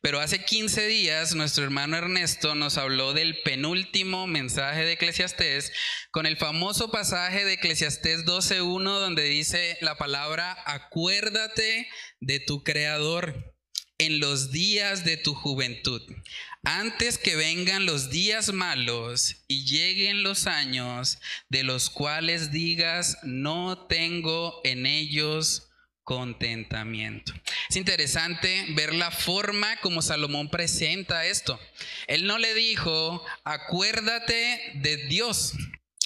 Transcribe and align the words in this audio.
Pero, 0.00 0.20
hace 0.20 0.42
15 0.42 0.86
días 0.86 1.34
nuestro 1.34 1.62
hermano 1.62 1.98
Ernesto 1.98 2.54
nos 2.54 2.78
habló 2.78 3.12
del 3.12 3.42
penúltimo 3.42 4.26
mensaje 4.26 4.82
de 4.84 4.92
Eclesiastés 4.92 5.72
con 6.10 6.24
el 6.24 6.38
famoso 6.38 6.90
pasaje 6.90 7.44
de 7.44 7.54
Eclesiastés 7.54 8.24
12.1 8.24 8.82
donde 8.82 9.24
dice 9.24 9.76
la 9.82 9.96
palabra, 9.96 10.56
acuérdate 10.64 11.86
de 12.20 12.40
tu 12.40 12.64
Creador 12.64 13.54
en 13.98 14.20
los 14.20 14.50
días 14.52 15.04
de 15.04 15.18
tu 15.18 15.34
juventud, 15.34 16.02
antes 16.64 17.18
que 17.18 17.36
vengan 17.36 17.84
los 17.84 18.10
días 18.10 18.52
malos 18.52 19.44
y 19.48 19.66
lleguen 19.66 20.22
los 20.22 20.46
años 20.46 21.18
de 21.50 21.62
los 21.62 21.90
cuales 21.90 22.50
digas, 22.50 23.18
no 23.22 23.86
tengo 23.86 24.60
en 24.64 24.86
ellos 24.86 25.73
contentamiento. 26.04 27.32
Es 27.68 27.76
interesante 27.76 28.66
ver 28.70 28.94
la 28.94 29.10
forma 29.10 29.76
como 29.80 30.02
Salomón 30.02 30.50
presenta 30.50 31.26
esto. 31.26 31.58
Él 32.06 32.26
no 32.26 32.38
le 32.38 32.54
dijo, 32.54 33.24
acuérdate 33.44 34.72
de 34.74 34.96
Dios 35.08 35.54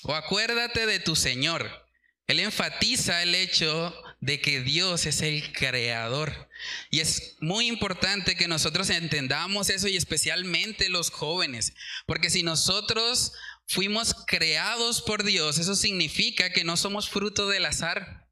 o 0.05 0.15
acuérdate 0.15 0.87
de 0.87 1.01
tu 1.01 1.17
Señor. 1.17 1.87
Él 2.27 2.41
enfatiza 2.41 3.23
el 3.23 3.35
hecho 3.35 3.95
de 4.21 4.41
que 4.41 4.61
Dios 4.61 5.07
es 5.07 5.23
el 5.23 5.53
creador. 5.53 6.49
Y 6.91 7.01
es 7.01 7.37
muy 7.41 7.67
importante 7.67 8.37
que 8.37 8.49
nosotros 8.49 8.91
entendamos 8.91 9.71
eso 9.71 9.89
y 9.89 9.97
especialmente 9.97 10.89
los 10.89 11.11
jóvenes, 11.11 11.73
porque 12.07 12.31
si 12.31 12.43
nosotros 12.43 13.33
fuimos 13.67 14.15
creados 14.27 15.03
por 15.03 15.25
Dios, 15.25 15.59
eso 15.59 15.75
significa 15.75 16.51
que 16.51 16.65
no 16.65 16.77
somos 16.77 17.09
fruto 17.09 17.49
del 17.49 17.67
azar. 17.67 18.28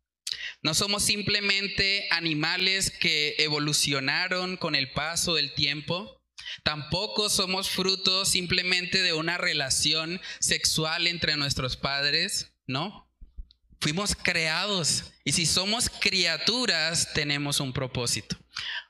No 0.66 0.74
somos 0.74 1.04
simplemente 1.04 2.08
animales 2.10 2.90
que 2.90 3.36
evolucionaron 3.38 4.56
con 4.56 4.74
el 4.74 4.90
paso 4.90 5.36
del 5.36 5.54
tiempo. 5.54 6.20
Tampoco 6.64 7.30
somos 7.30 7.70
fruto 7.70 8.24
simplemente 8.24 9.00
de 9.00 9.12
una 9.12 9.38
relación 9.38 10.20
sexual 10.40 11.06
entre 11.06 11.36
nuestros 11.36 11.76
padres, 11.76 12.52
¿no? 12.66 13.08
Fuimos 13.80 14.16
creados 14.16 15.12
y 15.22 15.30
si 15.30 15.46
somos 15.46 15.88
criaturas 15.88 17.12
tenemos 17.14 17.60
un 17.60 17.72
propósito. 17.72 18.36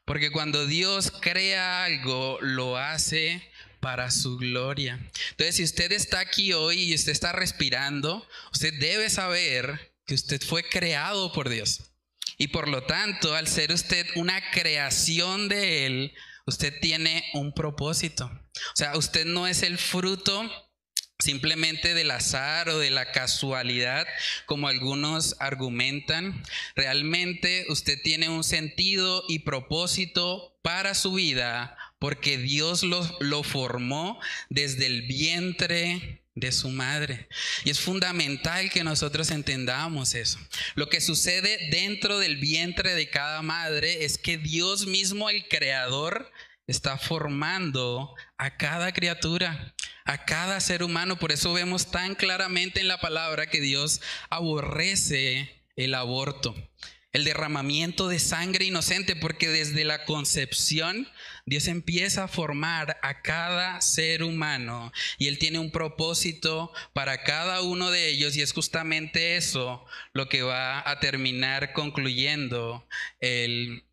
Porque 0.07 0.31
cuando 0.31 0.67
Dios 0.67 1.13
crea 1.21 1.85
algo, 1.85 2.39
lo 2.41 2.79
hace 2.79 3.53
para 3.81 4.11
su 4.11 4.39
gloria. 4.39 4.99
Entonces, 5.33 5.57
si 5.57 5.65
usted 5.65 5.93
está 5.93 6.21
aquí 6.21 6.55
hoy 6.55 6.85
y 6.85 6.95
usted 6.95 7.13
está 7.13 7.33
respirando, 7.33 8.27
usted 8.51 8.73
debe 8.81 9.11
saber 9.11 9.95
que 10.07 10.15
usted 10.15 10.41
fue 10.43 10.69
creado 10.69 11.33
por 11.33 11.49
Dios. 11.49 11.93
Y 12.39 12.49
por 12.49 12.69
lo 12.69 12.85
tanto, 12.85 13.35
al 13.35 13.49
ser 13.49 13.73
usted 13.73 14.07
una 14.15 14.51
creación 14.51 15.49
de 15.49 15.87
Él, 15.87 16.15
usted 16.47 16.73
tiene 16.81 17.25
un 17.35 17.53
propósito. 17.53 18.27
O 18.27 18.77
sea, 18.77 18.97
usted 18.97 19.25
no 19.25 19.47
es 19.47 19.63
el 19.63 19.79
fruto 19.79 20.51
simplemente 21.19 21.95
del 21.95 22.11
azar 22.11 22.69
o 22.69 22.79
de 22.79 22.91
la 22.91 23.11
casualidad, 23.11 24.07
como 24.45 24.69
algunos 24.69 25.37
argumentan. 25.41 26.43
Realmente 26.75 27.65
usted 27.69 28.01
tiene 28.03 28.29
un 28.29 28.45
sentido 28.45 29.25
y 29.29 29.41
propósito 29.41 30.59
para 30.63 30.95
su 30.95 31.15
vida 31.15 31.77
porque 31.99 32.37
Dios 32.37 32.83
lo, 32.83 33.17
lo 33.21 33.43
formó 33.43 34.21
desde 34.51 34.87
el 34.87 35.03
vientre 35.03 36.26
de 36.37 36.53
su 36.53 36.69
madre. 36.69 37.29
Y 37.65 37.71
es 37.71 37.81
fundamental 37.81 38.71
que 38.71 38.85
nosotros 38.85 39.31
entendamos 39.31 40.15
eso. 40.15 40.39
Lo 40.77 40.89
que 40.89 41.01
sucede 41.01 41.71
dentro 41.71 42.19
del 42.19 42.37
vientre 42.37 42.95
de 42.95 43.11
cada 43.11 43.43
madre 43.43 44.05
es 44.05 44.19
que 44.19 44.39
Dios 44.39 44.87
mismo, 44.87 45.29
el 45.29 45.49
creador, 45.49 46.31
está 46.67 46.99
formando 46.99 48.15
a 48.39 48.57
cada 48.57 48.93
criatura, 48.93 49.75
a 50.05 50.25
cada 50.25 50.61
ser 50.61 50.83
humano. 50.83 51.19
Por 51.19 51.33
eso 51.33 51.53
vemos 51.53 51.91
tan 51.91 52.15
claramente 52.15 52.81
en 52.81 52.89
la 52.89 53.01
palabra 53.01 53.47
que 53.47 53.61
Dios 53.61 54.01
aborrece 54.31 55.65
el 55.75 55.95
aborto 55.95 56.55
el 57.17 57.25
derramamiento 57.25 58.09
de 58.09 58.19
sangre 58.19 58.67
inocente, 58.67 59.17
porque 59.17 59.49
desde 59.49 59.87
la 59.87 60.05
concepción 60.05 61.09
Dios 61.47 61.67
empieza 61.67 62.25
a 62.25 62.29
formar 62.29 62.99
a 63.03 63.23
cada 63.23 63.81
ser 63.81 64.23
humano 64.23 64.93
y 65.17 65.29
Él 65.29 65.39
tiene 65.39 65.59
un 65.59 65.71
propósito 65.71 66.75
para 66.93 67.23
cada 67.23 67.63
uno 67.63 67.91
de 67.91 68.09
ellos 68.11 68.37
y 68.37 68.43
es 68.43 68.53
justamente 68.53 69.37
eso 69.37 69.83
lo 70.13 70.29
que 70.29 70.43
va 70.43 70.87
a 70.87 71.01
terminar 71.01 71.73
concluyendo 71.73 72.87
el 73.21 73.86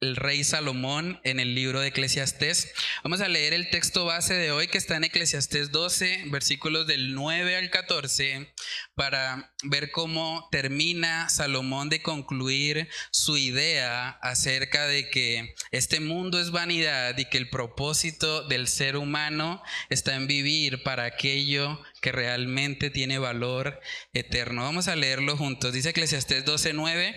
el 0.00 0.16
rey 0.16 0.44
Salomón 0.44 1.20
en 1.24 1.40
el 1.40 1.54
libro 1.54 1.80
de 1.80 1.88
Eclesiastés. 1.88 2.72
Vamos 3.02 3.22
a 3.22 3.28
leer 3.28 3.54
el 3.54 3.70
texto 3.70 4.04
base 4.04 4.34
de 4.34 4.50
hoy 4.50 4.68
que 4.68 4.76
está 4.76 4.96
en 4.96 5.04
Eclesiastés 5.04 5.72
12, 5.72 6.24
versículos 6.26 6.86
del 6.86 7.14
9 7.14 7.56
al 7.56 7.70
14, 7.70 8.52
para 8.94 9.54
ver 9.64 9.90
cómo 9.90 10.48
termina 10.52 11.30
Salomón 11.30 11.88
de 11.88 12.02
concluir 12.02 12.88
su 13.10 13.38
idea 13.38 14.10
acerca 14.20 14.86
de 14.86 15.08
que 15.08 15.54
este 15.70 16.00
mundo 16.00 16.38
es 16.40 16.50
vanidad 16.50 17.16
y 17.16 17.24
que 17.24 17.38
el 17.38 17.48
propósito 17.48 18.46
del 18.46 18.68
ser 18.68 18.96
humano 18.98 19.62
está 19.88 20.14
en 20.14 20.26
vivir 20.26 20.82
para 20.82 21.04
aquello 21.04 21.82
que 22.02 22.12
realmente 22.12 22.90
tiene 22.90 23.18
valor 23.18 23.80
eterno. 24.12 24.62
Vamos 24.62 24.88
a 24.88 24.96
leerlo 24.96 25.38
juntos. 25.38 25.72
Dice 25.72 25.90
Eclesiastés 25.90 26.44
12, 26.44 26.74
9. 26.74 27.16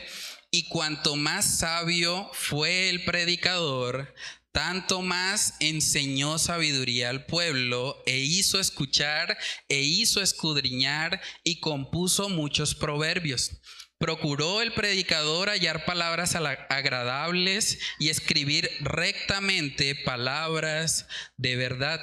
Y 0.52 0.68
cuanto 0.68 1.16
más 1.16 1.60
sabio 1.60 2.30
fue 2.34 2.90
el 2.90 3.06
predicador, 3.06 4.16
tanto 4.52 5.04
más 5.04 5.54
enseñó 5.60 6.40
sabiduría 6.40 7.12
al 7.12 7.28
pueblo 7.28 8.02
e 8.08 8.18
hizo 8.18 8.60
escuchar 8.60 9.38
e 9.68 9.82
hizo 9.82 10.22
escudriñar 10.22 11.22
y 11.44 11.60
compuso 11.60 12.30
muchos 12.30 12.74
proverbios. 12.74 13.62
Procuró 14.00 14.62
el 14.62 14.74
predicador 14.74 15.50
hallar 15.50 15.86
palabras 15.86 16.36
agradables 16.36 17.80
y 18.00 18.10
escribir 18.10 18.72
rectamente 18.80 19.94
palabras 19.94 21.06
de 21.38 21.58
verdad 21.58 22.02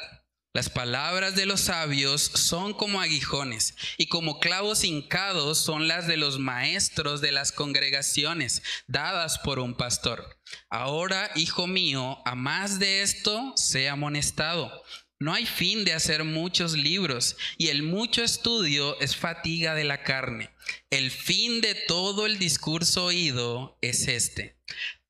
las 0.56 0.70
palabras 0.70 1.34
de 1.34 1.44
los 1.44 1.60
sabios 1.60 2.22
son 2.22 2.72
como 2.72 3.02
aguijones 3.02 3.76
y 3.98 4.06
como 4.06 4.40
clavos 4.40 4.84
hincados 4.84 5.58
son 5.58 5.86
las 5.86 6.06
de 6.06 6.16
los 6.16 6.38
maestros 6.38 7.20
de 7.20 7.30
las 7.30 7.52
congregaciones 7.52 8.62
dadas 8.86 9.38
por 9.38 9.58
un 9.58 9.74
pastor. 9.74 10.40
Ahora, 10.70 11.30
hijo 11.34 11.66
mío, 11.66 12.22
a 12.24 12.34
más 12.34 12.78
de 12.78 13.02
esto, 13.02 13.52
sea 13.54 13.92
amonestado. 13.92 14.72
No 15.18 15.34
hay 15.34 15.44
fin 15.44 15.84
de 15.84 15.92
hacer 15.92 16.24
muchos 16.24 16.72
libros 16.72 17.36
y 17.58 17.68
el 17.68 17.82
mucho 17.82 18.22
estudio 18.22 18.98
es 18.98 19.14
fatiga 19.14 19.74
de 19.74 19.84
la 19.84 20.04
carne. 20.04 20.48
El 20.88 21.10
fin 21.10 21.60
de 21.60 21.74
todo 21.74 22.24
el 22.24 22.38
discurso 22.38 23.04
oído 23.04 23.76
es 23.82 24.08
este 24.08 24.56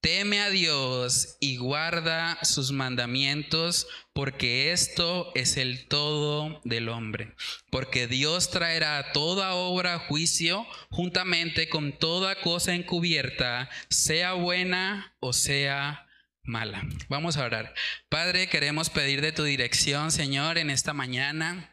Teme 0.01 0.41
a 0.41 0.51
Dios 0.51 1.37
y 1.41 1.57
guarda 1.57 2.39
sus 2.43 2.71
mandamientos, 2.71 3.89
porque 4.13 4.73
esto 4.73 5.33
es 5.35 5.57
el 5.57 5.89
todo 5.89 6.61
del 6.65 6.89
hombre. 6.89 7.35
Porque 7.71 8.07
Dios 8.07 8.51
traerá 8.51 9.13
toda 9.13 9.55
obra 9.55 9.95
a 9.95 9.99
juicio 9.99 10.67
juntamente 10.91 11.69
con 11.69 11.99
toda 11.99 12.41
cosa 12.41 12.75
encubierta, 12.75 13.69
sea 13.89 14.35
buena 14.35 15.17
o 15.19 15.33
sea 15.33 16.07
mala. 16.47 16.87
Vamos 17.09 17.37
a 17.37 17.45
orar. 17.45 17.75
Padre, 18.09 18.49
queremos 18.49 18.91
pedir 18.91 19.21
de 19.21 19.33
tu 19.33 19.43
dirección, 19.43 20.13
Señor, 20.13 20.59
en 20.59 20.71
esta 20.71 20.93
mañana. 20.93 21.71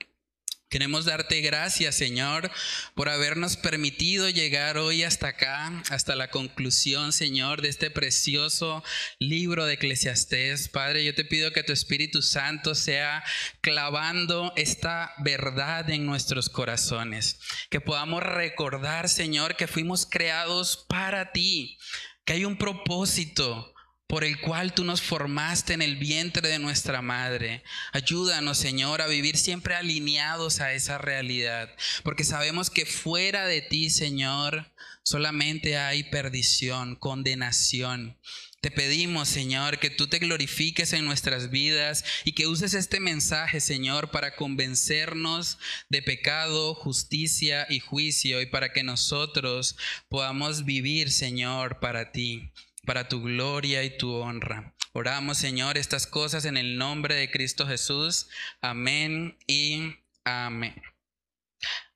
Queremos 0.74 1.06
darte 1.06 1.40
gracias, 1.42 1.94
Señor, 1.94 2.50
por 2.96 3.08
habernos 3.08 3.58
permitido 3.58 4.28
llegar 4.28 4.80
hoy 4.80 5.04
hasta 5.04 5.28
acá, 5.28 5.84
hasta 5.92 6.16
la 6.16 6.32
conclusión, 6.32 7.14
Señor, 7.14 7.62
de 7.62 7.70
este 7.70 7.92
precioso 7.92 8.84
libro 9.20 9.68
de 9.68 9.74
Eclesiastés. 9.74 10.70
Padre, 10.70 11.04
yo 11.04 11.14
te 11.14 11.26
pido 11.26 11.52
que 11.52 11.62
tu 11.62 11.74
Espíritu 11.74 12.24
Santo 12.24 12.74
sea 12.74 13.24
clavando 13.62 14.52
esta 14.56 15.14
verdad 15.20 15.92
en 15.92 16.08
nuestros 16.08 16.50
corazones, 16.50 17.40
que 17.70 17.80
podamos 17.80 18.24
recordar, 18.24 19.10
Señor, 19.10 19.56
que 19.56 19.68
fuimos 19.68 20.08
creados 20.08 20.88
para 20.90 21.32
ti, 21.34 21.78
que 22.26 22.34
hay 22.34 22.46
un 22.46 22.58
propósito 22.58 23.73
por 24.08 24.24
el 24.24 24.40
cual 24.40 24.74
tú 24.74 24.84
nos 24.84 25.02
formaste 25.02 25.74
en 25.74 25.82
el 25.82 25.96
vientre 25.96 26.48
de 26.48 26.60
nuestra 26.60 27.02
madre. 27.02 27.64
Ayúdanos, 27.92 28.58
Señor, 28.58 29.02
a 29.02 29.08
vivir 29.08 29.38
siempre 29.38 29.76
alineados 29.76 30.60
a 30.60 30.74
esa 30.74 30.98
realidad, 30.98 31.70
porque 32.04 32.24
sabemos 32.24 32.70
que 32.70 32.86
fuera 32.86 33.46
de 33.46 33.62
ti, 33.62 33.90
Señor, 33.90 34.72
solamente 35.04 35.78
hay 35.78 36.04
perdición, 36.04 36.96
condenación. 36.96 38.18
Te 38.64 38.72
pedimos, 38.72 39.28
Señor, 39.28 39.78
que 39.78 39.90
tú 39.90 40.08
te 40.08 40.20
glorifiques 40.20 40.94
en 40.94 41.04
nuestras 41.04 41.50
vidas 41.50 42.06
y 42.24 42.32
que 42.32 42.48
uses 42.48 42.74
este 42.74 43.02
mensaje, 43.02 43.60
Señor, 43.60 44.10
para 44.10 44.38
convencernos 44.38 45.58
de 45.90 46.02
pecado, 46.02 46.74
justicia 46.74 47.68
y 47.70 47.82
juicio 47.82 48.42
y 48.42 48.46
para 48.46 48.72
que 48.72 48.84
nosotros 48.84 49.76
podamos 50.08 50.64
vivir, 50.64 51.12
Señor, 51.12 51.82
para 51.82 52.14
ti 52.14 52.54
para 52.86 53.08
tu 53.08 53.22
gloria 53.22 53.84
y 53.84 53.98
tu 53.98 54.14
honra. 54.14 54.76
Oramos, 54.94 55.38
Señor, 55.38 55.78
estas 55.78 56.06
cosas 56.06 56.46
en 56.46 56.58
el 56.58 56.78
nombre 56.78 57.16
de 57.16 57.32
Cristo 57.32 57.66
Jesús. 57.66 58.28
Amén 58.62 59.38
y 59.48 59.96
amén. 60.24 60.76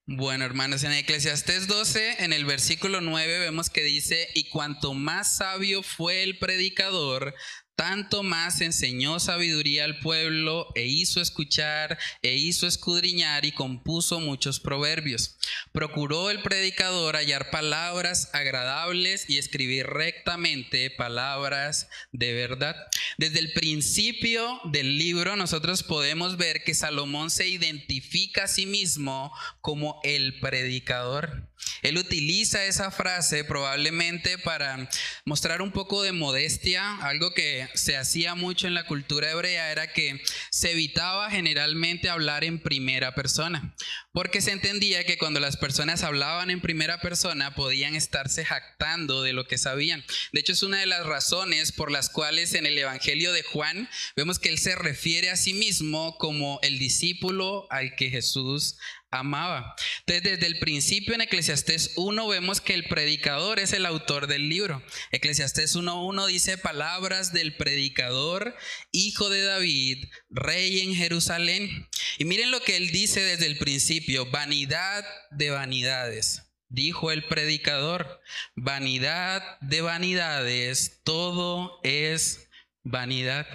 Bueno, 0.10 0.46
hermanos, 0.46 0.84
en 0.84 0.94
Eclesiastés 0.94 1.68
12, 1.68 2.24
en 2.24 2.32
el 2.32 2.46
versículo 2.46 3.02
9, 3.02 3.40
vemos 3.40 3.70
que 3.70 3.84
dice, 3.84 4.30
y 4.34 4.50
cuanto 4.50 4.94
más 4.94 5.36
sabio 5.36 5.84
fue 5.84 6.24
el 6.24 6.40
predicador, 6.40 7.36
tanto 7.78 8.24
más 8.24 8.60
enseñó 8.62 9.20
sabiduría 9.20 9.86
al 9.86 10.00
pueblo 10.00 10.68
e 10.74 10.88
hizo 10.88 11.22
escuchar 11.22 12.00
e 12.24 12.34
hizo 12.34 12.66
escudriñar 12.66 13.46
y 13.46 13.52
compuso 13.52 14.20
muchos 14.20 14.60
proverbios. 14.60 15.38
Procuró 15.72 16.32
el 16.32 16.42
predicador 16.42 17.16
hallar 17.16 17.52
palabras 17.52 18.32
agradables 18.34 19.30
y 19.30 19.38
escribir 19.38 19.86
rectamente 19.86 20.90
palabras 20.90 21.88
de 22.12 22.34
verdad. 22.34 22.76
Desde 23.20 23.40
el 23.40 23.54
principio 23.54 24.60
del 24.66 24.98
libro 24.98 25.36
nosotros 25.36 25.84
podemos 25.84 26.36
ver 26.38 26.64
que 26.64 26.74
Salomón 26.74 27.30
se 27.30 27.48
identifica 27.48 28.46
a 28.46 28.48
sí 28.48 28.66
mismo 28.66 29.32
como 29.62 30.02
el 30.04 30.40
predicador. 30.40 31.48
Él 31.82 31.98
utiliza 31.98 32.66
esa 32.66 32.92
frase 32.92 33.44
probablemente 33.44 34.38
para 34.38 34.90
mostrar 35.26 35.62
un 35.62 35.72
poco 35.72 36.02
de 36.02 36.12
modestia, 36.12 36.98
algo 36.98 37.34
que 37.34 37.67
se 37.74 37.98
hacía 37.98 38.36
mucho 38.36 38.68
en 38.68 38.74
la 38.74 38.86
cultura 38.86 39.32
hebrea 39.32 39.72
era 39.72 39.92
que 39.94 40.22
se 40.52 40.72
evitaba 40.72 41.30
generalmente 41.30 42.10
hablar 42.10 42.44
en 42.44 42.60
primera 42.60 43.16
persona, 43.16 43.76
porque 44.14 44.42
se 44.42 44.52
entendía 44.52 45.04
que 45.04 45.18
cuando 45.18 45.40
las 45.40 45.58
personas 45.58 46.04
hablaban 46.04 46.50
en 46.50 46.62
primera 46.62 47.00
persona 47.00 47.56
podían 47.56 47.96
estarse 47.96 48.46
jactando 48.46 49.22
de 49.22 49.34
lo 49.34 49.48
que 49.48 49.58
sabían. 49.58 50.04
De 50.32 50.40
hecho, 50.40 50.54
es 50.54 50.64
una 50.64 50.80
de 50.80 50.86
las 50.86 51.06
razones 51.06 51.72
por 51.72 51.92
las 51.92 52.10
cuales 52.10 52.54
en 52.54 52.66
el 52.66 52.78
Evangelio 52.78 53.34
de 53.34 53.44
Juan 53.44 53.90
vemos 54.16 54.40
que 54.40 54.50
él 54.50 54.58
se 54.58 54.76
refiere 54.76 55.30
a 55.30 55.38
sí 55.38 55.54
mismo 55.54 56.18
como 56.18 56.60
el 56.62 56.80
discípulo 56.80 57.68
al 57.70 57.96
que 57.96 58.10
Jesús 58.10 58.78
amaba. 59.12 59.76
Entonces, 60.00 60.24
desde 60.24 60.48
el 60.48 60.60
principio 60.60 61.14
en 61.14 61.22
Eclesiastés 61.22 61.94
1 61.96 62.28
vemos 62.28 62.62
que 62.62 62.74
el 62.74 62.86
predicador 62.86 63.60
es 63.60 63.74
el 63.74 63.86
autor 63.86 64.28
del 64.28 64.50
libro. 64.50 64.84
Eclesiastés 65.12 65.76
1.1 65.76 66.28
dice 66.28 66.58
palabras 66.58 67.34
del 67.34 67.56
predicador, 67.56 68.56
hijo 68.92 69.30
de 69.30 69.44
David, 69.44 70.06
rey 70.30 70.82
en 70.82 70.96
Jerusalén. 70.96 71.88
Y 72.18 72.26
miren 72.26 72.52
lo 72.52 72.62
que 72.62 72.78
él 72.78 72.92
dice 72.92 73.22
desde 73.22 73.46
el 73.46 73.58
principio, 73.58 74.30
vanidad 74.30 75.06
de 75.32 75.52
vanidades. 75.52 76.44
Dijo 76.70 77.12
el 77.12 77.26
predicador, 77.26 78.20
vanidad 78.56 79.42
de 79.62 79.80
vanidades, 79.82 81.00
todo 81.06 81.80
es 81.84 82.50
vanidad. 82.84 83.48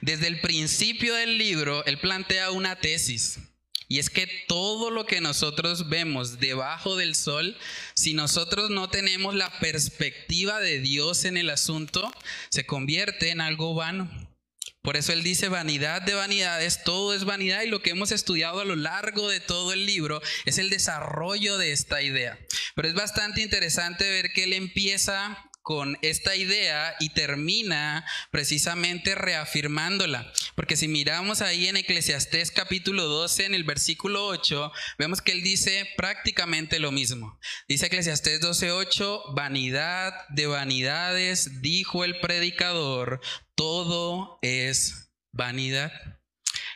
Desde 0.00 0.28
el 0.28 0.40
principio 0.40 1.14
del 1.14 1.38
libro, 1.38 1.84
él 1.86 1.98
plantea 1.98 2.52
una 2.52 2.76
tesis. 2.76 3.38
Y 3.92 3.98
es 3.98 4.08
que 4.08 4.26
todo 4.48 4.90
lo 4.90 5.04
que 5.04 5.20
nosotros 5.20 5.90
vemos 5.90 6.40
debajo 6.40 6.96
del 6.96 7.14
sol, 7.14 7.58
si 7.92 8.14
nosotros 8.14 8.70
no 8.70 8.88
tenemos 8.88 9.34
la 9.34 9.50
perspectiva 9.58 10.60
de 10.60 10.80
Dios 10.80 11.26
en 11.26 11.36
el 11.36 11.50
asunto, 11.50 12.10
se 12.48 12.64
convierte 12.64 13.28
en 13.28 13.42
algo 13.42 13.74
vano. 13.74 14.10
Por 14.80 14.96
eso 14.96 15.12
él 15.12 15.22
dice 15.22 15.50
vanidad 15.50 16.00
de 16.00 16.14
vanidades, 16.14 16.84
todo 16.84 17.12
es 17.12 17.24
vanidad 17.24 17.64
y 17.64 17.68
lo 17.68 17.82
que 17.82 17.90
hemos 17.90 18.12
estudiado 18.12 18.60
a 18.60 18.64
lo 18.64 18.76
largo 18.76 19.28
de 19.28 19.40
todo 19.40 19.74
el 19.74 19.84
libro 19.84 20.22
es 20.46 20.56
el 20.56 20.70
desarrollo 20.70 21.58
de 21.58 21.72
esta 21.72 22.00
idea. 22.00 22.38
Pero 22.74 22.88
es 22.88 22.94
bastante 22.94 23.42
interesante 23.42 24.08
ver 24.08 24.32
que 24.32 24.44
él 24.44 24.54
empieza 24.54 25.50
con 25.62 25.96
esta 26.02 26.36
idea 26.36 26.94
y 27.00 27.10
termina 27.10 28.04
precisamente 28.30 29.14
reafirmándola. 29.14 30.32
Porque 30.54 30.76
si 30.76 30.88
miramos 30.88 31.40
ahí 31.40 31.68
en 31.68 31.76
Eclesiastés 31.76 32.50
capítulo 32.50 33.04
12, 33.04 33.46
en 33.46 33.54
el 33.54 33.64
versículo 33.64 34.26
8, 34.26 34.72
vemos 34.98 35.22
que 35.22 35.32
él 35.32 35.42
dice 35.42 35.88
prácticamente 35.96 36.78
lo 36.78 36.92
mismo. 36.92 37.38
Dice 37.68 37.86
Eclesiastés 37.86 38.40
12:8, 38.40 39.34
vanidad 39.34 40.12
de 40.30 40.46
vanidades, 40.46 41.62
dijo 41.62 42.04
el 42.04 42.20
predicador, 42.20 43.20
todo 43.54 44.38
es 44.42 45.10
vanidad. 45.32 45.92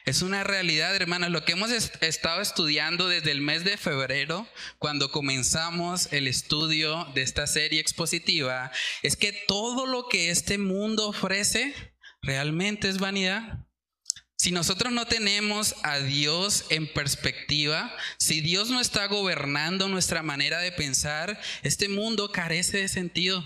Es 0.06 0.22
una 0.22 0.44
realidad, 0.44 0.94
hermanos. 0.94 1.30
Lo 1.30 1.44
que 1.44 1.52
hemos 1.52 1.72
estado 1.72 2.40
estudiando 2.40 3.08
desde 3.08 3.32
el 3.32 3.40
mes 3.40 3.64
de 3.64 3.76
febrero, 3.76 4.46
cuando 4.78 5.10
comenzamos 5.10 6.12
el 6.12 6.28
estudio 6.28 7.08
de 7.16 7.22
esta 7.22 7.48
serie 7.48 7.80
expositiva, 7.80 8.70
es 9.02 9.16
que 9.16 9.32
todo 9.48 9.84
lo 9.84 10.06
que 10.06 10.30
este 10.30 10.58
mundo 10.58 11.08
ofrece 11.08 11.74
realmente 12.22 12.88
es 12.88 12.98
vanidad. 12.98 13.66
Si 14.38 14.52
nosotros 14.52 14.92
no 14.92 15.06
tenemos 15.06 15.74
a 15.82 15.98
Dios 15.98 16.66
en 16.68 16.86
perspectiva, 16.86 17.92
si 18.16 18.40
Dios 18.40 18.70
no 18.70 18.80
está 18.80 19.06
gobernando 19.06 19.88
nuestra 19.88 20.22
manera 20.22 20.60
de 20.60 20.70
pensar, 20.70 21.40
este 21.64 21.88
mundo 21.88 22.30
carece 22.30 22.78
de 22.78 22.86
sentido. 22.86 23.44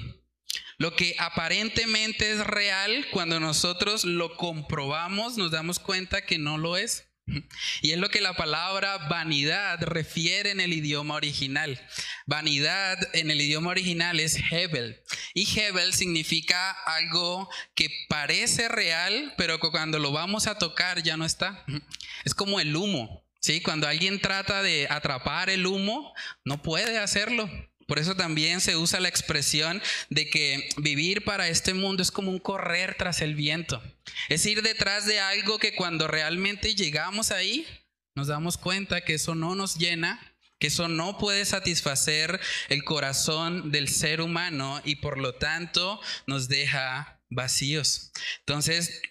Lo 0.79 0.97
que 0.97 1.15
aparentemente 1.19 2.31
es 2.33 2.47
real, 2.47 3.07
cuando 3.13 3.39
nosotros 3.39 4.05
lo 4.05 4.37
comprobamos, 4.37 5.37
nos 5.37 5.51
damos 5.51 5.79
cuenta 5.79 6.25
que 6.25 6.39
no 6.39 6.59
lo 6.59 6.77
es. 6.77 7.11
Y 7.83 7.93
es 7.93 7.99
lo 7.99 8.09
que 8.09 8.21
la 8.21 8.35
palabra 8.35 8.97
vanidad 9.09 9.83
refiere 9.83 10.51
en 10.51 10.61
el 10.61 10.73
idioma 10.73 11.15
original. 11.15 11.81
Vanidad 12.27 12.99
en 13.15 13.31
el 13.31 13.41
idioma 13.41 13.71
original 13.71 14.21
es 14.21 14.39
Hebel. 14.51 15.03
Y 15.35 15.47
Hebel 15.59 15.93
significa 15.93 16.71
algo 16.71 17.49
que 17.75 17.89
parece 18.09 18.69
real, 18.69 19.35
pero 19.37 19.59
cuando 19.61 19.99
lo 19.99 20.13
vamos 20.13 20.47
a 20.47 20.59
tocar 20.59 21.03
ya 21.03 21.17
no 21.17 21.25
está. 21.25 21.65
Es 22.25 22.35
como 22.35 22.61
el 22.61 22.77
humo. 22.77 23.25
¿sí? 23.41 23.61
Cuando 23.63 23.89
alguien 23.89 24.21
trata 24.21 24.63
de 24.63 24.87
atrapar 24.91 25.49
el 25.49 25.67
humo, 25.67 26.13
no 26.45 26.63
puede 26.63 26.99
hacerlo. 26.99 27.49
Por 27.91 27.99
eso 27.99 28.15
también 28.15 28.61
se 28.61 28.77
usa 28.77 29.01
la 29.01 29.09
expresión 29.09 29.83
de 30.11 30.31
que 30.31 30.69
vivir 30.77 31.25
para 31.25 31.49
este 31.49 31.75
mundo 31.75 32.05
es 32.05 32.13
como 32.13 32.31
un 32.31 32.39
correr 32.39 32.95
tras 32.95 33.21
el 33.21 33.35
viento. 33.35 33.83
Es 34.29 34.47
ir 34.47 34.63
detrás 34.63 35.07
de 35.07 35.19
algo 35.19 35.59
que 35.59 35.75
cuando 35.75 36.07
realmente 36.07 36.77
llegamos 36.77 37.33
ahí, 37.33 37.67
nos 38.15 38.29
damos 38.29 38.59
cuenta 38.59 39.01
que 39.01 39.15
eso 39.15 39.35
no 39.35 39.57
nos 39.57 39.75
llena, 39.75 40.37
que 40.61 40.69
eso 40.69 40.87
no 40.87 41.19
puede 41.19 41.45
satisfacer 41.45 42.39
el 42.69 42.85
corazón 42.85 43.73
del 43.73 43.89
ser 43.89 44.21
humano 44.21 44.81
y 44.85 44.95
por 44.95 45.19
lo 45.19 45.35
tanto 45.35 46.01
nos 46.29 46.47
deja 46.47 47.21
vacíos. 47.29 48.13
Entonces, 48.47 49.03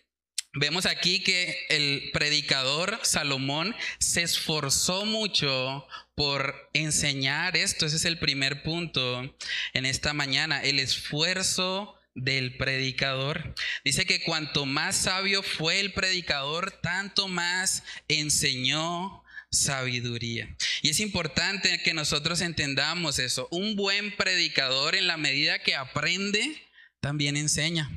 Vemos 0.54 0.88
aquí 0.88 1.22
que 1.22 1.68
el 1.70 2.10
predicador 2.12 3.00
Salomón 3.04 3.76
se 4.00 4.24
esforzó 4.24 5.06
mucho 5.06 5.88
por 6.16 6.70
enseñar 6.74 7.56
esto. 7.56 7.86
Ese 7.86 7.98
es 7.98 8.06
el 8.06 8.18
primer 8.18 8.64
punto 8.64 9.36
en 9.74 9.86
esta 9.86 10.14
mañana, 10.14 10.62
el 10.64 10.80
esfuerzo 10.80 11.96
del 12.16 12.58
predicador. 12.58 13.54
Dice 13.86 14.06
que 14.06 14.24
cuanto 14.24 14.66
más 14.66 14.96
sabio 14.96 15.44
fue 15.44 15.80
el 15.80 15.94
predicador, 15.94 16.72
tanto 16.72 17.28
más 17.28 17.84
enseñó 18.08 19.24
sabiduría. 19.52 20.56
Y 20.82 20.90
es 20.90 21.00
importante 21.00 21.82
que 21.84 21.94
nosotros 21.94 22.42
entendamos 22.42 23.20
eso. 23.20 23.48
Un 23.52 23.76
buen 23.76 24.16
predicador 24.16 24.96
en 24.96 25.08
la 25.08 25.18
medida 25.18 25.60
que 25.60 25.76
aprende, 25.76 26.69
también 27.00 27.38
enseña, 27.38 27.90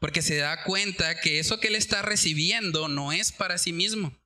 porque 0.00 0.22
se 0.22 0.36
da 0.36 0.64
cuenta 0.64 1.20
que 1.20 1.38
eso 1.38 1.60
que 1.60 1.68
él 1.68 1.74
está 1.74 2.02
recibiendo 2.02 2.88
no 2.88 3.12
es 3.12 3.32
para 3.32 3.58
sí 3.58 3.72
mismo. 3.72 4.16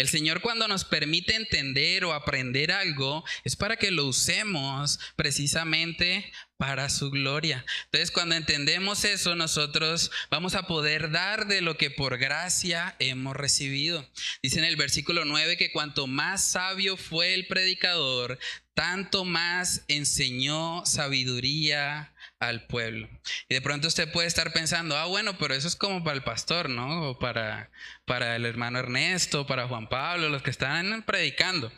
El 0.00 0.08
Señor 0.08 0.40
cuando 0.40 0.66
nos 0.66 0.86
permite 0.86 1.34
entender 1.34 2.06
o 2.06 2.14
aprender 2.14 2.72
algo 2.72 3.22
es 3.44 3.54
para 3.54 3.76
que 3.76 3.90
lo 3.90 4.06
usemos 4.06 4.98
precisamente 5.14 6.32
para 6.56 6.88
su 6.88 7.10
gloria. 7.10 7.66
Entonces 7.84 8.10
cuando 8.10 8.34
entendemos 8.34 9.04
eso 9.04 9.36
nosotros 9.36 10.10
vamos 10.30 10.54
a 10.54 10.66
poder 10.66 11.10
dar 11.10 11.48
de 11.48 11.60
lo 11.60 11.76
que 11.76 11.90
por 11.90 12.16
gracia 12.16 12.96
hemos 12.98 13.36
recibido. 13.36 14.08
Dice 14.42 14.58
en 14.58 14.64
el 14.64 14.76
versículo 14.76 15.26
9 15.26 15.58
que 15.58 15.70
cuanto 15.70 16.06
más 16.06 16.44
sabio 16.44 16.96
fue 16.96 17.34
el 17.34 17.46
predicador, 17.46 18.38
tanto 18.72 19.26
más 19.26 19.84
enseñó 19.88 20.82
sabiduría 20.86 22.09
al 22.40 22.66
pueblo. 22.66 23.08
Y 23.48 23.54
de 23.54 23.60
pronto 23.60 23.86
usted 23.86 24.10
puede 24.10 24.26
estar 24.26 24.52
pensando, 24.52 24.96
ah, 24.96 25.04
bueno, 25.04 25.38
pero 25.38 25.54
eso 25.54 25.68
es 25.68 25.76
como 25.76 26.02
para 26.02 26.16
el 26.16 26.24
pastor, 26.24 26.68
¿no? 26.68 27.10
O 27.10 27.18
para, 27.18 27.70
para 28.06 28.34
el 28.34 28.46
hermano 28.46 28.78
Ernesto, 28.78 29.46
para 29.46 29.68
Juan 29.68 29.88
Pablo, 29.88 30.30
los 30.30 30.42
que 30.42 30.50
están 30.50 31.04
predicando. 31.06 31.70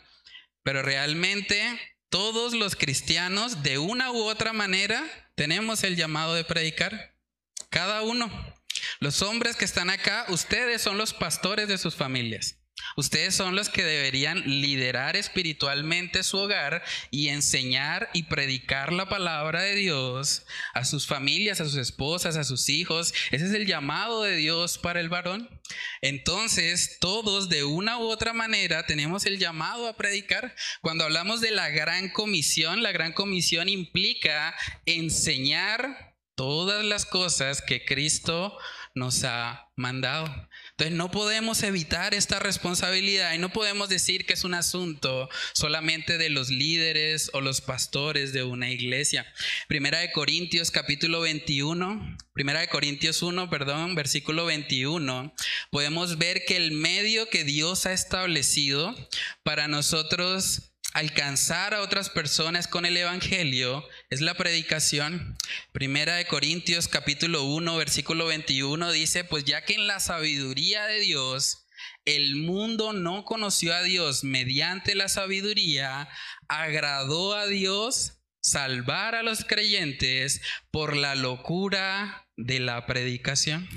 Pero 0.63 0.81
realmente 0.81 1.79
todos 2.09 2.53
los 2.53 2.75
cristianos, 2.75 3.61
de 3.61 3.77
una 3.77 4.11
u 4.11 4.23
otra 4.23 4.53
manera, 4.53 5.03
tenemos 5.35 5.83
el 5.83 5.95
llamado 5.95 6.33
de 6.33 6.45
predicar. 6.45 7.15
Cada 7.69 8.01
uno. 8.01 8.29
Los 8.99 9.21
hombres 9.21 9.55
que 9.55 9.65
están 9.65 9.89
acá, 9.89 10.25
ustedes 10.29 10.81
son 10.81 10.97
los 10.97 11.13
pastores 11.13 11.67
de 11.67 11.77
sus 11.77 11.95
familias. 11.95 12.62
Ustedes 12.95 13.35
son 13.35 13.55
los 13.55 13.69
que 13.69 13.83
deberían 13.83 14.43
liderar 14.61 15.15
espiritualmente 15.15 16.23
su 16.23 16.37
hogar 16.37 16.83
y 17.11 17.29
enseñar 17.29 18.09
y 18.13 18.23
predicar 18.23 18.93
la 18.93 19.09
palabra 19.09 19.61
de 19.61 19.75
Dios 19.75 20.45
a 20.73 20.85
sus 20.85 21.07
familias, 21.07 21.59
a 21.59 21.65
sus 21.65 21.77
esposas, 21.77 22.35
a 22.35 22.43
sus 22.43 22.69
hijos. 22.69 23.13
Ese 23.31 23.45
es 23.45 23.53
el 23.53 23.65
llamado 23.65 24.23
de 24.23 24.35
Dios 24.35 24.77
para 24.77 24.99
el 24.99 25.09
varón. 25.09 25.49
Entonces, 26.01 26.97
todos 26.99 27.49
de 27.49 27.63
una 27.63 27.97
u 27.97 28.03
otra 28.03 28.33
manera 28.33 28.85
tenemos 28.85 29.25
el 29.25 29.39
llamado 29.39 29.87
a 29.87 29.97
predicar. 29.97 30.55
Cuando 30.81 31.03
hablamos 31.03 31.41
de 31.41 31.51
la 31.51 31.69
gran 31.69 32.09
comisión, 32.09 32.83
la 32.83 32.91
gran 32.91 33.13
comisión 33.13 33.69
implica 33.69 34.55
enseñar 34.85 36.13
todas 36.35 36.83
las 36.83 37.05
cosas 37.05 37.61
que 37.61 37.85
Cristo 37.85 38.57
nos 38.95 39.23
ha 39.23 39.69
mandado. 39.75 40.49
Entonces 40.73 40.97
no 40.97 41.11
podemos 41.11 41.61
evitar 41.61 42.15
esta 42.15 42.39
responsabilidad 42.39 43.35
y 43.35 43.37
no 43.37 43.53
podemos 43.53 43.89
decir 43.89 44.25
que 44.25 44.33
es 44.33 44.43
un 44.43 44.55
asunto 44.55 45.29
solamente 45.53 46.17
de 46.17 46.31
los 46.31 46.49
líderes 46.49 47.29
o 47.33 47.41
los 47.41 47.61
pastores 47.61 48.33
de 48.33 48.43
una 48.43 48.71
iglesia. 48.71 49.23
Primera 49.67 49.99
de 49.99 50.11
Corintios 50.11 50.71
capítulo 50.71 51.21
21, 51.21 52.17
Primera 52.33 52.61
de 52.61 52.69
Corintios 52.69 53.21
1, 53.21 53.51
perdón, 53.51 53.93
versículo 53.93 54.45
21, 54.45 55.35
podemos 55.69 56.17
ver 56.17 56.43
que 56.43 56.57
el 56.57 56.71
medio 56.71 57.29
que 57.29 57.43
Dios 57.43 57.85
ha 57.85 57.93
establecido 57.93 58.95
para 59.43 59.67
nosotros 59.67 60.72
alcanzar 60.93 61.73
a 61.73 61.81
otras 61.81 62.09
personas 62.09 62.67
con 62.67 62.85
el 62.85 62.95
Evangelio 62.95 63.83
es 64.09 64.21
la 64.21 64.35
predicación. 64.35 65.37
Primera 65.71 66.15
de 66.15 66.25
Corintios 66.25 66.87
capítulo 66.87 67.43
1 67.43 67.75
versículo 67.75 68.27
21 68.27 68.91
dice, 68.91 69.23
pues 69.23 69.43
ya 69.43 69.65
que 69.65 69.73
en 69.73 69.87
la 69.87 69.99
sabiduría 69.99 70.85
de 70.85 70.99
Dios 70.99 71.65
el 72.05 72.35
mundo 72.35 72.93
no 72.93 73.25
conoció 73.25 73.73
a 73.73 73.81
Dios 73.81 74.23
mediante 74.23 74.93
la 74.93 75.09
sabiduría, 75.09 76.09
agradó 76.47 77.35
a 77.35 77.47
Dios 77.47 78.19
salvar 78.39 79.15
a 79.15 79.23
los 79.23 79.45
creyentes 79.45 80.41
por 80.69 80.95
la 80.95 81.15
locura 81.15 82.27
de 82.37 82.59
la 82.59 82.85
predicación 82.85 83.67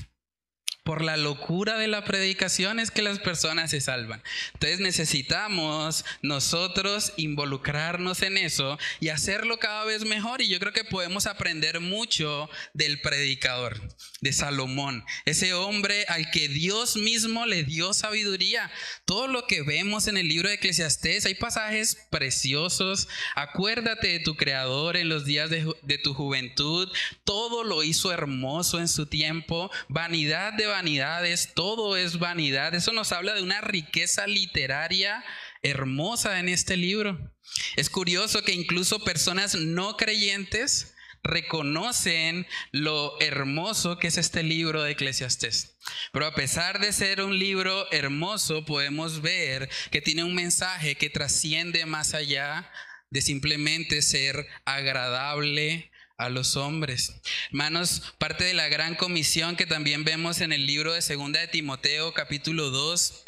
por 0.87 1.02
la 1.02 1.16
locura 1.16 1.76
de 1.76 1.88
la 1.88 2.05
predicación 2.05 2.78
es 2.78 2.93
que 2.93 3.02
las 3.02 3.19
personas 3.19 3.73
se 3.73 3.81
salvan. 3.81 4.23
Entonces 4.55 4.78
necesitamos 4.78 6.05
nosotros 6.23 7.12
involucrarnos 7.16 8.23
en 8.23 8.38
eso 8.38 8.78
y 9.00 9.09
hacerlo 9.09 9.59
cada 9.59 9.85
vez 9.85 10.05
mejor. 10.05 10.40
Y 10.43 10.49
yo 10.49 10.61
creo 10.61 10.73
que 10.73 10.85
podemos 10.85 11.26
aprender 11.26 11.81
mucho 11.81 12.49
del 12.73 13.00
predicador, 13.00 13.81
de 14.21 14.33
Salomón, 14.33 15.05
ese 15.25 15.55
hombre 15.55 16.05
al 16.09 16.31
que 16.31 16.49
Dios 16.49 16.97
mismo 16.97 17.47
le 17.47 17.64
dio 17.64 17.93
sabiduría. 17.93 18.71
Todo 19.07 19.26
lo 19.26 19.49
que 19.49 19.62
vemos 19.62 20.07
en 20.07 20.16
el 20.16 20.28
libro 20.28 20.49
de 20.49 20.55
Eclesiastés, 20.55 21.26
hay 21.26 21.35
pasajes 21.35 22.07
preciosos. 22.11 23.09
Acuérdate 23.35 24.07
de 24.07 24.21
tu 24.21 24.37
creador 24.37 24.97
en 24.97 25.09
los 25.09 25.25
días 25.25 25.50
de, 25.50 25.99
tu 25.99 26.14
juventud. 26.14 26.88
Todo 27.25 27.64
lo 27.64 27.83
hizo 27.83 28.12
hermoso 28.12 28.78
en 28.78 28.87
su 28.87 29.07
tiempo. 29.07 29.69
Vanidad 29.88 30.52
de 30.52 30.75
vanidades, 30.76 31.54
todo 31.54 31.97
es 31.97 32.18
vanidad. 32.18 32.75
Eso 32.75 32.92
nos 32.92 33.11
habla 33.11 33.33
de 33.33 33.42
una 33.42 33.62
riqueza 33.62 34.26
literaria 34.26 35.25
hermosa 35.62 36.38
en 36.38 36.50
este 36.50 36.76
libro. 36.76 37.35
Es 37.76 37.88
curioso 37.88 38.42
que 38.42 38.52
incluso 38.52 39.02
personas 39.02 39.54
no 39.54 39.97
creyentes 39.97 40.95
reconocen 41.23 42.47
lo 42.73 43.18
hermoso 43.23 43.99
que 43.99 44.09
es 44.09 44.18
este 44.18 44.42
libro 44.42 44.83
de 44.83 44.90
Eclesiastés. 44.90 45.78
Pero 46.12 46.26
a 46.26 46.35
pesar 46.35 46.78
de 46.78 46.92
ser 46.92 47.23
un 47.23 47.38
libro 47.38 47.90
hermoso, 47.90 48.66
podemos 48.66 49.23
ver 49.23 49.71
que 49.90 50.02
tiene 50.02 50.25
un 50.25 50.35
mensaje 50.35 50.97
que 50.97 51.09
trasciende 51.09 51.87
más 51.87 52.12
allá 52.12 52.71
de 53.09 53.23
simplemente 53.23 54.02
ser 54.02 54.47
agradable 54.66 55.90
a 56.19 56.29
los 56.29 56.57
hombres. 56.57 57.15
Hermanos, 57.49 58.15
parte 58.19 58.45
de 58.45 58.55
la 58.55 58.69
gran 58.69 58.95
comisión 58.95 59.57
que 59.57 59.67
también 59.67 60.05
vemos 60.05 60.41
en 60.41 60.53
el 60.53 60.67
libro 60.67 60.93
de 60.93 61.03
Segunda 61.03 61.41
de 61.41 61.49
Timoteo 61.49 62.15
capítulo 62.15 62.71
2 62.71 63.25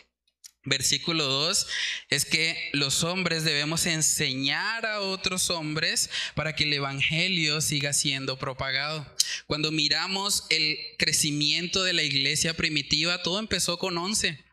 versículo 0.69 1.25
2 1.25 1.67
es 2.11 2.25
que 2.25 2.71
los 2.73 3.03
hombres 3.03 3.45
debemos 3.45 3.87
enseñar 3.87 4.87
a 4.87 5.01
otros 5.01 5.51
hombres 5.51 6.11
para 6.35 6.55
que 6.55 6.65
el 6.65 6.73
evangelio 6.73 7.61
siga 7.61 7.93
siendo 7.93 8.39
propagado. 8.39 9.07
Cuando 9.47 9.73
miramos 9.73 10.45
el 10.51 10.79
crecimiento 10.99 11.83
de 11.83 11.95
la 11.95 12.03
iglesia 12.03 12.55
primitiva, 12.55 13.23
todo 13.23 13.39
empezó 13.39 13.79
con 13.79 13.97
11. 13.97 14.48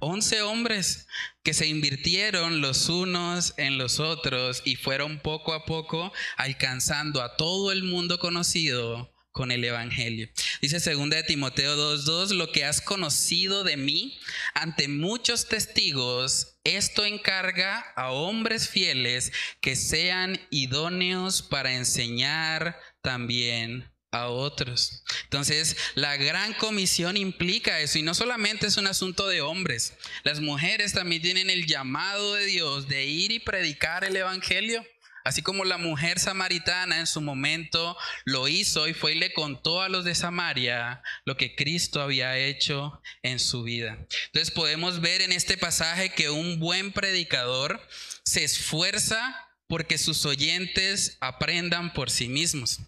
11 0.00 0.42
hombres 0.42 1.06
que 1.42 1.54
se 1.54 1.66
invirtieron 1.68 2.60
los 2.60 2.90
unos 2.90 3.54
en 3.56 3.78
los 3.78 3.98
otros 3.98 4.60
y 4.66 4.76
fueron 4.76 5.20
poco 5.20 5.54
a 5.54 5.64
poco 5.64 6.12
alcanzando 6.36 7.22
a 7.22 7.36
todo 7.36 7.72
el 7.72 7.82
mundo 7.82 8.18
conocido 8.18 9.10
con 9.32 9.50
el 9.50 9.64
Evangelio. 9.64 10.28
Dice 10.60 10.80
2 10.80 11.08
de 11.08 11.22
Timoteo 11.22 11.76
2.2, 11.76 12.34
lo 12.34 12.52
que 12.52 12.66
has 12.66 12.82
conocido 12.82 13.64
de 13.64 13.78
mí 13.78 14.18
ante 14.52 14.86
muchos 14.88 15.48
testigos, 15.48 16.58
esto 16.64 17.06
encarga 17.06 17.80
a 17.96 18.10
hombres 18.10 18.68
fieles 18.68 19.32
que 19.62 19.76
sean 19.76 20.38
idóneos 20.50 21.40
para 21.40 21.74
enseñar 21.74 22.78
también 23.00 23.95
a 24.10 24.28
otros. 24.28 25.02
Entonces, 25.24 25.76
la 25.94 26.16
gran 26.16 26.54
comisión 26.54 27.16
implica 27.16 27.80
eso 27.80 27.98
y 27.98 28.02
no 28.02 28.14
solamente 28.14 28.66
es 28.66 28.76
un 28.76 28.86
asunto 28.86 29.28
de 29.28 29.40
hombres, 29.40 29.94
las 30.24 30.40
mujeres 30.40 30.92
también 30.92 31.22
tienen 31.22 31.50
el 31.50 31.66
llamado 31.66 32.34
de 32.34 32.46
Dios 32.46 32.88
de 32.88 33.04
ir 33.04 33.32
y 33.32 33.38
predicar 33.38 34.04
el 34.04 34.16
Evangelio. 34.16 34.84
Así 35.24 35.42
como 35.42 35.64
la 35.64 35.76
mujer 35.76 36.20
samaritana 36.20 37.00
en 37.00 37.08
su 37.08 37.20
momento 37.20 37.96
lo 38.24 38.46
hizo 38.46 38.86
y 38.86 38.94
fue 38.94 39.12
y 39.12 39.18
le 39.18 39.32
contó 39.32 39.82
a 39.82 39.88
los 39.88 40.04
de 40.04 40.14
Samaria 40.14 41.02
lo 41.24 41.36
que 41.36 41.56
Cristo 41.56 42.00
había 42.00 42.38
hecho 42.38 43.02
en 43.24 43.40
su 43.40 43.64
vida. 43.64 43.98
Entonces 44.26 44.52
podemos 44.52 45.00
ver 45.00 45.22
en 45.22 45.32
este 45.32 45.56
pasaje 45.56 46.10
que 46.10 46.30
un 46.30 46.60
buen 46.60 46.92
predicador 46.92 47.84
se 48.24 48.44
esfuerza 48.44 49.36
porque 49.66 49.98
sus 49.98 50.24
oyentes 50.26 51.18
aprendan 51.20 51.92
por 51.92 52.08
sí 52.08 52.28
mismos 52.28 52.78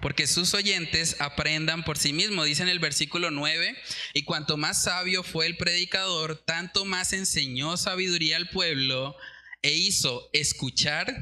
porque 0.00 0.26
sus 0.26 0.54
oyentes 0.54 1.16
aprendan 1.20 1.84
por 1.84 1.98
sí 1.98 2.12
mismos. 2.12 2.46
Dice 2.46 2.62
en 2.62 2.68
el 2.68 2.78
versículo 2.78 3.30
9, 3.30 3.76
y 4.14 4.22
cuanto 4.24 4.56
más 4.56 4.82
sabio 4.82 5.22
fue 5.22 5.46
el 5.46 5.56
predicador, 5.56 6.36
tanto 6.44 6.84
más 6.84 7.12
enseñó 7.12 7.76
sabiduría 7.76 8.36
al 8.36 8.48
pueblo 8.48 9.16
e 9.62 9.72
hizo 9.72 10.28
escuchar, 10.32 11.14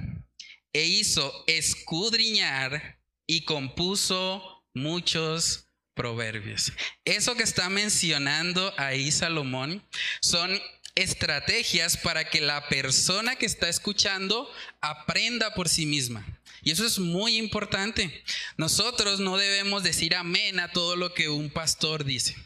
e 0.73 0.85
hizo 0.85 1.45
escudriñar 1.47 2.99
y 3.27 3.45
compuso 3.45 4.65
muchos 4.75 5.69
proverbios. 5.95 6.73
Eso 7.05 7.35
que 7.35 7.43
está 7.43 7.69
mencionando 7.69 8.73
ahí 8.79 9.11
Salomón 9.13 9.87
son 10.21 10.61
estrategias 10.95 11.97
para 11.97 12.25
que 12.29 12.41
la 12.41 12.69
persona 12.69 13.37
que 13.37 13.47
está 13.47 13.69
escuchando 13.69 14.51
aprenda 14.81 15.55
por 15.55 15.69
sí 15.69 15.87
misma. 15.87 16.27
Y 16.63 16.71
eso 16.71 16.87
es 16.87 16.99
muy 16.99 17.37
importante. 17.37 18.23
Nosotros 18.57 19.21
no 19.21 19.37
debemos 19.37 19.83
decir 19.83 20.15
amén 20.15 20.61
a 20.61 20.73
todo 20.73 20.97
lo 20.97 21.13
que 21.13 21.29
un 21.29 21.51
pastor 21.51 22.05
dice. 22.05 22.37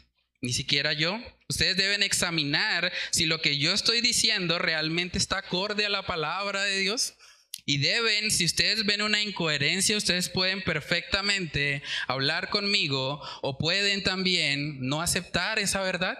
Ni 0.41 0.53
siquiera 0.53 0.93
yo. 0.93 1.19
Ustedes 1.49 1.77
deben 1.77 2.03
examinar 2.03 2.91
si 3.11 3.25
lo 3.25 3.41
que 3.41 3.57
yo 3.57 3.73
estoy 3.73 4.01
diciendo 4.01 4.59
realmente 4.59 5.17
está 5.17 5.39
acorde 5.39 5.85
a 5.85 5.89
la 5.89 6.05
palabra 6.05 6.63
de 6.63 6.79
Dios. 6.79 7.15
Y 7.65 7.79
deben, 7.79 8.31
si 8.31 8.45
ustedes 8.45 8.85
ven 8.85 9.01
una 9.01 9.21
incoherencia, 9.21 9.97
ustedes 9.97 10.29
pueden 10.29 10.61
perfectamente 10.61 11.83
hablar 12.07 12.49
conmigo 12.49 13.21
o 13.41 13.57
pueden 13.57 14.03
también 14.03 14.79
no 14.87 15.01
aceptar 15.01 15.59
esa 15.59 15.81
verdad. 15.81 16.17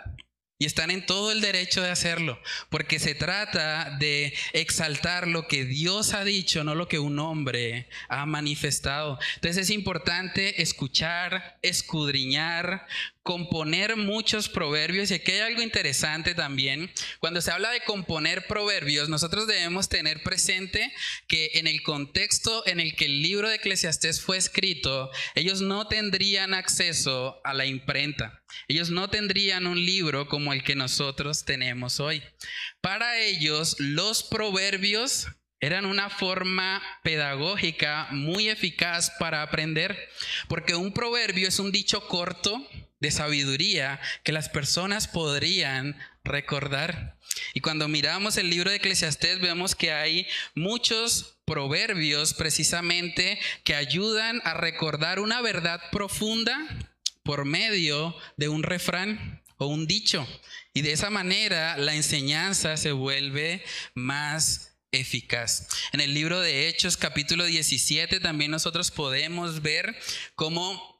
Y 0.59 0.65
están 0.65 0.89
en 0.89 1.05
todo 1.05 1.31
el 1.31 1.41
derecho 1.41 1.83
de 1.83 1.91
hacerlo, 1.91 2.39
porque 2.69 2.97
se 2.97 3.13
trata 3.13 3.95
de 3.99 4.33
exaltar 4.53 5.27
lo 5.27 5.47
que 5.47 5.65
Dios 5.65 6.15
ha 6.15 6.23
dicho, 6.23 6.63
no 6.63 6.73
lo 6.73 6.87
que 6.87 6.97
un 6.97 7.19
hombre 7.19 7.89
ha 8.09 8.25
manifestado. 8.25 9.19
Entonces 9.35 9.63
es 9.63 9.69
importante 9.69 10.63
escuchar, 10.63 11.59
escudriñar, 11.61 12.87
componer 13.27 13.97
muchos 13.97 14.47
proverbios. 14.47 15.11
Y 15.11 15.15
aquí 15.15 15.33
hay 15.33 15.39
algo 15.41 15.61
interesante 15.61 16.33
también. 16.33 16.89
Cuando 17.19 17.41
se 17.41 17.51
habla 17.51 17.71
de 17.71 17.81
componer 17.81 18.47
proverbios, 18.47 19.09
nosotros 19.09 19.47
debemos 19.47 19.89
tener 19.89 20.23
presente 20.23 20.93
que 21.27 21.51
en 21.55 21.67
el 21.67 21.83
contexto 21.83 22.65
en 22.65 22.79
el 22.79 22.95
que 22.95 23.03
el 23.03 23.21
libro 23.21 23.49
de 23.49 23.55
Eclesiastés 23.55 24.21
fue 24.21 24.37
escrito, 24.37 25.11
ellos 25.35 25.59
no 25.59 25.89
tendrían 25.89 26.53
acceso 26.53 27.41
a 27.43 27.53
la 27.53 27.65
imprenta. 27.65 28.41
Ellos 28.69 28.91
no 28.91 29.09
tendrían 29.09 29.67
un 29.67 29.85
libro 29.85 30.29
como 30.29 30.53
el 30.53 30.63
que 30.63 30.75
nosotros 30.75 31.43
tenemos 31.43 31.99
hoy. 31.99 32.23
Para 32.79 33.19
ellos, 33.19 33.75
los 33.77 34.23
proverbios 34.23 35.27
eran 35.59 35.85
una 35.85 36.09
forma 36.09 36.81
pedagógica 37.03 38.07
muy 38.11 38.47
eficaz 38.47 39.11
para 39.19 39.41
aprender, 39.41 39.97
porque 40.47 40.75
un 40.75 40.93
proverbio 40.93 41.49
es 41.49 41.59
un 41.59 41.73
dicho 41.73 42.07
corto 42.07 42.65
de 42.99 43.11
sabiduría 43.11 43.99
que 44.23 44.31
las 44.31 44.49
personas 44.49 45.07
podrían 45.07 45.97
recordar. 46.23 47.17
Y 47.53 47.61
cuando 47.61 47.87
miramos 47.87 48.37
el 48.37 48.49
libro 48.49 48.69
de 48.69 48.77
Eclesiastés 48.77 49.39
vemos 49.39 49.75
que 49.75 49.91
hay 49.91 50.27
muchos 50.55 51.37
proverbios 51.45 52.33
precisamente 52.33 53.39
que 53.63 53.75
ayudan 53.75 54.41
a 54.43 54.53
recordar 54.53 55.19
una 55.19 55.41
verdad 55.41 55.81
profunda 55.91 56.57
por 57.23 57.45
medio 57.45 58.15
de 58.37 58.49
un 58.49 58.63
refrán 58.63 59.41
o 59.57 59.67
un 59.67 59.87
dicho. 59.87 60.27
Y 60.73 60.81
de 60.81 60.91
esa 60.91 61.09
manera 61.09 61.77
la 61.77 61.95
enseñanza 61.95 62.77
se 62.77 62.91
vuelve 62.91 63.63
más 63.93 64.77
eficaz. 64.91 65.67
En 65.91 66.01
el 66.01 66.13
libro 66.13 66.39
de 66.39 66.67
Hechos 66.67 66.97
capítulo 66.97 67.45
17 67.45 68.19
también 68.19 68.51
nosotros 68.51 68.91
podemos 68.91 69.61
ver 69.61 69.95
cómo 70.35 70.96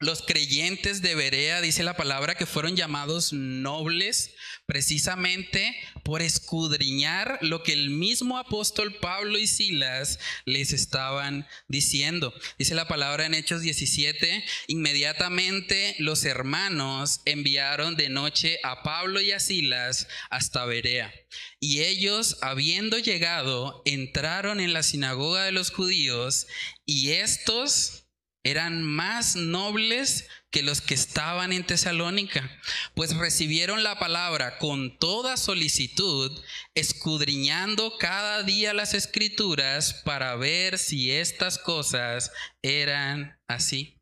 los 0.00 0.22
creyentes 0.22 1.02
de 1.02 1.14
Berea, 1.14 1.60
dice 1.60 1.82
la 1.82 1.94
palabra, 1.94 2.34
que 2.34 2.46
fueron 2.46 2.74
llamados 2.74 3.34
nobles 3.34 4.34
precisamente 4.64 5.76
por 6.04 6.22
escudriñar 6.22 7.38
lo 7.42 7.62
que 7.62 7.74
el 7.74 7.90
mismo 7.90 8.38
apóstol 8.38 8.96
Pablo 8.96 9.38
y 9.38 9.46
Silas 9.46 10.18
les 10.46 10.72
estaban 10.72 11.46
diciendo. 11.68 12.32
Dice 12.58 12.74
la 12.74 12.88
palabra 12.88 13.26
en 13.26 13.34
Hechos 13.34 13.60
17, 13.60 14.42
inmediatamente 14.68 15.96
los 15.98 16.24
hermanos 16.24 17.20
enviaron 17.26 17.94
de 17.96 18.08
noche 18.08 18.58
a 18.62 18.82
Pablo 18.82 19.20
y 19.20 19.32
a 19.32 19.38
Silas 19.38 20.08
hasta 20.30 20.64
Berea. 20.64 21.12
Y 21.60 21.82
ellos, 21.82 22.38
habiendo 22.40 22.96
llegado, 22.96 23.82
entraron 23.84 24.60
en 24.60 24.72
la 24.72 24.82
sinagoga 24.82 25.44
de 25.44 25.52
los 25.52 25.70
judíos 25.70 26.46
y 26.86 27.10
estos 27.10 27.99
eran 28.42 28.82
más 28.82 29.36
nobles 29.36 30.28
que 30.50 30.62
los 30.62 30.80
que 30.80 30.94
estaban 30.94 31.52
en 31.52 31.64
Tesalónica, 31.64 32.50
pues 32.94 33.16
recibieron 33.16 33.82
la 33.82 33.98
palabra 33.98 34.58
con 34.58 34.98
toda 34.98 35.36
solicitud, 35.36 36.42
escudriñando 36.74 37.98
cada 37.98 38.42
día 38.42 38.74
las 38.74 38.94
escrituras 38.94 39.94
para 40.04 40.34
ver 40.36 40.78
si 40.78 41.12
estas 41.12 41.58
cosas 41.58 42.32
eran 42.62 43.38
así. 43.46 44.00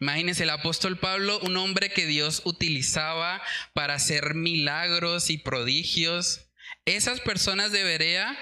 Imagínense 0.00 0.42
el 0.42 0.50
apóstol 0.50 0.98
Pablo, 0.98 1.40
un 1.40 1.56
hombre 1.56 1.90
que 1.90 2.06
Dios 2.06 2.42
utilizaba 2.44 3.40
para 3.72 3.94
hacer 3.94 4.34
milagros 4.34 5.30
y 5.30 5.38
prodigios. 5.38 6.50
Esas 6.84 7.20
personas 7.20 7.72
de 7.72 7.84
Berea 7.84 8.36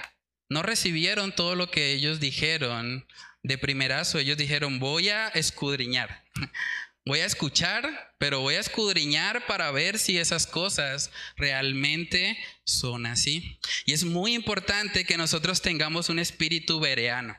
no 0.48 0.62
recibieron 0.62 1.32
todo 1.32 1.54
lo 1.54 1.70
que 1.70 1.92
ellos 1.92 2.20
dijeron 2.20 3.06
de 3.46 3.58
primerazo, 3.58 4.18
ellos 4.18 4.36
dijeron, 4.36 4.80
voy 4.80 5.08
a 5.08 5.28
escudriñar, 5.28 6.24
voy 7.06 7.20
a 7.20 7.26
escuchar, 7.26 8.12
pero 8.18 8.40
voy 8.40 8.56
a 8.56 8.60
escudriñar 8.60 9.46
para 9.46 9.70
ver 9.70 10.00
si 10.00 10.18
esas 10.18 10.48
cosas 10.48 11.12
realmente 11.36 12.36
son 12.64 13.06
así. 13.06 13.60
Y 13.84 13.92
es 13.92 14.02
muy 14.02 14.34
importante 14.34 15.04
que 15.04 15.16
nosotros 15.16 15.62
tengamos 15.62 16.08
un 16.08 16.18
espíritu 16.18 16.80
vereano 16.80 17.36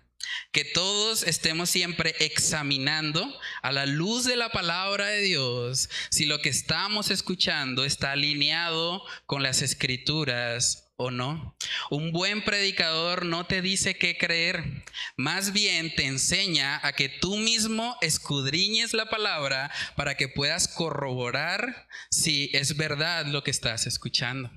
que 0.52 0.66
todos 0.66 1.24
estemos 1.24 1.70
siempre 1.70 2.16
examinando 2.20 3.40
a 3.62 3.72
la 3.72 3.86
luz 3.86 4.26
de 4.26 4.36
la 4.36 4.50
palabra 4.50 5.08
de 5.08 5.22
Dios 5.22 5.90
si 6.10 6.26
lo 6.26 6.42
que 6.42 6.50
estamos 6.50 7.12
escuchando 7.12 7.86
está 7.86 8.12
alineado 8.12 9.04
con 9.26 9.42
las 9.42 9.62
escrituras 9.62 10.87
o 10.98 11.12
no. 11.12 11.56
Un 11.90 12.12
buen 12.12 12.44
predicador 12.44 13.26
no 13.26 13.46
te 13.46 13.62
dice 13.62 13.98
qué 13.98 14.18
creer, 14.18 14.84
más 15.16 15.54
bien 15.54 15.94
te 15.96 16.06
enseña 16.06 16.80
a 16.86 16.94
que 16.94 17.08
tú 17.08 17.38
mismo 17.38 17.96
escudriñes 18.02 18.94
la 18.94 19.10
palabra 19.10 19.72
para 19.96 20.16
que 20.16 20.28
puedas 20.28 20.68
corroborar 20.68 21.88
si 22.12 22.50
es 22.54 22.76
verdad 22.76 23.28
lo 23.28 23.44
que 23.44 23.52
estás 23.52 23.88
escuchando. 23.88 24.52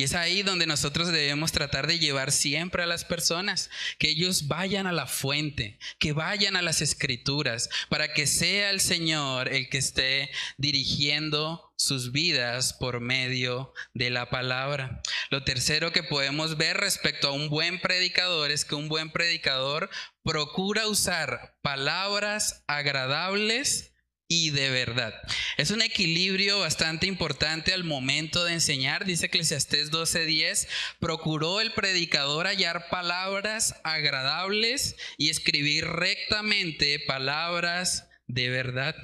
Y 0.00 0.04
es 0.04 0.14
ahí 0.14 0.42
donde 0.42 0.66
nosotros 0.66 1.12
debemos 1.12 1.52
tratar 1.52 1.86
de 1.86 1.98
llevar 1.98 2.32
siempre 2.32 2.82
a 2.82 2.86
las 2.86 3.04
personas, 3.04 3.68
que 3.98 4.08
ellos 4.08 4.48
vayan 4.48 4.86
a 4.86 4.92
la 4.92 5.06
fuente, 5.06 5.78
que 5.98 6.14
vayan 6.14 6.56
a 6.56 6.62
las 6.62 6.80
escrituras, 6.80 7.68
para 7.90 8.14
que 8.14 8.26
sea 8.26 8.70
el 8.70 8.80
Señor 8.80 9.52
el 9.52 9.68
que 9.68 9.76
esté 9.76 10.30
dirigiendo 10.56 11.70
sus 11.76 12.12
vidas 12.12 12.72
por 12.72 13.00
medio 13.00 13.74
de 13.92 14.08
la 14.08 14.30
palabra. 14.30 15.02
Lo 15.28 15.44
tercero 15.44 15.92
que 15.92 16.02
podemos 16.02 16.56
ver 16.56 16.78
respecto 16.78 17.28
a 17.28 17.32
un 17.32 17.50
buen 17.50 17.78
predicador 17.78 18.50
es 18.50 18.64
que 18.64 18.76
un 18.76 18.88
buen 18.88 19.10
predicador 19.10 19.90
procura 20.22 20.86
usar 20.86 21.58
palabras 21.60 22.64
agradables 22.68 23.92
y 24.30 24.50
de 24.50 24.70
verdad. 24.70 25.12
Es 25.56 25.72
un 25.72 25.82
equilibrio 25.82 26.60
bastante 26.60 27.08
importante 27.08 27.74
al 27.74 27.82
momento 27.82 28.44
de 28.44 28.52
enseñar, 28.52 29.04
dice 29.04 29.26
Eclesiastés 29.26 29.90
12:10, 29.90 30.68
procuró 31.00 31.60
el 31.60 31.72
predicador 31.72 32.46
hallar 32.46 32.88
palabras 32.90 33.74
agradables 33.82 34.94
y 35.18 35.30
escribir 35.30 35.84
rectamente 35.84 37.00
palabras 37.00 38.06
de 38.28 38.48
verdad. 38.50 38.94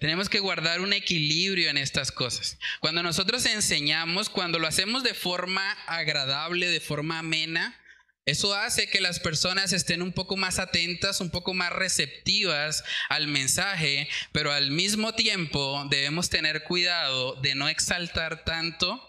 Tenemos 0.00 0.28
que 0.28 0.38
guardar 0.38 0.80
un 0.80 0.92
equilibrio 0.92 1.68
en 1.68 1.78
estas 1.78 2.12
cosas. 2.12 2.56
Cuando 2.78 3.02
nosotros 3.02 3.44
enseñamos, 3.46 4.30
cuando 4.30 4.60
lo 4.60 4.68
hacemos 4.68 5.02
de 5.02 5.14
forma 5.14 5.72
agradable, 5.88 6.68
de 6.68 6.78
forma 6.78 7.18
amena, 7.18 7.76
eso 8.26 8.54
hace 8.54 8.88
que 8.88 9.00
las 9.00 9.20
personas 9.20 9.72
estén 9.72 10.02
un 10.02 10.12
poco 10.12 10.36
más 10.36 10.58
atentas, 10.58 11.20
un 11.20 11.30
poco 11.30 11.54
más 11.54 11.72
receptivas 11.72 12.82
al 13.08 13.28
mensaje, 13.28 14.08
pero 14.32 14.52
al 14.52 14.72
mismo 14.72 15.14
tiempo 15.14 15.86
debemos 15.90 16.28
tener 16.28 16.64
cuidado 16.64 17.36
de 17.36 17.54
no 17.54 17.68
exaltar 17.68 18.44
tanto 18.44 19.00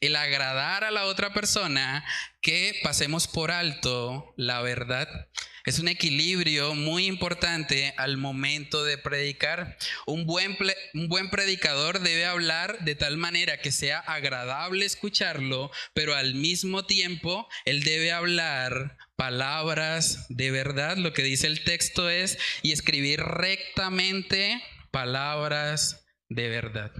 el 0.00 0.16
agradar 0.16 0.84
a 0.84 0.90
la 0.90 1.04
otra 1.04 1.32
persona 1.32 2.04
que 2.40 2.78
pasemos 2.82 3.28
por 3.28 3.50
alto 3.50 4.34
la 4.36 4.62
verdad. 4.62 5.28
Es 5.66 5.78
un 5.78 5.88
equilibrio 5.88 6.74
muy 6.74 7.04
importante 7.04 7.92
al 7.98 8.16
momento 8.16 8.82
de 8.82 8.96
predicar. 8.96 9.76
Un 10.06 10.24
buen, 10.24 10.56
un 10.94 11.08
buen 11.08 11.28
predicador 11.28 12.00
debe 12.00 12.24
hablar 12.24 12.82
de 12.84 12.94
tal 12.94 13.18
manera 13.18 13.58
que 13.58 13.70
sea 13.70 13.98
agradable 13.98 14.86
escucharlo, 14.86 15.70
pero 15.92 16.14
al 16.14 16.34
mismo 16.34 16.86
tiempo 16.86 17.46
él 17.66 17.84
debe 17.84 18.10
hablar 18.10 18.96
palabras 19.16 20.26
de 20.30 20.50
verdad. 20.50 20.96
Lo 20.96 21.12
que 21.12 21.22
dice 21.22 21.46
el 21.46 21.62
texto 21.62 22.08
es, 22.08 22.38
y 22.62 22.72
escribir 22.72 23.20
rectamente 23.20 24.62
palabras 24.90 25.99
de 26.30 26.48
verdad. 26.48 26.92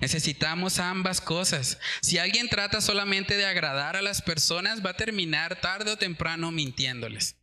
Necesitamos 0.00 0.78
ambas 0.78 1.20
cosas. 1.20 1.78
Si 2.00 2.16
alguien 2.16 2.48
trata 2.48 2.80
solamente 2.80 3.36
de 3.36 3.44
agradar 3.44 3.96
a 3.96 4.02
las 4.02 4.22
personas, 4.22 4.84
va 4.84 4.90
a 4.90 4.96
terminar 4.96 5.60
tarde 5.60 5.90
o 5.90 5.98
temprano 5.98 6.50
mintiéndoles 6.50 7.36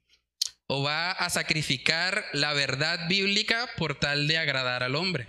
o 0.68 0.82
va 0.82 1.12
a 1.12 1.30
sacrificar 1.30 2.26
la 2.34 2.54
verdad 2.54 3.08
bíblica 3.08 3.70
por 3.78 4.00
tal 4.00 4.28
de 4.28 4.38
agradar 4.38 4.82
al 4.82 4.96
hombre. 4.96 5.28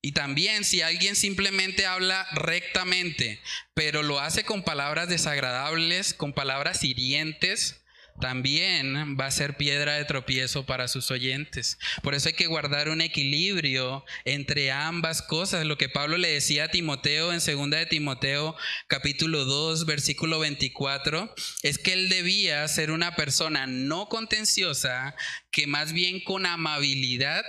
Y 0.00 0.12
también 0.12 0.64
si 0.64 0.82
alguien 0.82 1.16
simplemente 1.16 1.86
habla 1.86 2.26
rectamente, 2.32 3.40
pero 3.74 4.02
lo 4.02 4.20
hace 4.20 4.44
con 4.44 4.62
palabras 4.62 5.08
desagradables, 5.08 6.12
con 6.14 6.32
palabras 6.32 6.84
hirientes, 6.84 7.83
también 8.20 9.16
va 9.18 9.26
a 9.26 9.30
ser 9.30 9.56
piedra 9.56 9.94
de 9.94 10.04
tropiezo 10.04 10.66
para 10.66 10.88
sus 10.88 11.10
oyentes. 11.10 11.78
Por 12.02 12.14
eso 12.14 12.28
hay 12.28 12.34
que 12.34 12.46
guardar 12.46 12.88
un 12.88 13.00
equilibrio 13.00 14.04
entre 14.24 14.70
ambas 14.72 15.22
cosas. 15.22 15.66
Lo 15.66 15.78
que 15.78 15.88
Pablo 15.88 16.16
le 16.16 16.28
decía 16.28 16.64
a 16.64 16.68
Timoteo 16.68 17.32
en 17.32 17.40
2 17.40 17.70
de 17.70 17.86
Timoteo 17.86 18.56
capítulo 18.86 19.44
2 19.44 19.86
versículo 19.86 20.38
24 20.38 21.34
es 21.62 21.78
que 21.78 21.92
él 21.92 22.08
debía 22.08 22.66
ser 22.68 22.90
una 22.90 23.16
persona 23.16 23.66
no 23.66 24.08
contenciosa, 24.08 25.14
que 25.50 25.66
más 25.66 25.92
bien 25.92 26.20
con 26.20 26.46
amabilidad 26.46 27.44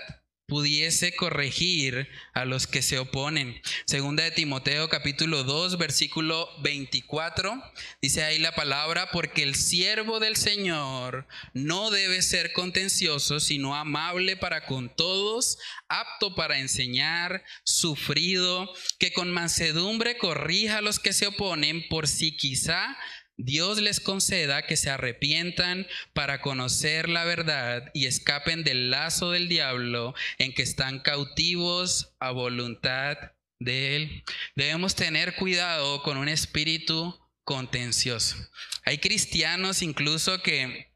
pudiese 0.47 1.15
corregir 1.15 2.07
a 2.33 2.45
los 2.45 2.67
que 2.67 2.81
se 2.81 2.99
oponen. 2.99 3.59
Segunda 3.85 4.23
de 4.23 4.31
Timoteo 4.31 4.89
capítulo 4.89 5.43
2 5.43 5.77
versículo 5.77 6.49
24 6.61 7.63
dice 8.01 8.23
ahí 8.23 8.37
la 8.37 8.53
palabra 8.53 9.09
porque 9.11 9.41
el 9.41 9.55
siervo 9.55 10.19
del 10.19 10.35
Señor 10.35 11.27
no 11.53 11.89
debe 11.89 12.21
ser 12.21 12.53
contencioso 12.53 13.39
sino 13.39 13.75
amable 13.75 14.37
para 14.37 14.65
con 14.65 14.95
todos, 14.95 15.57
apto 15.87 16.35
para 16.35 16.59
enseñar, 16.59 17.43
sufrido, 17.63 18.71
que 18.99 19.13
con 19.13 19.31
mansedumbre 19.31 20.17
corrija 20.17 20.77
a 20.77 20.81
los 20.81 20.99
que 20.99 21.13
se 21.13 21.27
oponen 21.27 21.87
por 21.89 22.07
si 22.07 22.35
quizá 22.35 22.97
Dios 23.37 23.81
les 23.81 23.99
conceda 23.99 24.65
que 24.65 24.77
se 24.77 24.89
arrepientan 24.89 25.87
para 26.13 26.41
conocer 26.41 27.09
la 27.09 27.25
verdad 27.25 27.91
y 27.93 28.05
escapen 28.05 28.63
del 28.63 28.89
lazo 28.89 29.31
del 29.31 29.49
diablo 29.49 30.15
en 30.37 30.53
que 30.53 30.63
están 30.63 30.99
cautivos 30.99 32.15
a 32.19 32.31
voluntad 32.31 33.17
de 33.59 33.95
Él. 33.95 34.23
Debemos 34.55 34.95
tener 34.95 35.35
cuidado 35.35 36.01
con 36.03 36.17
un 36.17 36.29
espíritu 36.29 37.19
contencioso. 37.43 38.37
Hay 38.85 38.99
cristianos 38.99 39.81
incluso 39.81 40.41
que 40.41 40.93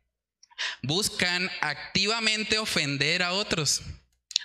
buscan 0.81 1.49
activamente 1.61 2.57
ofender 2.57 3.23
a 3.23 3.33
otros 3.33 3.81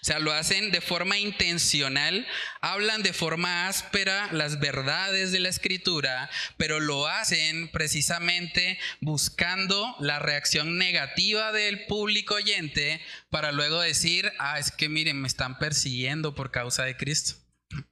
sea, 0.04 0.18
lo 0.18 0.32
hacen 0.32 0.70
de 0.70 0.80
forma 0.80 1.18
intencional, 1.18 2.26
hablan 2.60 3.02
de 3.02 3.12
forma 3.12 3.68
áspera 3.68 4.28
las 4.32 4.60
verdades 4.60 5.32
de 5.32 5.40
la 5.40 5.48
escritura, 5.48 6.30
pero 6.56 6.78
lo 6.78 7.06
hacen 7.06 7.68
precisamente 7.68 8.78
buscando 9.00 9.96
la 10.00 10.18
reacción 10.18 10.76
negativa 10.76 11.52
del 11.52 11.86
público 11.86 12.34
oyente 12.34 13.00
para 13.30 13.50
luego 13.50 13.80
decir, 13.80 14.30
ah, 14.38 14.58
es 14.58 14.70
que 14.70 14.88
miren, 14.88 15.20
me 15.20 15.28
están 15.28 15.58
persiguiendo 15.58 16.34
por 16.34 16.50
causa 16.50 16.84
de 16.84 16.96
Cristo. 16.96 17.36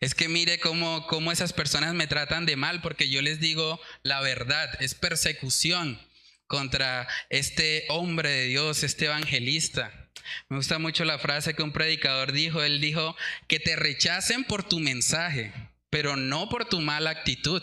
Es 0.00 0.16
que 0.16 0.28
mire 0.28 0.58
cómo, 0.58 1.06
cómo 1.06 1.30
esas 1.30 1.52
personas 1.52 1.94
me 1.94 2.08
tratan 2.08 2.44
de 2.44 2.56
mal 2.56 2.82
porque 2.82 3.08
yo 3.08 3.22
les 3.22 3.38
digo 3.38 3.80
la 4.02 4.20
verdad, 4.20 4.68
es 4.82 4.96
persecución 4.96 6.00
contra 6.48 7.06
este 7.30 7.86
hombre 7.88 8.30
de 8.30 8.44
Dios, 8.46 8.82
este 8.82 9.04
evangelista. 9.04 10.01
Me 10.48 10.56
gusta 10.56 10.78
mucho 10.78 11.04
la 11.04 11.18
frase 11.18 11.54
que 11.54 11.62
un 11.62 11.72
predicador 11.72 12.32
dijo. 12.32 12.62
Él 12.62 12.80
dijo, 12.80 13.16
que 13.48 13.60
te 13.60 13.76
rechacen 13.76 14.44
por 14.44 14.62
tu 14.62 14.80
mensaje, 14.80 15.52
pero 15.90 16.16
no 16.16 16.48
por 16.48 16.64
tu 16.64 16.80
mala 16.80 17.10
actitud 17.10 17.62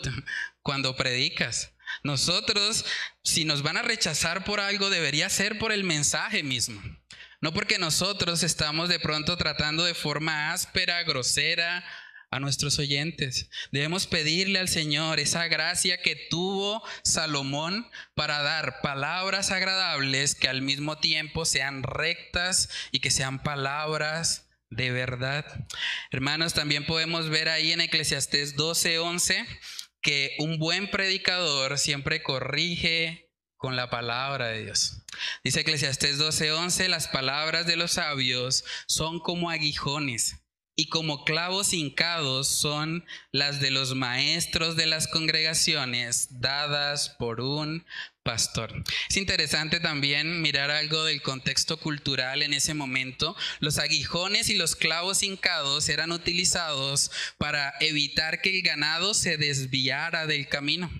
cuando 0.62 0.96
predicas. 0.96 1.72
Nosotros, 2.02 2.84
si 3.22 3.44
nos 3.44 3.62
van 3.62 3.76
a 3.76 3.82
rechazar 3.82 4.44
por 4.44 4.60
algo, 4.60 4.90
debería 4.90 5.28
ser 5.28 5.58
por 5.58 5.72
el 5.72 5.84
mensaje 5.84 6.42
mismo. 6.42 6.80
No 7.40 7.52
porque 7.52 7.78
nosotros 7.78 8.42
estamos 8.42 8.88
de 8.88 9.00
pronto 9.00 9.36
tratando 9.36 9.84
de 9.84 9.94
forma 9.94 10.52
áspera, 10.52 11.02
grosera, 11.04 11.84
a 12.30 12.38
nuestros 12.38 12.78
oyentes. 12.78 13.50
Debemos 13.72 14.06
pedirle 14.06 14.60
al 14.60 14.68
Señor 14.68 15.18
esa 15.18 15.48
gracia 15.48 16.00
que 16.00 16.16
tuvo 16.30 16.82
Salomón 17.02 17.90
para 18.14 18.40
dar 18.42 18.80
palabras 18.82 19.50
agradables 19.50 20.34
que 20.34 20.48
al 20.48 20.62
mismo 20.62 20.98
tiempo 20.98 21.44
sean 21.44 21.82
rectas 21.82 22.68
y 22.92 23.00
que 23.00 23.10
sean 23.10 23.42
palabras 23.42 24.48
de 24.70 24.92
verdad. 24.92 25.66
Hermanos, 26.12 26.54
también 26.54 26.86
podemos 26.86 27.28
ver 27.28 27.48
ahí 27.48 27.72
en 27.72 27.80
Eclesiastés 27.80 28.56
12:11 28.56 29.44
que 30.00 30.36
un 30.38 30.58
buen 30.58 30.88
predicador 30.90 31.78
siempre 31.78 32.22
corrige 32.22 33.28
con 33.56 33.74
la 33.74 33.90
palabra 33.90 34.46
de 34.46 34.62
Dios. 34.64 35.02
Dice 35.42 35.60
Eclesiastés 35.60 36.18
12:11, 36.18 36.86
las 36.88 37.08
palabras 37.08 37.66
de 37.66 37.76
los 37.76 37.92
sabios 37.92 38.64
son 38.86 39.18
como 39.18 39.50
aguijones 39.50 40.39
y 40.80 40.86
como 40.86 41.26
clavos 41.26 41.74
hincados 41.74 42.48
son 42.48 43.04
las 43.32 43.60
de 43.60 43.70
los 43.70 43.94
maestros 43.94 44.76
de 44.76 44.86
las 44.86 45.08
congregaciones 45.08 46.40
dadas 46.40 47.10
por 47.18 47.42
un 47.42 47.84
pastor. 48.22 48.82
Es 49.10 49.18
interesante 49.18 49.78
también 49.78 50.40
mirar 50.40 50.70
algo 50.70 51.04
del 51.04 51.20
contexto 51.20 51.78
cultural 51.78 52.40
en 52.40 52.54
ese 52.54 52.72
momento. 52.72 53.36
Los 53.58 53.76
aguijones 53.76 54.48
y 54.48 54.54
los 54.54 54.74
clavos 54.74 55.22
hincados 55.22 55.90
eran 55.90 56.12
utilizados 56.12 57.10
para 57.36 57.74
evitar 57.80 58.40
que 58.40 58.56
el 58.56 58.62
ganado 58.62 59.12
se 59.12 59.36
desviara 59.36 60.26
del 60.26 60.48
camino. 60.48 60.90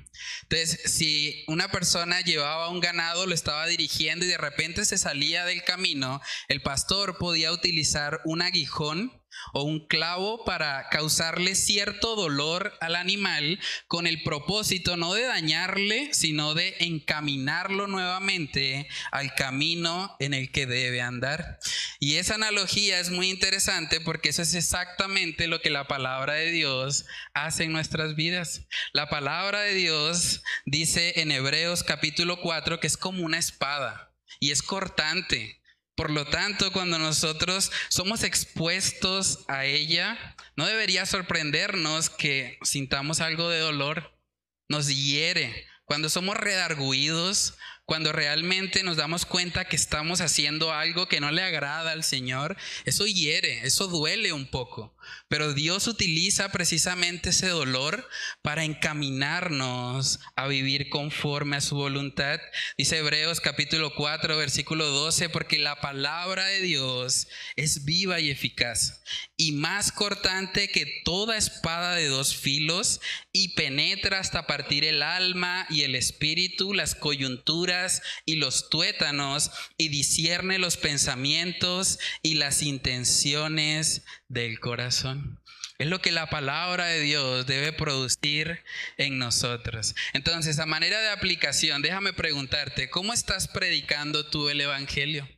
Entonces, 0.42 0.92
si 0.92 1.42
una 1.46 1.70
persona 1.70 2.20
llevaba 2.20 2.68
un 2.68 2.80
ganado, 2.80 3.26
lo 3.26 3.34
estaba 3.34 3.66
dirigiendo 3.66 4.26
y 4.26 4.28
de 4.28 4.36
repente 4.36 4.84
se 4.84 4.98
salía 4.98 5.46
del 5.46 5.64
camino, 5.64 6.20
el 6.48 6.60
pastor 6.60 7.16
podía 7.16 7.50
utilizar 7.50 8.20
un 8.26 8.42
aguijón 8.42 9.19
o 9.52 9.62
un 9.62 9.86
clavo 9.86 10.44
para 10.44 10.88
causarle 10.90 11.54
cierto 11.54 12.16
dolor 12.16 12.74
al 12.80 12.96
animal 12.96 13.58
con 13.88 14.06
el 14.06 14.22
propósito 14.22 14.96
no 14.96 15.14
de 15.14 15.24
dañarle, 15.24 16.12
sino 16.12 16.54
de 16.54 16.76
encaminarlo 16.80 17.86
nuevamente 17.86 18.88
al 19.12 19.34
camino 19.34 20.16
en 20.18 20.34
el 20.34 20.50
que 20.52 20.66
debe 20.66 21.00
andar. 21.00 21.58
Y 21.98 22.16
esa 22.16 22.34
analogía 22.34 23.00
es 23.00 23.10
muy 23.10 23.30
interesante 23.30 24.00
porque 24.00 24.30
eso 24.30 24.42
es 24.42 24.54
exactamente 24.54 25.46
lo 25.46 25.60
que 25.60 25.70
la 25.70 25.86
palabra 25.86 26.34
de 26.34 26.50
Dios 26.50 27.06
hace 27.34 27.64
en 27.64 27.72
nuestras 27.72 28.14
vidas. 28.14 28.66
La 28.92 29.08
palabra 29.08 29.60
de 29.60 29.74
Dios 29.74 30.42
dice 30.64 31.20
en 31.20 31.32
Hebreos 31.32 31.82
capítulo 31.82 32.40
4 32.40 32.80
que 32.80 32.86
es 32.86 32.96
como 32.96 33.24
una 33.24 33.38
espada 33.38 34.14
y 34.38 34.50
es 34.50 34.62
cortante 34.62 35.59
por 36.00 36.10
lo 36.10 36.24
tanto, 36.24 36.72
cuando 36.72 36.98
nosotros 36.98 37.70
somos 37.90 38.22
expuestos 38.22 39.40
a 39.48 39.66
ella, 39.66 40.34
no 40.56 40.64
debería 40.64 41.04
sorprendernos 41.04 42.08
que 42.08 42.58
sintamos 42.62 43.20
algo 43.20 43.50
de 43.50 43.58
dolor. 43.58 44.18
Nos 44.66 44.88
hiere. 44.88 45.66
Cuando 45.84 46.08
somos 46.08 46.38
redarguidos, 46.38 47.58
cuando 47.84 48.12
realmente 48.12 48.82
nos 48.82 48.96
damos 48.96 49.26
cuenta 49.26 49.66
que 49.66 49.76
estamos 49.76 50.22
haciendo 50.22 50.72
algo 50.72 51.06
que 51.06 51.20
no 51.20 51.30
le 51.32 51.42
agrada 51.42 51.92
al 51.92 52.02
Señor, 52.02 52.56
eso 52.86 53.04
hiere, 53.04 53.66
eso 53.66 53.86
duele 53.86 54.32
un 54.32 54.46
poco. 54.46 54.96
Pero 55.28 55.54
Dios 55.54 55.86
utiliza 55.86 56.50
precisamente 56.52 57.30
ese 57.30 57.48
dolor 57.48 58.08
para 58.42 58.64
encaminarnos 58.64 60.20
a 60.36 60.46
vivir 60.46 60.88
conforme 60.88 61.56
a 61.56 61.60
su 61.60 61.76
voluntad. 61.76 62.40
Dice 62.76 62.98
Hebreos 62.98 63.40
capítulo 63.40 63.94
4, 63.94 64.36
versículo 64.36 64.86
12, 64.86 65.28
porque 65.28 65.58
la 65.58 65.80
palabra 65.80 66.46
de 66.46 66.60
Dios 66.60 67.28
es 67.56 67.84
viva 67.84 68.20
y 68.20 68.30
eficaz 68.30 69.02
y 69.36 69.52
más 69.52 69.92
cortante 69.92 70.68
que 70.68 71.00
toda 71.04 71.36
espada 71.36 71.94
de 71.94 72.08
dos 72.08 72.36
filos 72.36 73.00
y 73.32 73.54
penetra 73.54 74.18
hasta 74.18 74.46
partir 74.46 74.84
el 74.84 75.02
alma 75.02 75.66
y 75.70 75.82
el 75.82 75.94
espíritu, 75.94 76.74
las 76.74 76.94
coyunturas 76.94 78.02
y 78.26 78.36
los 78.36 78.68
tuétanos 78.68 79.50
y 79.76 79.88
discierne 79.88 80.58
los 80.58 80.76
pensamientos 80.76 81.98
y 82.22 82.34
las 82.34 82.62
intenciones 82.62 84.02
del 84.30 84.60
corazón. 84.60 85.40
Es 85.78 85.88
lo 85.88 86.00
que 86.00 86.12
la 86.12 86.30
palabra 86.30 86.86
de 86.86 87.00
Dios 87.00 87.46
debe 87.46 87.72
producir 87.72 88.62
en 88.96 89.18
nosotros. 89.18 89.94
Entonces, 90.12 90.58
a 90.58 90.66
manera 90.66 91.00
de 91.00 91.10
aplicación, 91.10 91.82
déjame 91.82 92.12
preguntarte, 92.12 92.90
¿cómo 92.90 93.12
estás 93.12 93.48
predicando 93.48 94.28
tú 94.28 94.48
el 94.48 94.60
Evangelio? 94.60 95.28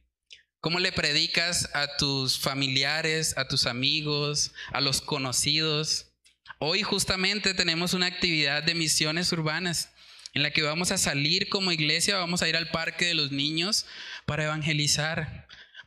¿Cómo 0.60 0.78
le 0.78 0.92
predicas 0.92 1.70
a 1.74 1.96
tus 1.96 2.38
familiares, 2.38 3.36
a 3.38 3.48
tus 3.48 3.66
amigos, 3.66 4.52
a 4.72 4.80
los 4.80 5.00
conocidos? 5.00 6.12
Hoy 6.58 6.82
justamente 6.82 7.54
tenemos 7.54 7.94
una 7.94 8.06
actividad 8.06 8.62
de 8.62 8.74
misiones 8.74 9.32
urbanas 9.32 9.90
en 10.34 10.42
la 10.42 10.50
que 10.50 10.62
vamos 10.62 10.90
a 10.92 10.98
salir 10.98 11.48
como 11.48 11.72
iglesia, 11.72 12.16
vamos 12.16 12.42
a 12.42 12.48
ir 12.48 12.56
al 12.56 12.70
parque 12.70 13.06
de 13.06 13.14
los 13.14 13.32
niños 13.32 13.86
para 14.26 14.44
evangelizar 14.44 15.41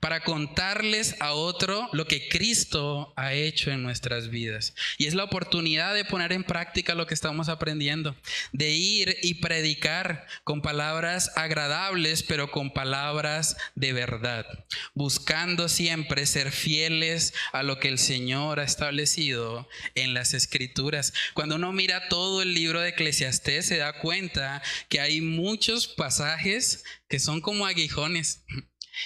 para 0.06 0.24
contarles 0.24 1.16
a 1.20 1.34
otro 1.34 1.90
lo 1.92 2.06
que 2.06 2.30
Cristo 2.30 3.12
ha 3.16 3.34
hecho 3.34 3.72
en 3.72 3.82
nuestras 3.82 4.30
vidas. 4.30 4.76
Y 5.00 5.08
es 5.08 5.16
la 5.16 5.24
oportunidad 5.24 5.96
de 5.96 6.06
poner 6.06 6.32
en 6.32 6.44
práctica 6.44 6.94
lo 6.94 7.08
que 7.08 7.16
estamos 7.16 7.50
aprendiendo, 7.50 8.16
de 8.52 8.70
ir 8.70 9.18
y 9.24 9.42
predicar 9.42 10.28
con 10.44 10.62
palabras 10.62 11.32
agradables, 11.36 12.22
pero 12.22 12.52
con 12.52 12.72
palabras 12.72 13.58
de 13.74 13.94
verdad, 13.94 14.46
buscando 14.94 15.70
siempre 15.70 16.28
ser 16.28 16.52
fieles 16.52 17.34
a 17.52 17.64
lo 17.64 17.80
que 17.80 17.88
el 17.88 17.98
Señor 17.98 18.60
ha 18.60 18.64
establecido 18.64 19.68
en 19.96 20.14
las 20.14 20.36
escrituras. 20.36 21.14
Cuando 21.34 21.56
uno 21.56 21.72
mira 21.72 22.10
todo 22.10 22.44
el 22.44 22.54
libro 22.54 22.80
de 22.80 22.90
Eclesiastés, 22.90 23.66
se 23.66 23.78
da 23.78 23.94
cuenta 23.94 24.62
que 24.88 25.00
hay 25.00 25.22
muchos 25.22 25.88
pasajes 25.88 26.84
que 27.08 27.18
son 27.20 27.42
como 27.42 27.66
aguijones 27.66 28.44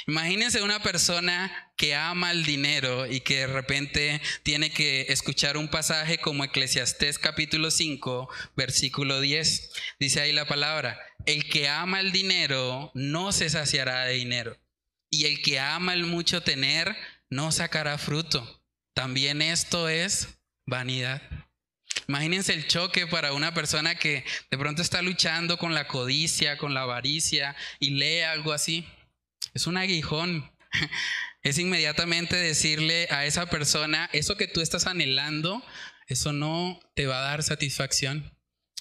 Imagínense 0.07 0.61
una 0.61 0.81
persona 0.81 1.71
que 1.75 1.95
ama 1.95 2.31
el 2.31 2.45
dinero 2.45 3.05
y 3.05 3.21
que 3.21 3.39
de 3.39 3.47
repente 3.47 4.21
tiene 4.43 4.71
que 4.71 5.07
escuchar 5.09 5.57
un 5.57 5.69
pasaje 5.69 6.17
como 6.17 6.43
Eclesiastés 6.43 7.19
capítulo 7.19 7.71
5, 7.71 8.29
versículo 8.55 9.21
10. 9.21 9.71
Dice 9.99 10.21
ahí 10.21 10.31
la 10.31 10.47
palabra, 10.47 10.99
el 11.25 11.47
que 11.49 11.67
ama 11.67 11.99
el 11.99 12.11
dinero 12.11 12.91
no 12.93 13.31
se 13.31 13.49
saciará 13.49 14.05
de 14.05 14.13
dinero. 14.13 14.57
Y 15.11 15.25
el 15.25 15.41
que 15.41 15.59
ama 15.59 15.93
el 15.93 16.05
mucho 16.05 16.41
tener 16.41 16.95
no 17.29 17.51
sacará 17.51 17.97
fruto. 17.97 18.63
También 18.93 19.41
esto 19.41 19.89
es 19.89 20.39
vanidad. 20.65 21.21
Imagínense 22.07 22.53
el 22.53 22.67
choque 22.67 23.07
para 23.07 23.33
una 23.33 23.53
persona 23.53 23.95
que 23.95 24.23
de 24.49 24.57
pronto 24.57 24.81
está 24.81 25.01
luchando 25.01 25.57
con 25.57 25.73
la 25.73 25.87
codicia, 25.87 26.57
con 26.57 26.73
la 26.73 26.81
avaricia 26.81 27.55
y 27.79 27.91
lee 27.91 28.21
algo 28.21 28.51
así. 28.51 28.87
Es 29.53 29.67
un 29.67 29.77
aguijón. 29.77 30.51
Es 31.41 31.57
inmediatamente 31.57 32.35
decirle 32.35 33.07
a 33.11 33.25
esa 33.25 33.49
persona, 33.49 34.09
eso 34.11 34.35
que 34.35 34.47
tú 34.47 34.59
estás 34.59 34.87
anhelando, 34.87 35.63
eso 36.07 36.33
no 36.33 36.81
te 36.95 37.07
va 37.07 37.19
a 37.19 37.29
dar 37.29 37.43
satisfacción. 37.43 38.35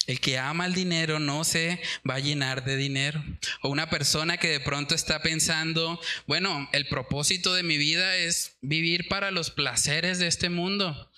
El 0.07 0.19
que 0.19 0.39
ama 0.39 0.65
el 0.65 0.73
dinero 0.73 1.19
no 1.19 1.43
se 1.43 1.79
va 2.07 2.15
a 2.15 2.19
llenar 2.19 2.65
de 2.65 2.75
dinero. 2.75 3.23
O 3.61 3.69
una 3.69 3.89
persona 3.89 4.37
que 4.37 4.49
de 4.49 4.59
pronto 4.59 4.93
está 4.93 5.21
pensando, 5.21 6.01
bueno, 6.27 6.67
el 6.73 6.87
propósito 6.87 7.53
de 7.53 7.63
mi 7.63 7.77
vida 7.77 8.17
es 8.17 8.57
vivir 8.61 9.07
para 9.07 9.31
los 9.31 9.51
placeres 9.51 10.19
de 10.19 10.27
este 10.27 10.49
mundo 10.49 11.08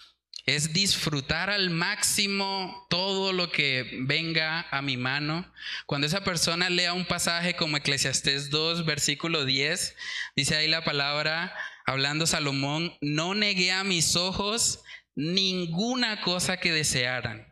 es 0.45 0.73
disfrutar 0.73 1.49
al 1.49 1.69
máximo 1.69 2.87
todo 2.89 3.33
lo 3.33 3.51
que 3.51 3.99
venga 4.01 4.67
a 4.71 4.81
mi 4.81 4.97
mano. 4.97 5.51
Cuando 5.85 6.07
esa 6.07 6.23
persona 6.23 6.69
lea 6.69 6.93
un 6.93 7.05
pasaje 7.05 7.55
como 7.55 7.77
Eclesiastés 7.77 8.49
2, 8.49 8.85
versículo 8.85 9.45
10, 9.45 9.95
dice 10.35 10.55
ahí 10.55 10.67
la 10.67 10.83
palabra, 10.83 11.55
hablando 11.85 12.25
Salomón, 12.25 12.97
no 13.01 13.33
negué 13.33 13.71
a 13.71 13.83
mis 13.83 14.15
ojos 14.15 14.81
ninguna 15.15 16.21
cosa 16.21 16.57
que 16.57 16.71
desearan, 16.71 17.47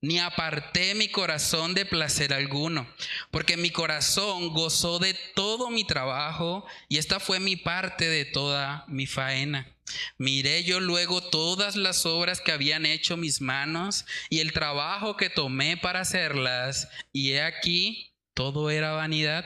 ni 0.00 0.18
aparté 0.18 0.94
mi 0.94 1.08
corazón 1.08 1.74
de 1.74 1.84
placer 1.84 2.32
alguno, 2.32 2.86
porque 3.30 3.56
mi 3.56 3.70
corazón 3.70 4.52
gozó 4.52 4.98
de 4.98 5.14
todo 5.34 5.70
mi 5.70 5.84
trabajo 5.84 6.66
y 6.88 6.98
esta 6.98 7.20
fue 7.20 7.38
mi 7.38 7.56
parte 7.56 8.08
de 8.08 8.24
toda 8.24 8.84
mi 8.88 9.06
faena. 9.06 9.76
Miré 10.18 10.64
yo 10.64 10.80
luego 10.80 11.22
todas 11.22 11.76
las 11.76 12.06
obras 12.06 12.40
que 12.40 12.52
habían 12.52 12.86
hecho 12.86 13.16
mis 13.16 13.40
manos 13.40 14.04
y 14.30 14.40
el 14.40 14.52
trabajo 14.52 15.16
que 15.16 15.30
tomé 15.30 15.76
para 15.76 16.00
hacerlas, 16.00 16.88
y 17.12 17.32
he 17.32 17.42
aquí, 17.42 18.14
todo 18.34 18.70
era 18.70 18.92
vanidad 18.92 19.44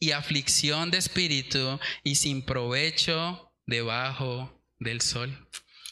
y 0.00 0.12
aflicción 0.12 0.90
de 0.90 0.98
espíritu 0.98 1.78
y 2.02 2.16
sin 2.16 2.42
provecho 2.42 3.52
debajo 3.66 4.62
del 4.78 5.00
sol. 5.00 5.48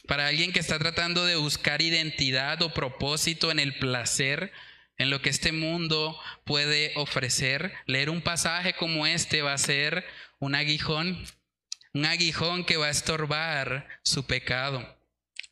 Para 0.07 0.27
alguien 0.27 0.51
que 0.51 0.59
está 0.59 0.77
tratando 0.77 1.25
de 1.25 1.35
buscar 1.35 1.81
identidad 1.81 2.61
o 2.61 2.73
propósito 2.73 3.49
en 3.49 3.59
el 3.59 3.77
placer, 3.79 4.51
en 4.97 5.09
lo 5.09 5.21
que 5.21 5.29
este 5.29 5.51
mundo 5.51 6.19
puede 6.45 6.93
ofrecer, 6.95 7.73
leer 7.85 8.09
un 8.09 8.21
pasaje 8.21 8.73
como 8.73 9.07
este 9.07 9.41
va 9.41 9.53
a 9.53 9.57
ser 9.57 10.05
un 10.39 10.55
aguijón, 10.55 11.25
un 11.95 12.05
aguijón 12.05 12.65
que 12.65 12.75
va 12.75 12.87
a 12.87 12.91
estorbar 12.91 13.87
su 14.03 14.25
pecado. 14.25 14.85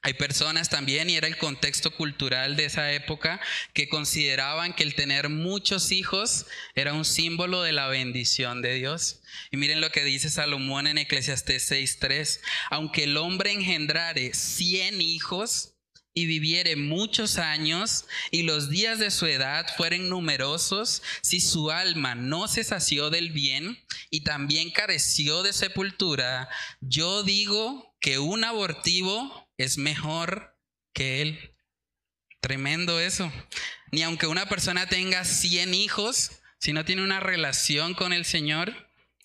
Hay 0.01 0.15
personas 0.15 0.67
también, 0.67 1.09
y 1.09 1.15
era 1.15 1.27
el 1.27 1.37
contexto 1.37 1.95
cultural 1.95 2.57
de 2.57 2.65
esa 2.65 2.91
época, 2.91 3.39
que 3.71 3.87
consideraban 3.87 4.73
que 4.73 4.83
el 4.83 4.93
tener 4.93 5.29
muchos 5.29 5.93
hijos 5.93 6.45
era 6.75 6.91
un 6.91 7.05
símbolo 7.05 7.61
de 7.61 7.71
la 7.71 7.87
bendición 7.87 8.61
de 8.61 8.73
Dios. 8.73 9.21
Y 9.51 9.57
miren 9.57 9.79
lo 9.79 9.89
que 9.93 10.03
dice 10.03 10.29
Salomón 10.29 10.87
en 10.87 10.97
Eclesiastés 10.97 11.71
6.3. 11.71 12.41
Aunque 12.71 13.05
el 13.05 13.15
hombre 13.15 13.53
engendrare 13.53 14.33
cien 14.33 15.01
hijos 15.01 15.72
y 16.13 16.25
viviere 16.25 16.75
muchos 16.75 17.37
años 17.37 18.05
y 18.31 18.43
los 18.43 18.69
días 18.69 18.99
de 18.99 19.11
su 19.11 19.25
edad 19.25 19.65
fueren 19.75 20.09
numerosos, 20.09 21.01
si 21.21 21.41
su 21.41 21.71
alma 21.71 22.15
no 22.15 22.47
se 22.47 22.63
sació 22.63 23.09
del 23.09 23.31
bien 23.31 23.79
y 24.09 24.21
también 24.21 24.71
careció 24.71 25.43
de 25.43 25.53
sepultura, 25.53 26.49
yo 26.81 27.23
digo 27.23 27.95
que 27.99 28.19
un 28.19 28.43
abortivo 28.43 29.49
es 29.57 29.77
mejor 29.77 30.57
que 30.93 31.21
él. 31.21 31.55
Tremendo 32.41 32.99
eso. 32.99 33.31
Ni 33.91 34.03
aunque 34.03 34.27
una 34.27 34.47
persona 34.47 34.87
tenga 34.87 35.23
100 35.23 35.73
hijos, 35.73 36.31
si 36.59 36.73
no 36.73 36.85
tiene 36.85 37.03
una 37.03 37.19
relación 37.19 37.93
con 37.93 38.13
el 38.13 38.25
Señor, 38.25 38.73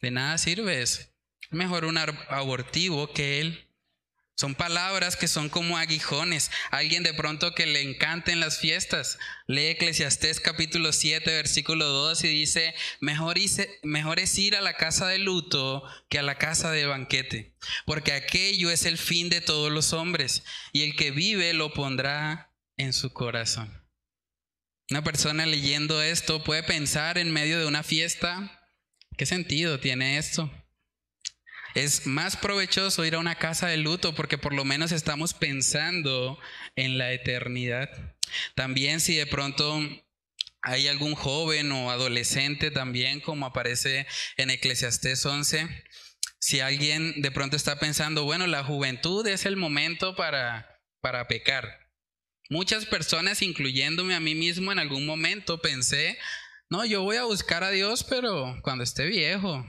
de 0.01 0.11
nada 0.11 0.39
sirve 0.39 0.83
eso. 0.83 1.03
Mejor 1.51 1.85
un 1.85 1.99
abortivo 1.99 3.13
que 3.13 3.41
él. 3.41 3.68
Son 4.39 4.55
palabras 4.55 5.17
que 5.17 5.27
son 5.27 5.49
como 5.49 5.79
aguijones. 5.79 6.53
Alguien 6.71 7.03
de 7.03 7.13
pronto 7.13 7.57
que 7.57 7.67
le 7.67 7.83
encanten 7.83 8.39
las 8.39 8.59
fiestas. 8.59 9.19
Lee 9.49 9.71
Eclesiastés 9.71 10.39
capítulo 10.39 10.93
7, 10.93 11.29
versículo 11.29 11.87
2 11.87 12.23
y 12.23 12.29
dice, 12.29 12.73
mejor, 13.01 13.37
mejor 13.83 14.21
es 14.21 14.39
ir 14.39 14.55
a 14.55 14.61
la 14.61 14.75
casa 14.75 15.09
de 15.09 15.19
luto 15.19 15.83
que 16.09 16.21
a 16.21 16.23
la 16.23 16.39
casa 16.39 16.71
de 16.71 16.87
banquete, 16.87 17.57
porque 17.85 18.13
aquello 18.13 18.71
es 18.71 18.85
el 18.85 18.97
fin 18.97 19.29
de 19.29 19.41
todos 19.41 19.73
los 19.73 19.93
hombres, 19.93 20.45
y 20.73 20.85
el 20.85 20.95
que 20.95 21.11
vive 21.11 21.53
lo 21.53 21.75
pondrá 21.75 22.55
en 22.77 22.93
su 22.93 23.13
corazón. 23.13 23.85
Una 24.89 25.03
persona 25.03 25.47
leyendo 25.47 26.01
esto 26.01 26.45
puede 26.45 26.63
pensar 26.63 27.19
en 27.19 27.33
medio 27.33 27.59
de 27.59 27.67
una 27.67 27.83
fiesta, 27.83 28.71
¿qué 29.17 29.27
sentido 29.27 29.81
tiene 29.81 30.17
esto? 30.17 30.49
Es 31.75 32.07
más 32.07 32.37
provechoso 32.37 33.05
ir 33.05 33.15
a 33.15 33.19
una 33.19 33.37
casa 33.37 33.69
de 33.69 33.77
luto 33.77 34.15
porque 34.15 34.39
por 34.39 34.55
lo 34.55 34.65
menos 34.65 34.93
estamos 34.93 35.35
pensando 35.35 36.39
en 36.77 36.99
la 36.99 37.13
eternidad. 37.13 37.89
También 38.55 39.01
si 39.01 39.17
de 39.17 39.27
pronto 39.27 39.81
hay 40.63 40.89
algún 40.89 41.15
joven 41.15 41.71
o 41.73 41.91
adolescente 41.91 42.71
también, 42.71 43.21
como 43.21 43.47
aparece 43.47 44.07
en 44.37 44.51
Eclesiastés 44.51 45.25
11, 45.25 45.69
si 46.41 46.61
alguien 46.61 47.21
de 47.21 47.31
pronto 47.31 47.57
está 47.57 47.79
pensando, 47.79 48.25
bueno, 48.25 48.47
la 48.47 48.65
juventud 48.65 49.27
es 49.27 49.47
el 49.47 49.57
momento 49.57 50.15
para, 50.15 50.81
para 51.01 51.27
pecar. 51.29 51.89
Muchas 52.51 52.87
personas, 52.87 53.43
incluyéndome 53.43 54.15
a 54.15 54.21
mí 54.21 54.35
mismo, 54.35 54.73
en 54.73 54.79
algún 54.79 55.05
momento 55.05 55.61
pensé, 55.61 56.19
no, 56.71 56.85
yo 56.85 57.03
voy 57.03 57.17
a 57.17 57.25
buscar 57.25 57.63
a 57.65 57.71
Dios, 57.71 58.05
pero 58.05 58.59
cuando 58.63 58.85
esté 58.85 59.07
viejo, 59.07 59.67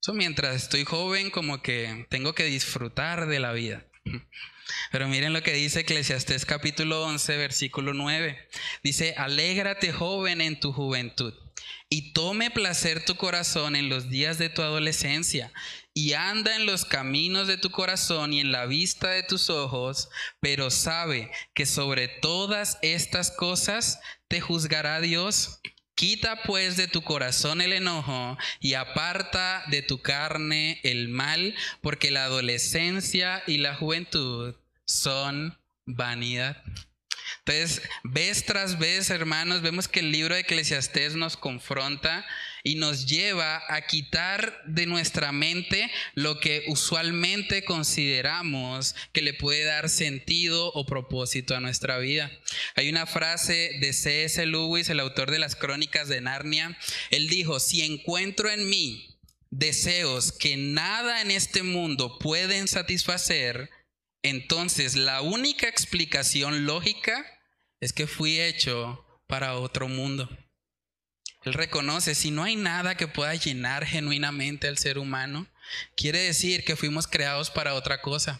eso 0.00 0.14
mientras 0.14 0.56
estoy 0.56 0.84
joven 0.84 1.30
como 1.30 1.60
que 1.60 2.06
tengo 2.08 2.34
que 2.34 2.44
disfrutar 2.44 3.26
de 3.26 3.38
la 3.38 3.52
vida. 3.52 3.86
Pero 4.92 5.08
miren 5.08 5.32
lo 5.32 5.42
que 5.42 5.52
dice 5.52 5.80
Eclesiastés 5.80 6.46
capítulo 6.46 7.04
11, 7.04 7.36
versículo 7.36 7.92
9. 7.92 8.48
Dice, 8.82 9.14
alégrate 9.18 9.92
joven 9.92 10.40
en 10.40 10.58
tu 10.58 10.72
juventud 10.72 11.34
y 11.90 12.12
tome 12.12 12.50
placer 12.50 13.04
tu 13.04 13.16
corazón 13.16 13.76
en 13.76 13.90
los 13.90 14.08
días 14.08 14.38
de 14.38 14.48
tu 14.48 14.62
adolescencia 14.62 15.52
y 15.92 16.14
anda 16.14 16.56
en 16.56 16.64
los 16.64 16.86
caminos 16.86 17.46
de 17.46 17.58
tu 17.58 17.70
corazón 17.70 18.32
y 18.32 18.40
en 18.40 18.52
la 18.52 18.64
vista 18.64 19.10
de 19.10 19.22
tus 19.22 19.50
ojos, 19.50 20.08
pero 20.40 20.70
sabe 20.70 21.30
que 21.52 21.66
sobre 21.66 22.08
todas 22.08 22.78
estas 22.80 23.30
cosas 23.30 24.00
te 24.28 24.40
juzgará 24.40 25.00
Dios 25.00 25.60
Quita 26.00 26.44
pues 26.44 26.78
de 26.78 26.88
tu 26.88 27.02
corazón 27.02 27.60
el 27.60 27.74
enojo 27.74 28.38
y 28.58 28.72
aparta 28.72 29.64
de 29.66 29.82
tu 29.82 30.00
carne 30.00 30.80
el 30.82 31.10
mal, 31.10 31.54
porque 31.82 32.10
la 32.10 32.24
adolescencia 32.24 33.42
y 33.46 33.58
la 33.58 33.74
juventud 33.74 34.54
son 34.86 35.58
vanidad. 35.84 36.56
Entonces, 37.50 37.82
vez 38.04 38.44
tras 38.44 38.78
vez, 38.78 39.10
hermanos, 39.10 39.60
vemos 39.60 39.88
que 39.88 39.98
el 39.98 40.12
libro 40.12 40.36
de 40.36 40.42
Eclesiastés 40.42 41.16
nos 41.16 41.36
confronta 41.36 42.24
y 42.62 42.76
nos 42.76 43.06
lleva 43.06 43.60
a 43.68 43.86
quitar 43.88 44.62
de 44.66 44.86
nuestra 44.86 45.32
mente 45.32 45.90
lo 46.14 46.38
que 46.38 46.62
usualmente 46.68 47.64
consideramos 47.64 48.94
que 49.12 49.22
le 49.22 49.34
puede 49.34 49.64
dar 49.64 49.88
sentido 49.88 50.70
o 50.74 50.86
propósito 50.86 51.56
a 51.56 51.60
nuestra 51.60 51.98
vida. 51.98 52.30
Hay 52.76 52.88
una 52.88 53.06
frase 53.06 53.78
de 53.80 53.92
C.S. 53.94 54.46
Lewis, 54.46 54.88
el 54.88 55.00
autor 55.00 55.32
de 55.32 55.40
las 55.40 55.56
crónicas 55.56 56.06
de 56.06 56.20
Narnia. 56.20 56.78
Él 57.10 57.28
dijo, 57.28 57.58
si 57.58 57.82
encuentro 57.82 58.48
en 58.48 58.68
mí 58.68 59.18
deseos 59.50 60.30
que 60.30 60.56
nada 60.56 61.20
en 61.20 61.32
este 61.32 61.64
mundo 61.64 62.16
pueden 62.20 62.68
satisfacer, 62.68 63.70
entonces 64.22 64.94
la 64.94 65.20
única 65.20 65.66
explicación 65.68 66.64
lógica 66.64 67.26
es 67.80 67.92
que 67.92 68.06
fui 68.06 68.40
hecho 68.40 69.04
para 69.26 69.56
otro 69.56 69.88
mundo. 69.88 70.28
Él 71.42 71.54
reconoce, 71.54 72.14
si 72.14 72.30
no 72.30 72.44
hay 72.44 72.56
nada 72.56 72.96
que 72.96 73.08
pueda 73.08 73.34
llenar 73.34 73.86
genuinamente 73.86 74.68
al 74.68 74.76
ser 74.76 74.98
humano, 74.98 75.46
quiere 75.96 76.18
decir 76.20 76.64
que 76.64 76.76
fuimos 76.76 77.06
creados 77.06 77.50
para 77.50 77.74
otra 77.74 78.02
cosa. 78.02 78.38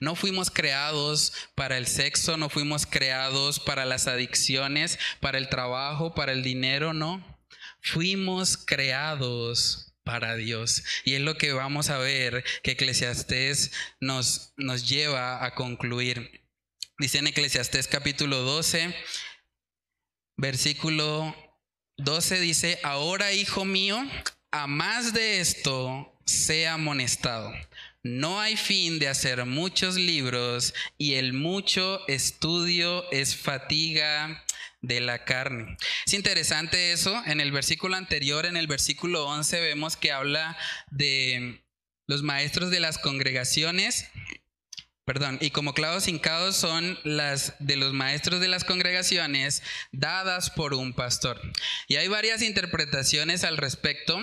No 0.00 0.14
fuimos 0.14 0.50
creados 0.50 1.32
para 1.54 1.78
el 1.78 1.86
sexo, 1.86 2.36
no 2.36 2.50
fuimos 2.50 2.84
creados 2.86 3.58
para 3.58 3.86
las 3.86 4.06
adicciones, 4.06 4.98
para 5.20 5.38
el 5.38 5.48
trabajo, 5.48 6.14
para 6.14 6.32
el 6.32 6.42
dinero, 6.42 6.92
no. 6.92 7.24
Fuimos 7.80 8.58
creados 8.58 9.94
para 10.04 10.36
Dios. 10.36 10.84
Y 11.04 11.14
es 11.14 11.20
lo 11.22 11.38
que 11.38 11.52
vamos 11.52 11.88
a 11.88 11.98
ver 11.98 12.44
que 12.62 12.72
Eclesiastés 12.72 13.72
nos, 13.98 14.52
nos 14.56 14.88
lleva 14.88 15.44
a 15.44 15.54
concluir. 15.54 16.41
Dice 17.02 17.18
en 17.18 17.26
Eclesiastés 17.26 17.88
capítulo 17.88 18.42
12, 18.42 18.94
versículo 20.36 21.34
12 21.96 22.38
dice, 22.38 22.78
ahora 22.84 23.32
hijo 23.32 23.64
mío, 23.64 24.00
a 24.52 24.68
más 24.68 25.12
de 25.12 25.40
esto 25.40 26.16
sea 26.26 26.74
amonestado. 26.74 27.52
No 28.04 28.40
hay 28.40 28.56
fin 28.56 29.00
de 29.00 29.08
hacer 29.08 29.44
muchos 29.46 29.96
libros 29.96 30.74
y 30.96 31.14
el 31.14 31.32
mucho 31.32 32.06
estudio 32.06 33.10
es 33.10 33.34
fatiga 33.34 34.44
de 34.80 35.00
la 35.00 35.24
carne. 35.24 35.76
Es 36.06 36.14
interesante 36.14 36.92
eso. 36.92 37.20
En 37.26 37.40
el 37.40 37.50
versículo 37.50 37.96
anterior, 37.96 38.46
en 38.46 38.56
el 38.56 38.68
versículo 38.68 39.26
11, 39.26 39.60
vemos 39.60 39.96
que 39.96 40.12
habla 40.12 40.56
de 40.92 41.64
los 42.06 42.22
maestros 42.22 42.70
de 42.70 42.78
las 42.78 42.98
congregaciones 42.98 44.06
Perdón, 45.04 45.38
y 45.40 45.50
como 45.50 45.74
clavos 45.74 46.06
hincados 46.06 46.56
son 46.56 46.96
las 47.02 47.54
de 47.58 47.74
los 47.74 47.92
maestros 47.92 48.40
de 48.40 48.46
las 48.46 48.62
congregaciones 48.62 49.60
dadas 49.90 50.50
por 50.50 50.74
un 50.74 50.92
pastor. 50.92 51.40
Y 51.88 51.96
hay 51.96 52.06
varias 52.06 52.40
interpretaciones 52.40 53.42
al 53.42 53.56
respecto. 53.56 54.20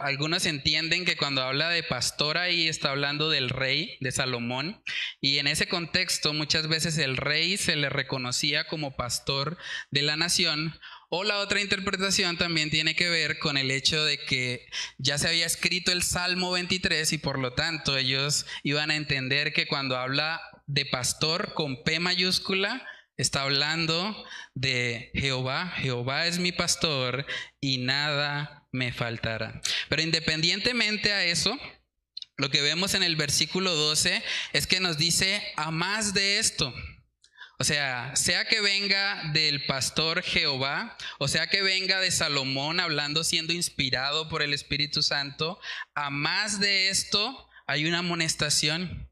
algunos 0.00 0.46
entienden 0.46 1.04
que 1.04 1.16
cuando 1.16 1.42
habla 1.42 1.68
de 1.68 1.84
pastor 1.84 2.38
ahí 2.38 2.66
está 2.66 2.90
hablando 2.90 3.30
del 3.30 3.50
rey, 3.50 3.98
de 4.00 4.10
Salomón, 4.10 4.82
y 5.20 5.38
en 5.38 5.46
ese 5.46 5.68
contexto 5.68 6.32
muchas 6.32 6.66
veces 6.66 6.98
el 6.98 7.16
rey 7.16 7.56
se 7.56 7.76
le 7.76 7.88
reconocía 7.88 8.66
como 8.66 8.96
pastor 8.96 9.56
de 9.92 10.02
la 10.02 10.16
nación, 10.16 10.76
o 11.08 11.24
la 11.24 11.38
otra 11.38 11.60
interpretación 11.60 12.36
también 12.36 12.70
tiene 12.70 12.94
que 12.94 13.08
ver 13.08 13.38
con 13.38 13.56
el 13.56 13.70
hecho 13.70 14.04
de 14.04 14.18
que 14.18 14.66
ya 14.98 15.18
se 15.18 15.28
había 15.28 15.46
escrito 15.46 15.92
el 15.92 16.02
Salmo 16.02 16.50
23 16.52 17.12
y 17.12 17.18
por 17.18 17.38
lo 17.38 17.52
tanto 17.52 17.96
ellos 17.96 18.46
iban 18.62 18.90
a 18.90 18.96
entender 18.96 19.52
que 19.52 19.66
cuando 19.66 19.96
habla 19.96 20.40
de 20.66 20.84
pastor 20.86 21.54
con 21.54 21.82
P 21.84 22.00
mayúscula, 22.00 22.86
está 23.16 23.42
hablando 23.42 24.24
de 24.54 25.10
Jehová. 25.14 25.72
Jehová 25.76 26.26
es 26.26 26.38
mi 26.38 26.52
pastor 26.52 27.26
y 27.60 27.78
nada 27.78 28.66
me 28.72 28.92
faltará. 28.92 29.60
Pero 29.88 30.02
independientemente 30.02 31.12
a 31.12 31.24
eso, 31.24 31.58
lo 32.36 32.50
que 32.50 32.60
vemos 32.60 32.94
en 32.94 33.02
el 33.02 33.16
versículo 33.16 33.74
12 33.74 34.22
es 34.52 34.66
que 34.66 34.80
nos 34.80 34.98
dice 34.98 35.42
a 35.56 35.70
más 35.70 36.12
de 36.12 36.38
esto. 36.38 36.74
O 37.58 37.64
sea, 37.64 38.14
sea 38.16 38.44
que 38.44 38.60
venga 38.60 39.30
del 39.32 39.64
pastor 39.64 40.22
Jehová, 40.22 40.96
o 41.18 41.26
sea 41.26 41.46
que 41.46 41.62
venga 41.62 42.00
de 42.00 42.10
Salomón 42.10 42.80
hablando 42.80 43.24
siendo 43.24 43.54
inspirado 43.54 44.28
por 44.28 44.42
el 44.42 44.52
Espíritu 44.52 45.02
Santo, 45.02 45.58
a 45.94 46.10
más 46.10 46.60
de 46.60 46.90
esto 46.90 47.48
hay 47.66 47.86
una 47.86 47.98
amonestación. 47.98 49.08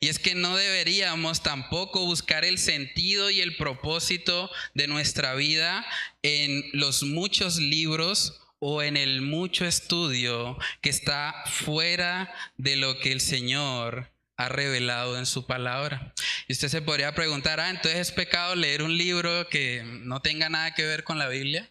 Y 0.00 0.08
es 0.08 0.18
que 0.18 0.34
no 0.34 0.56
deberíamos 0.56 1.42
tampoco 1.42 2.06
buscar 2.06 2.44
el 2.44 2.58
sentido 2.58 3.30
y 3.30 3.40
el 3.40 3.56
propósito 3.56 4.50
de 4.74 4.86
nuestra 4.86 5.34
vida 5.34 5.84
en 6.22 6.64
los 6.72 7.02
muchos 7.02 7.58
libros 7.58 8.40
o 8.60 8.82
en 8.82 8.96
el 8.96 9.22
mucho 9.22 9.66
estudio 9.66 10.56
que 10.80 10.90
está 10.90 11.34
fuera 11.46 12.32
de 12.56 12.76
lo 12.76 12.98
que 12.98 13.12
el 13.12 13.20
Señor 13.20 14.10
ha 14.38 14.48
revelado 14.48 15.18
en 15.18 15.26
su 15.26 15.46
palabra. 15.46 16.14
Y 16.46 16.52
usted 16.52 16.68
se 16.68 16.80
podría 16.80 17.14
preguntar, 17.14 17.60
ah, 17.60 17.70
entonces 17.70 18.00
es 18.00 18.12
pecado 18.12 18.54
leer 18.54 18.82
un 18.82 18.96
libro 18.96 19.48
que 19.48 19.82
no 19.84 20.22
tenga 20.22 20.48
nada 20.48 20.74
que 20.74 20.86
ver 20.86 21.02
con 21.04 21.18
la 21.18 21.28
Biblia. 21.28 21.70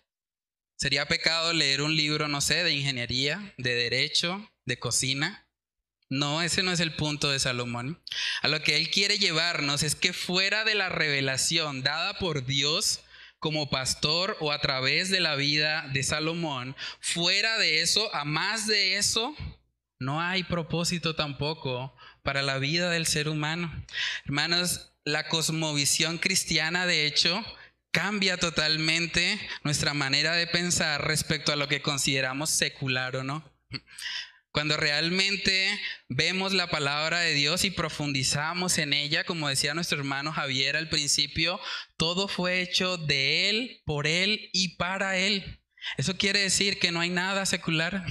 ¿Sería 0.75 1.07
pecado 1.07 1.53
leer 1.53 1.81
un 1.81 1.95
libro, 1.95 2.27
no 2.27 2.41
sé, 2.41 2.63
de 2.63 2.73
ingeniería, 2.73 3.53
de 3.57 3.73
derecho, 3.73 4.51
de 4.65 4.77
cocina? 4.77 5.47
No, 6.09 6.41
ese 6.41 6.61
no 6.61 6.71
es 6.71 6.81
el 6.81 6.93
punto 6.93 7.31
de 7.31 7.39
Salomón. 7.39 8.03
A 8.41 8.49
lo 8.49 8.61
que 8.61 8.75
él 8.75 8.91
quiere 8.91 9.17
llevarnos 9.17 9.81
es 9.81 9.95
que 9.95 10.11
fuera 10.11 10.65
de 10.65 10.75
la 10.75 10.89
revelación 10.89 11.83
dada 11.83 12.19
por 12.19 12.45
Dios 12.45 12.99
como 13.39 13.69
pastor 13.69 14.35
o 14.41 14.51
a 14.51 14.59
través 14.59 15.09
de 15.09 15.21
la 15.21 15.35
vida 15.35 15.87
de 15.93 16.03
Salomón, 16.03 16.75
fuera 16.99 17.57
de 17.57 17.81
eso, 17.81 18.13
a 18.13 18.25
más 18.25 18.67
de 18.67 18.97
eso, 18.97 19.35
no 19.99 20.21
hay 20.21 20.43
propósito 20.43 21.15
tampoco 21.15 21.95
para 22.27 22.41
la 22.41 22.59
vida 22.59 22.89
del 22.89 23.05
ser 23.05 23.29
humano. 23.29 23.71
Hermanos, 24.25 24.91
la 25.05 25.29
cosmovisión 25.29 26.17
cristiana, 26.17 26.85
de 26.85 27.05
hecho, 27.05 27.41
cambia 27.91 28.35
totalmente 28.35 29.39
nuestra 29.63 29.93
manera 29.93 30.33
de 30.33 30.45
pensar 30.45 31.07
respecto 31.07 31.53
a 31.53 31.55
lo 31.55 31.69
que 31.69 31.81
consideramos 31.81 32.49
secular 32.49 33.15
o 33.15 33.23
no. 33.23 33.49
Cuando 34.51 34.75
realmente 34.75 35.79
vemos 36.09 36.51
la 36.51 36.67
palabra 36.67 37.21
de 37.21 37.33
Dios 37.33 37.63
y 37.63 37.71
profundizamos 37.71 38.77
en 38.77 38.91
ella, 38.91 39.23
como 39.23 39.47
decía 39.47 39.73
nuestro 39.73 39.97
hermano 39.97 40.33
Javier 40.33 40.75
al 40.75 40.89
principio, 40.89 41.61
todo 41.95 42.27
fue 42.27 42.59
hecho 42.59 42.97
de 42.97 43.49
Él, 43.49 43.83
por 43.85 44.05
Él 44.05 44.49
y 44.51 44.75
para 44.75 45.15
Él. 45.15 45.61
Eso 45.95 46.17
quiere 46.17 46.39
decir 46.39 46.77
que 46.77 46.91
no 46.91 46.99
hay 46.99 47.09
nada 47.09 47.45
secular. 47.45 48.05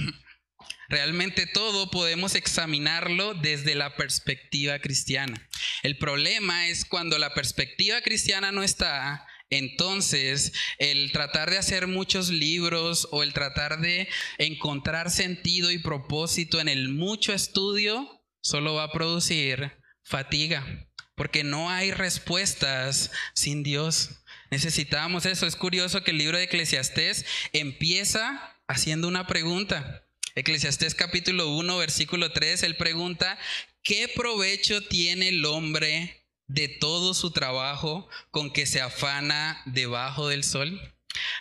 Realmente 0.88 1.46
todo 1.46 1.90
podemos 1.90 2.34
examinarlo 2.34 3.34
desde 3.34 3.74
la 3.74 3.96
perspectiva 3.96 4.78
cristiana. 4.78 5.48
El 5.82 5.98
problema 5.98 6.68
es 6.68 6.84
cuando 6.84 7.18
la 7.18 7.34
perspectiva 7.34 8.00
cristiana 8.00 8.52
no 8.52 8.62
está, 8.62 9.26
entonces 9.50 10.52
el 10.78 11.12
tratar 11.12 11.50
de 11.50 11.58
hacer 11.58 11.86
muchos 11.86 12.30
libros 12.30 13.08
o 13.12 13.22
el 13.22 13.32
tratar 13.32 13.80
de 13.80 14.08
encontrar 14.38 15.10
sentido 15.10 15.70
y 15.70 15.78
propósito 15.78 16.60
en 16.60 16.68
el 16.68 16.88
mucho 16.88 17.32
estudio 17.32 18.22
solo 18.40 18.74
va 18.74 18.84
a 18.84 18.92
producir 18.92 19.72
fatiga, 20.02 20.88
porque 21.14 21.44
no 21.44 21.70
hay 21.70 21.92
respuestas 21.92 23.10
sin 23.34 23.62
Dios. 23.62 24.22
Necesitamos 24.50 25.26
eso. 25.26 25.46
Es 25.46 25.56
curioso 25.56 26.04
que 26.04 26.12
el 26.12 26.18
libro 26.18 26.38
de 26.38 26.44
Eclesiastés 26.44 27.26
empieza 27.52 28.56
haciendo 28.68 29.08
una 29.08 29.26
pregunta. 29.26 30.05
Eclesiastés 30.36 30.94
capítulo 30.94 31.48
1, 31.48 31.78
versículo 31.78 32.30
3, 32.30 32.62
él 32.64 32.76
pregunta, 32.76 33.38
¿qué 33.82 34.06
provecho 34.06 34.82
tiene 34.82 35.28
el 35.28 35.42
hombre 35.46 36.26
de 36.46 36.68
todo 36.68 37.14
su 37.14 37.30
trabajo 37.30 38.06
con 38.30 38.52
que 38.52 38.66
se 38.66 38.82
afana 38.82 39.62
debajo 39.64 40.28
del 40.28 40.44
sol? 40.44 40.78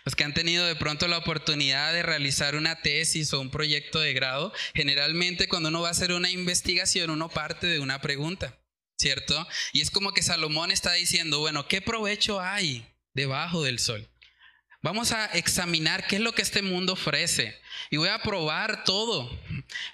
Los 0.05 0.15
que 0.15 0.23
han 0.23 0.33
tenido 0.33 0.65
de 0.65 0.77
pronto 0.77 1.09
la 1.09 1.17
oportunidad 1.17 1.91
de 1.91 2.03
realizar 2.03 2.55
una 2.55 2.81
tesis 2.81 3.33
o 3.33 3.41
un 3.41 3.49
proyecto 3.49 3.99
de 3.99 4.13
grado, 4.13 4.53
generalmente 4.73 5.49
cuando 5.49 5.67
uno 5.67 5.81
va 5.81 5.89
a 5.89 5.91
hacer 5.91 6.13
una 6.13 6.29
investigación, 6.29 7.09
uno 7.09 7.27
parte 7.27 7.67
de 7.67 7.81
una 7.81 7.99
pregunta, 7.99 8.57
¿cierto? 8.97 9.45
Y 9.73 9.81
es 9.81 9.91
como 9.91 10.13
que 10.13 10.23
Salomón 10.23 10.71
está 10.71 10.93
diciendo, 10.93 11.39
bueno, 11.39 11.67
¿qué 11.67 11.81
provecho 11.81 12.39
hay 12.39 12.87
debajo 13.13 13.61
del 13.61 13.79
sol? 13.79 14.07
Vamos 14.85 15.13
a 15.13 15.25
examinar 15.33 16.05
qué 16.05 16.17
es 16.17 16.21
lo 16.21 16.33
que 16.33 16.43
este 16.43 16.61
mundo 16.61 16.93
ofrece 16.93 17.59
y 17.89 17.97
voy 17.97 18.09
a 18.09 18.21
probar 18.21 18.83
todo. 18.83 19.35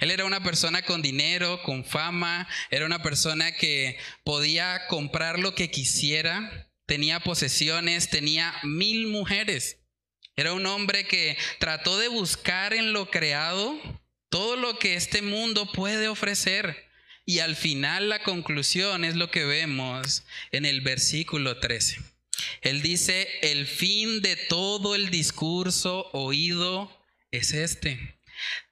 Él 0.01 0.12
era 0.12 0.25
una 0.25 0.43
persona 0.43 0.82
con 0.82 1.01
dinero, 1.01 1.63
con 1.63 1.86
fama, 1.86 2.45
era 2.71 2.86
una 2.86 3.01
persona 3.01 3.54
que 3.54 3.97
podía 4.25 4.88
comprar 4.88 5.39
lo 5.39 5.56
que 5.56 5.71
quisiera, 5.71 6.69
tenía 6.86 7.21
posesiones, 7.21 8.10
tenía 8.10 8.54
mil 8.63 9.08
mujeres. 9.08 9.77
Era 10.36 10.51
un 10.51 10.65
hombre 10.65 11.08
que 11.08 11.38
trató 11.58 11.97
de 11.97 12.10
buscar 12.10 12.73
en 12.73 12.91
lo 12.91 13.10
creado 13.10 13.80
todo 14.27 14.58
lo 14.58 14.77
que 14.77 14.95
este 14.95 15.21
mundo 15.21 15.71
puede 15.71 16.10
ofrecer. 16.10 16.91
Y 17.25 17.39
al 17.39 17.56
final 17.56 18.10
la 18.10 18.23
conclusión 18.23 19.06
es 19.06 19.15
lo 19.15 19.32
que 19.32 19.45
vemos 19.45 20.25
en 20.51 20.65
el 20.65 20.82
versículo 20.82 21.62
13. 21.62 22.11
Él 22.62 22.82
dice, 22.82 23.28
el 23.41 23.65
fin 23.65 24.21
de 24.21 24.36
todo 24.36 24.95
el 24.95 25.10
discurso 25.10 26.10
oído 26.13 26.91
es 27.32 27.54
este. 27.54 28.19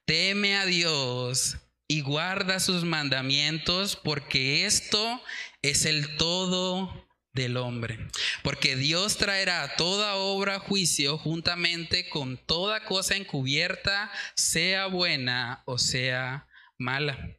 Teme 0.04 0.56
a 0.56 0.66
Dios 0.66 1.56
y 1.88 2.02
guarda 2.02 2.60
sus 2.60 2.84
mandamientos 2.84 3.96
porque 3.96 4.64
esto 4.64 5.20
es 5.62 5.86
el 5.86 6.16
todo 6.16 7.08
del 7.32 7.56
hombre. 7.56 7.98
Porque 8.42 8.76
Dios 8.76 9.16
traerá 9.16 9.76
toda 9.76 10.14
obra 10.14 10.56
a 10.56 10.60
juicio 10.60 11.18
juntamente 11.18 12.08
con 12.08 12.36
toda 12.38 12.84
cosa 12.84 13.16
encubierta, 13.16 14.10
sea 14.34 14.86
buena 14.86 15.62
o 15.66 15.78
sea 15.78 16.46
mala. 16.78 17.36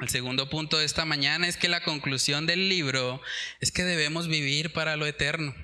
El 0.00 0.08
segundo 0.08 0.48
punto 0.48 0.78
de 0.78 0.84
esta 0.84 1.04
mañana 1.04 1.48
es 1.48 1.56
que 1.56 1.68
la 1.68 1.82
conclusión 1.82 2.46
del 2.46 2.68
libro 2.68 3.20
es 3.60 3.72
que 3.72 3.82
debemos 3.82 4.28
vivir 4.28 4.72
para 4.72 4.96
lo 4.96 5.06
eterno. 5.06 5.54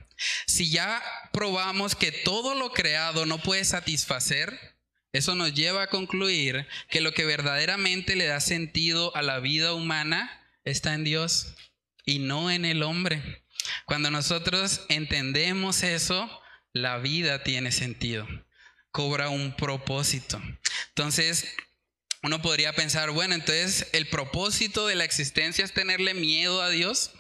Si 0.47 0.71
ya 0.71 1.03
probamos 1.33 1.95
que 1.95 2.13
todo 2.13 2.55
lo 2.55 2.73
creado 2.73 3.27
no 3.27 3.39
puede 3.39 3.65
satisfacer, 3.65 4.59
eso 5.13 5.35
nos 5.35 5.55
lleva 5.55 5.85
a 5.85 5.89
concluir 5.89 6.67
que 6.89 7.01
lo 7.01 7.13
que 7.15 7.25
verdaderamente 7.25 8.17
le 8.17 8.27
da 8.27 8.41
sentido 8.41 9.15
a 9.17 9.23
la 9.23 9.39
vida 9.39 9.73
humana 9.73 10.45
está 10.65 10.95
en 10.95 11.05
Dios 11.05 11.55
y 12.05 12.19
no 12.19 12.51
en 12.51 12.65
el 12.65 12.83
hombre. 12.83 13.45
Cuando 13.87 14.11
nosotros 14.11 14.83
entendemos 14.89 15.83
eso, 15.83 16.29
la 16.73 16.99
vida 16.99 17.45
tiene 17.45 17.71
sentido, 17.71 18.27
cobra 18.91 19.29
un 19.29 19.55
propósito. 19.57 20.43
Entonces, 20.89 21.47
uno 22.25 22.43
podría 22.43 22.73
pensar, 22.73 23.11
bueno, 23.11 23.35
entonces 23.35 23.87
el 23.93 24.09
propósito 24.09 24.87
de 24.87 24.97
la 24.97 25.05
existencia 25.05 25.65
es 25.65 25.73
tenerle 25.73 26.15
miedo 26.15 26.63
a 26.63 26.71
Dios. 26.71 27.13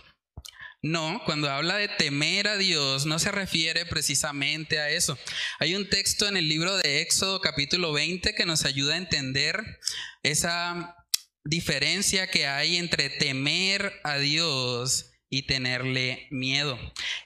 No, 0.84 1.22
cuando 1.24 1.50
habla 1.50 1.78
de 1.78 1.88
temer 1.88 2.46
a 2.46 2.58
Dios 2.58 3.06
no 3.06 3.18
se 3.18 3.32
refiere 3.32 3.86
precisamente 3.86 4.80
a 4.80 4.90
eso. 4.90 5.18
Hay 5.58 5.74
un 5.74 5.88
texto 5.88 6.28
en 6.28 6.36
el 6.36 6.46
libro 6.46 6.76
de 6.76 7.00
Éxodo 7.00 7.40
capítulo 7.40 7.94
20 7.94 8.34
que 8.34 8.44
nos 8.44 8.66
ayuda 8.66 8.92
a 8.92 8.98
entender 8.98 9.80
esa 10.22 10.94
diferencia 11.42 12.26
que 12.26 12.46
hay 12.46 12.76
entre 12.76 13.08
temer 13.08 13.98
a 14.04 14.18
Dios 14.18 15.12
y 15.30 15.46
tenerle 15.46 16.28
miedo. 16.30 16.78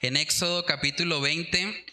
En 0.02 0.16
Éxodo 0.16 0.64
capítulo 0.64 1.20
20, 1.20 1.84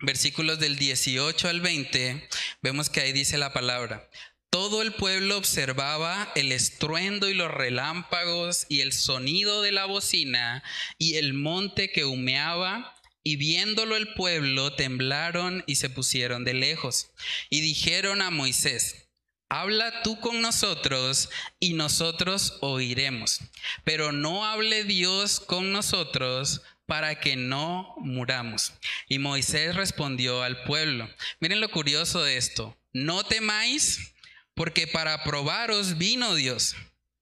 versículos 0.00 0.58
del 0.58 0.76
18 0.76 1.50
al 1.50 1.60
20, 1.60 2.30
vemos 2.62 2.88
que 2.88 3.02
ahí 3.02 3.12
dice 3.12 3.36
la 3.36 3.52
palabra, 3.52 4.08
todo 4.54 4.82
el 4.82 4.92
pueblo 4.92 5.36
observaba 5.36 6.30
el 6.36 6.52
estruendo 6.52 7.28
y 7.28 7.34
los 7.34 7.50
relámpagos 7.50 8.66
y 8.68 8.82
el 8.82 8.92
sonido 8.92 9.62
de 9.62 9.72
la 9.72 9.84
bocina 9.84 10.62
y 10.96 11.16
el 11.16 11.34
monte 11.34 11.90
que 11.90 12.04
humeaba, 12.04 12.94
y 13.24 13.34
viéndolo 13.34 13.96
el 13.96 14.14
pueblo 14.14 14.72
temblaron 14.72 15.64
y 15.66 15.74
se 15.74 15.90
pusieron 15.90 16.44
de 16.44 16.54
lejos. 16.54 17.10
Y 17.50 17.62
dijeron 17.62 18.22
a 18.22 18.30
Moisés, 18.30 19.08
habla 19.48 20.04
tú 20.04 20.20
con 20.20 20.40
nosotros 20.40 21.30
y 21.58 21.72
nosotros 21.72 22.58
oiremos. 22.60 23.40
Pero 23.82 24.12
no 24.12 24.44
hable 24.44 24.84
Dios 24.84 25.40
con 25.40 25.72
nosotros 25.72 26.62
para 26.86 27.18
que 27.18 27.34
no 27.34 27.96
muramos. 27.98 28.74
Y 29.08 29.18
Moisés 29.18 29.74
respondió 29.74 30.44
al 30.44 30.62
pueblo. 30.62 31.10
Miren 31.40 31.60
lo 31.60 31.72
curioso 31.72 32.22
de 32.22 32.36
esto. 32.36 32.78
No 32.92 33.24
temáis, 33.24 34.13
porque 34.54 34.86
para 34.86 35.24
probaros 35.24 35.98
vino 35.98 36.34
Dios 36.34 36.76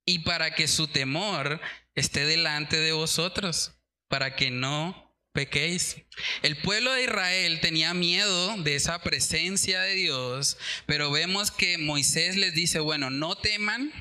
y 0.05 0.21
para 0.21 0.55
que 0.55 0.69
su 0.69 0.89
temor 0.89 1.61
esté 1.95 2.25
delante 2.27 2.77
de 2.77 2.93
vosotros, 2.93 3.73
para 4.09 4.37
que 4.37 4.51
no 4.51 5.13
pequéis. 5.33 5.97
El 6.43 6.57
pueblo 6.59 6.93
de 6.93 7.05
Israel 7.05 7.61
tenía 7.61 7.95
miedo 7.95 8.57
de 8.59 8.75
esa 8.75 9.03
presencia 9.03 9.81
de 9.81 9.95
Dios, 9.95 10.59
pero 10.87 11.11
vemos 11.11 11.51
que 11.51 11.79
Moisés 11.79 12.37
les 12.37 12.55
dice, 12.55 12.81
bueno, 12.81 13.11
no 13.11 13.35
teman, 13.37 13.93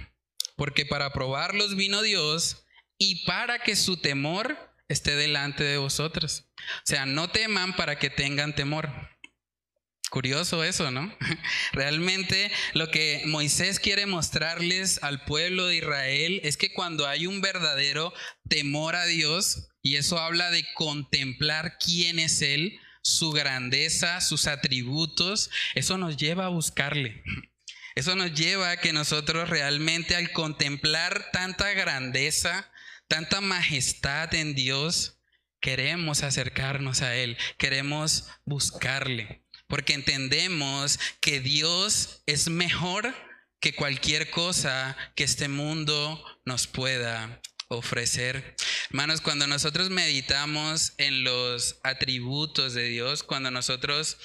porque 0.55 0.85
para 0.85 1.13
probarlos 1.13 1.75
vino 1.75 2.01
Dios 2.01 2.65
y 2.97 3.25
para 3.25 3.59
que 3.59 3.75
su 3.75 3.97
temor 3.97 4.57
esté 4.87 5.15
delante 5.15 5.63
de 5.63 5.77
vosotros. 5.77 6.45
O 6.57 6.85
sea, 6.85 7.05
no 7.05 7.29
teman 7.29 7.75
para 7.75 7.97
que 7.97 8.09
tengan 8.09 8.53
temor. 8.53 9.10
Curioso 10.11 10.65
eso, 10.65 10.91
¿no? 10.91 11.09
Realmente 11.71 12.51
lo 12.73 12.91
que 12.91 13.23
Moisés 13.27 13.79
quiere 13.79 14.05
mostrarles 14.05 15.01
al 15.03 15.23
pueblo 15.23 15.67
de 15.67 15.77
Israel 15.77 16.41
es 16.43 16.57
que 16.57 16.73
cuando 16.73 17.07
hay 17.07 17.27
un 17.27 17.39
verdadero 17.39 18.13
temor 18.49 18.97
a 18.97 19.05
Dios, 19.05 19.69
y 19.81 19.95
eso 19.95 20.19
habla 20.19 20.51
de 20.51 20.65
contemplar 20.73 21.77
quién 21.77 22.19
es 22.19 22.41
Él, 22.41 22.77
su 23.01 23.31
grandeza, 23.31 24.19
sus 24.19 24.47
atributos, 24.47 25.49
eso 25.75 25.97
nos 25.97 26.17
lleva 26.17 26.47
a 26.47 26.49
buscarle. 26.49 27.23
Eso 27.95 28.15
nos 28.15 28.33
lleva 28.33 28.71
a 28.71 28.77
que 28.77 28.93
nosotros 28.93 29.49
realmente 29.49 30.15
al 30.15 30.31
contemplar 30.31 31.29
tanta 31.33 31.73
grandeza, 31.73 32.71
tanta 33.09 33.41
majestad 33.41 34.33
en 34.33 34.55
Dios, 34.55 35.19
queremos 35.59 36.23
acercarnos 36.23 37.01
a 37.01 37.15
Él, 37.17 37.37
queremos 37.57 38.29
buscarle 38.45 39.41
porque 39.71 39.93
entendemos 39.93 40.99
que 41.21 41.39
Dios 41.39 42.23
es 42.25 42.49
mejor 42.49 43.15
que 43.61 43.73
cualquier 43.73 44.29
cosa 44.29 44.97
que 45.15 45.23
este 45.23 45.47
mundo 45.47 46.21
nos 46.43 46.67
pueda 46.67 47.41
ofrecer. 47.69 48.57
Hermanos, 48.89 49.21
cuando 49.21 49.47
nosotros 49.47 49.89
meditamos 49.89 50.91
en 50.97 51.23
los 51.23 51.77
atributos 51.83 52.73
de 52.73 52.89
Dios, 52.89 53.23
cuando 53.23 53.49
nosotros 53.49 54.17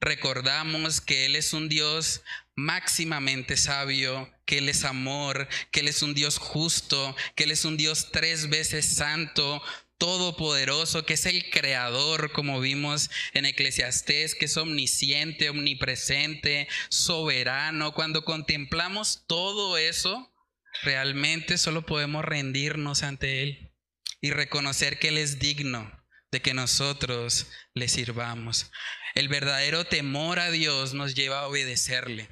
recordamos 0.00 1.02
que 1.02 1.26
Él 1.26 1.36
es 1.36 1.52
un 1.52 1.68
Dios 1.68 2.22
máximamente 2.56 3.58
sabio, 3.58 4.32
que 4.46 4.56
Él 4.56 4.70
es 4.70 4.84
amor, 4.84 5.48
que 5.70 5.80
Él 5.80 5.88
es 5.88 6.00
un 6.00 6.14
Dios 6.14 6.38
justo, 6.38 7.14
que 7.34 7.44
Él 7.44 7.50
es 7.50 7.66
un 7.66 7.76
Dios 7.76 8.10
tres 8.10 8.48
veces 8.48 8.96
santo, 8.96 9.62
todopoderoso, 9.98 11.04
que 11.04 11.14
es 11.14 11.26
el 11.26 11.50
creador, 11.50 12.32
como 12.32 12.60
vimos 12.60 13.10
en 13.32 13.46
Eclesiastés, 13.46 14.34
que 14.34 14.46
es 14.46 14.56
omnisciente, 14.56 15.50
omnipresente, 15.50 16.68
soberano. 16.88 17.92
Cuando 17.94 18.24
contemplamos 18.24 19.24
todo 19.26 19.78
eso, 19.78 20.32
realmente 20.82 21.58
solo 21.58 21.86
podemos 21.86 22.24
rendirnos 22.24 23.02
ante 23.02 23.42
Él 23.42 23.72
y 24.20 24.30
reconocer 24.30 24.98
que 24.98 25.08
Él 25.08 25.18
es 25.18 25.38
digno 25.38 25.90
de 26.30 26.42
que 26.42 26.54
nosotros 26.54 27.46
le 27.74 27.88
sirvamos. 27.88 28.70
El 29.14 29.28
verdadero 29.28 29.84
temor 29.84 30.40
a 30.40 30.50
Dios 30.50 30.94
nos 30.94 31.14
lleva 31.14 31.40
a 31.40 31.46
obedecerle. 31.46 32.28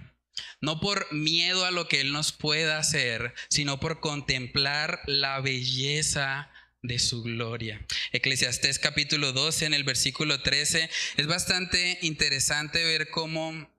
No 0.61 0.81
por 0.81 1.13
miedo 1.13 1.65
a 1.65 1.71
lo 1.71 1.89
que 1.89 2.01
Él 2.01 2.13
nos 2.13 2.33
pueda 2.33 2.79
hacer, 2.79 3.35
sino 3.49 3.79
por 3.79 4.01
contemplar 4.01 5.01
la 5.07 5.41
belleza 5.41 6.52
de 6.83 6.99
su 6.99 7.22
gloria. 7.22 7.85
Eclesiastés 8.12 8.78
capítulo 8.78 9.33
12 9.33 9.66
en 9.66 9.74
el 9.74 9.85
versículo 9.85 10.43
13 10.43 10.91
es 11.16 11.26
bastante 11.26 11.99
interesante 12.03 12.85
ver 12.85 13.09
cómo 13.11 13.70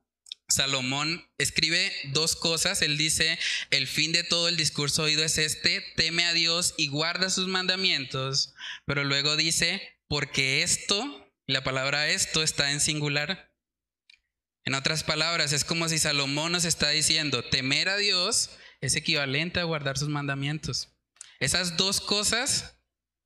Salomón 0.47 1.28
escribe 1.38 1.91
dos 2.12 2.36
cosas. 2.36 2.82
Él 2.82 2.97
dice, 2.97 3.38
el 3.72 3.88
fin 3.88 4.12
de 4.14 4.24
todo 4.24 4.47
el 4.47 4.58
discurso 4.58 5.04
oído 5.04 5.24
es 5.24 5.38
este, 5.38 5.84
teme 5.95 6.26
a 6.26 6.34
Dios 6.34 6.76
y 6.78 6.88
guarda 6.88 7.30
sus 7.30 7.47
mandamientos. 7.47 8.54
Pero 8.86 9.04
luego 9.04 9.36
dice, 9.36 9.82
porque 10.08 10.64
esto, 10.64 11.32
la 11.45 11.64
palabra 11.64 12.08
esto 12.10 12.41
está 12.41 12.72
en 12.72 12.80
singular. 12.80 13.51
En 14.66 14.76
otras 14.76 15.04
palabras, 15.04 15.51
es 15.51 15.66
como 15.66 15.89
si 15.89 15.99
Salomón 15.99 16.54
nos 16.54 16.64
está 16.64 16.89
diciendo, 16.89 17.43
temer 17.43 17.89
a 17.89 17.97
Dios 17.97 18.51
es 18.80 18.95
equivalente 18.95 19.60
a 19.60 19.66
guardar 19.66 19.97
sus 19.97 20.08
mandamientos. 20.08 20.89
Esas 21.39 21.76
dos 21.76 21.99
cosas 21.99 22.78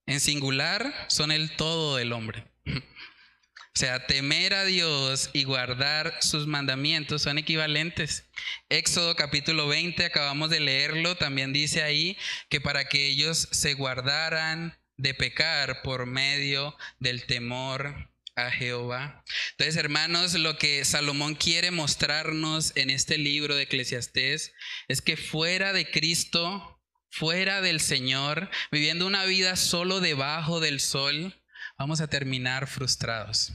en 0.08 0.20
singular 0.20 1.06
son 1.10 1.32
el 1.32 1.56
todo 1.56 1.98
del 1.98 2.14
hombre. 2.14 2.46
O 2.66 3.80
sea, 3.80 4.08
temer 4.08 4.56
a 4.56 4.66
Dios 4.66 5.30
y 5.34 5.44
guardar 5.44 6.18
sus 6.20 6.48
mandamientos 6.48 7.22
son 7.22 7.38
equivalentes. 7.38 8.26
Éxodo 8.70 9.16
capítulo 9.16 9.68
20, 9.68 10.04
acabamos 10.04 10.50
de 10.50 10.60
leerlo, 10.60 11.16
también 11.16 11.54
dice 11.54 11.84
ahí 11.84 12.18
que 12.50 12.60
para 12.60 12.86
que 12.90 13.06
ellos 13.06 13.48
se 13.52 13.76
guardaran 13.76 14.80
de 14.96 15.14
pecar 15.14 15.84
por 15.84 16.08
medio 16.08 16.76
del 17.00 17.28
temor 17.28 18.10
a 18.36 18.50
Jehová. 18.50 19.24
Entonces, 19.52 19.76
hermanos, 19.76 20.34
lo 20.34 20.58
que 20.58 20.84
Salomón 20.84 21.36
quiere 21.36 21.70
mostrarnos 21.70 22.72
en 22.76 22.90
este 22.90 23.20
libro 23.20 23.56
de 23.56 23.64
Eclesiastés 23.64 24.54
es 24.88 25.02
que 25.02 25.18
fuera 25.18 25.72
de 25.72 25.90
Cristo 25.90 26.77
fuera 27.10 27.62
del 27.62 27.80
Señor, 27.80 28.50
viviendo 28.72 29.08
una 29.08 29.26
vida 29.26 29.56
solo 29.56 30.00
debajo 30.00 30.60
del 30.60 30.80
sol, 30.80 31.36
vamos 31.78 32.02
a 32.02 32.08
terminar 32.08 32.68
frustrados. 32.68 33.54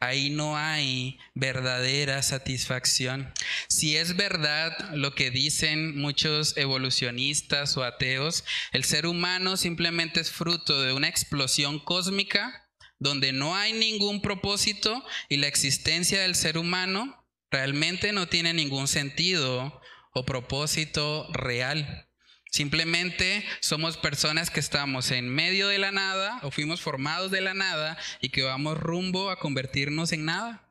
Ahí 0.00 0.30
no 0.30 0.56
hay 0.56 1.18
verdadera 1.34 2.22
satisfacción. 2.22 3.32
Si 3.68 3.96
es 3.96 4.16
verdad 4.16 4.76
lo 4.94 5.14
que 5.14 5.30
dicen 5.30 5.96
muchos 5.96 6.56
evolucionistas 6.56 7.76
o 7.76 7.84
ateos, 7.84 8.44
el 8.72 8.84
ser 8.84 9.06
humano 9.06 9.56
simplemente 9.56 10.20
es 10.20 10.30
fruto 10.30 10.82
de 10.82 10.92
una 10.92 11.08
explosión 11.08 11.78
cósmica 11.78 12.68
donde 12.98 13.32
no 13.32 13.56
hay 13.56 13.72
ningún 13.72 14.22
propósito 14.22 15.04
y 15.28 15.36
la 15.36 15.48
existencia 15.48 16.22
del 16.22 16.34
ser 16.34 16.58
humano 16.58 17.24
realmente 17.50 18.12
no 18.12 18.28
tiene 18.28 18.54
ningún 18.54 18.88
sentido 18.88 19.80
o 20.14 20.24
propósito 20.24 21.28
real. 21.32 22.08
Simplemente 22.52 23.46
somos 23.60 23.96
personas 23.96 24.50
que 24.50 24.60
estamos 24.60 25.10
en 25.10 25.26
medio 25.30 25.68
de 25.68 25.78
la 25.78 25.90
nada 25.90 26.38
o 26.42 26.50
fuimos 26.50 26.82
formados 26.82 27.30
de 27.30 27.40
la 27.40 27.54
nada 27.54 27.96
y 28.20 28.28
que 28.28 28.42
vamos 28.42 28.78
rumbo 28.78 29.30
a 29.30 29.38
convertirnos 29.38 30.12
en 30.12 30.26
nada. 30.26 30.62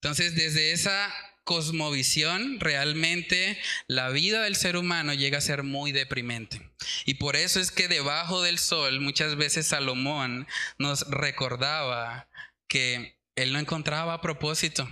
Entonces, 0.00 0.34
desde 0.34 0.72
esa 0.72 1.12
cosmovisión, 1.44 2.58
realmente 2.58 3.58
la 3.86 4.08
vida 4.08 4.44
del 4.44 4.56
ser 4.56 4.78
humano 4.78 5.12
llega 5.12 5.38
a 5.38 5.42
ser 5.42 5.62
muy 5.62 5.92
deprimente. 5.92 6.70
Y 7.04 7.14
por 7.14 7.36
eso 7.36 7.60
es 7.60 7.70
que 7.70 7.86
debajo 7.86 8.40
del 8.40 8.58
sol 8.58 9.00
muchas 9.00 9.36
veces 9.36 9.66
Salomón 9.66 10.46
nos 10.78 11.02
recordaba 11.10 12.28
que 12.66 13.18
él 13.36 13.52
no 13.52 13.58
encontraba 13.58 14.22
propósito, 14.22 14.88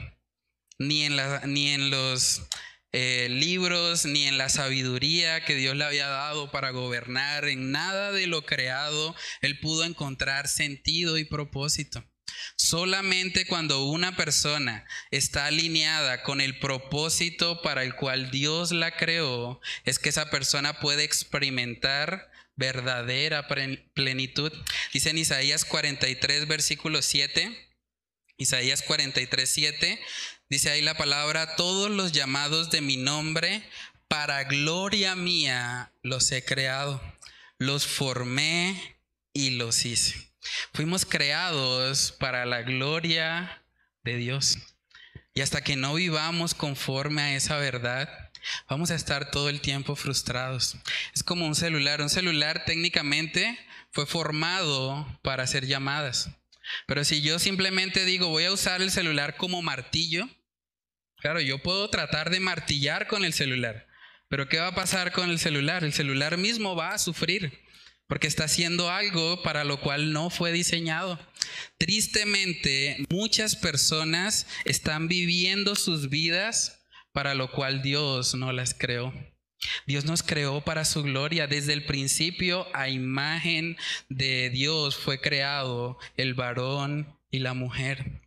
ni 0.79 1.05
en, 1.05 1.17
la, 1.17 1.41
ni 1.47 1.71
en 1.71 1.91
los 1.91 2.43
eh, 2.93 3.29
libros 3.31 4.05
ni 4.05 4.25
en 4.25 4.39
la 4.39 4.49
sabiduría 4.49 5.45
que 5.45 5.55
Dios 5.55 5.77
le 5.77 5.85
había 5.85 6.09
dado 6.09 6.51
para 6.51 6.71
gobernar, 6.71 7.45
en 7.47 7.71
nada 7.71 8.13
de 8.13 8.27
lo 8.27 8.45
creado, 8.45 9.15
él 9.43 9.61
pudo 9.61 9.85
encontrar 9.85 10.49
sentido 10.49 11.19
y 11.19 11.25
propósito. 11.25 12.05
Solamente 12.57 13.47
cuando 13.47 13.85
una 13.85 14.17
persona 14.17 14.87
está 15.11 15.47
alineada 15.47 16.23
con 16.23 16.41
el 16.41 16.59
propósito 16.59 17.63
para 17.63 17.83
el 17.83 17.95
cual 17.95 18.31
Dios 18.31 18.73
la 18.73 18.97
creó, 18.97 19.61
es 19.85 19.99
que 19.99 20.09
esa 20.09 20.31
persona 20.31 20.81
puede 20.81 21.05
experimentar 21.05 22.31
verdadera 22.57 23.49
plenitud. 23.95 24.53
Dice 24.93 25.11
en 25.11 25.19
Isaías 25.19 25.65
43, 25.65 26.47
versículo 26.47 27.03
7. 27.03 27.69
Isaías 28.37 28.83
43, 28.83 29.49
7. 29.49 30.01
Dice 30.51 30.69
ahí 30.69 30.83
la 30.83 30.97
palabra, 30.97 31.55
todos 31.55 31.93
los 31.93 32.11
llamados 32.11 32.71
de 32.71 32.81
mi 32.81 32.97
nombre, 32.97 33.63
para 34.09 34.43
gloria 34.43 35.15
mía 35.15 35.93
los 36.03 36.33
he 36.33 36.45
creado, 36.45 37.01
los 37.59 37.87
formé 37.87 38.99
y 39.33 39.51
los 39.51 39.85
hice. 39.85 40.33
Fuimos 40.75 41.07
creados 41.07 42.11
para 42.19 42.47
la 42.47 42.63
gloria 42.63 43.63
de 44.03 44.17
Dios. 44.17 44.59
Y 45.35 45.43
hasta 45.43 45.63
que 45.63 45.77
no 45.77 45.95
vivamos 45.95 46.55
conforme 46.55 47.23
a 47.23 47.37
esa 47.37 47.57
verdad, 47.59 48.33
vamos 48.69 48.91
a 48.91 48.97
estar 48.97 49.31
todo 49.31 49.51
el 49.51 49.61
tiempo 49.61 49.95
frustrados. 49.95 50.75
Es 51.15 51.23
como 51.23 51.47
un 51.47 51.55
celular. 51.55 52.01
Un 52.01 52.11
celular 52.11 52.65
técnicamente 52.65 53.57
fue 53.93 54.05
formado 54.05 55.07
para 55.23 55.45
hacer 55.45 55.69
llamadas. 55.69 56.29
Pero 56.89 57.05
si 57.05 57.23
yo 57.23 57.39
simplemente 57.39 58.05
digo 58.05 58.27
voy 58.27 58.47
a 58.47 58.53
usar 58.53 58.83
el 58.83 58.91
celular 58.91 59.37
como 59.37 59.63
martillo, 59.63 60.29
Claro, 61.21 61.41
yo 61.41 61.63
puedo 61.63 61.89
tratar 61.91 62.31
de 62.31 62.41
martillar 62.41 63.07
con 63.07 63.25
el 63.25 63.33
celular, 63.33 63.87
pero 64.29 64.49
¿qué 64.49 64.59
va 64.59 64.69
a 64.69 64.75
pasar 64.75 65.13
con 65.13 65.31
el 65.31 65.39
celular? 65.39 65.85
El 65.85 65.93
celular 65.93 66.39
mismo 66.39 66.75
va 66.75 66.91
a 66.91 66.99
sufrir 66.99 67.61
porque 68.11 68.27
está 68.27 68.45
haciendo 68.45 68.91
algo 68.91 69.41
para 69.43 69.63
lo 69.63 69.81
cual 69.81 70.13
no 70.13 70.31
fue 70.31 70.51
diseñado. 70.51 71.19
Tristemente, 71.79 73.07
muchas 73.09 73.55
personas 73.55 74.49
están 74.65 75.07
viviendo 75.07 75.77
sus 75.77 76.11
vidas 76.11 76.87
para 77.13 77.35
lo 77.35 77.53
cual 77.53 77.83
Dios 77.83 78.35
no 78.35 78.53
las 78.53 78.75
creó. 78.75 79.15
Dios 79.87 80.07
nos 80.07 80.23
creó 80.23 80.63
para 80.63 80.85
su 80.85 81.03
gloria. 81.03 81.47
Desde 81.47 81.73
el 81.73 81.85
principio, 81.85 82.67
a 82.75 82.89
imagen 82.89 83.77
de 84.09 84.51
Dios 84.51 84.97
fue 84.97 85.21
creado 85.21 85.99
el 86.17 86.35
varón 86.35 87.17
y 87.31 87.39
la 87.41 87.55
mujer. 87.55 88.23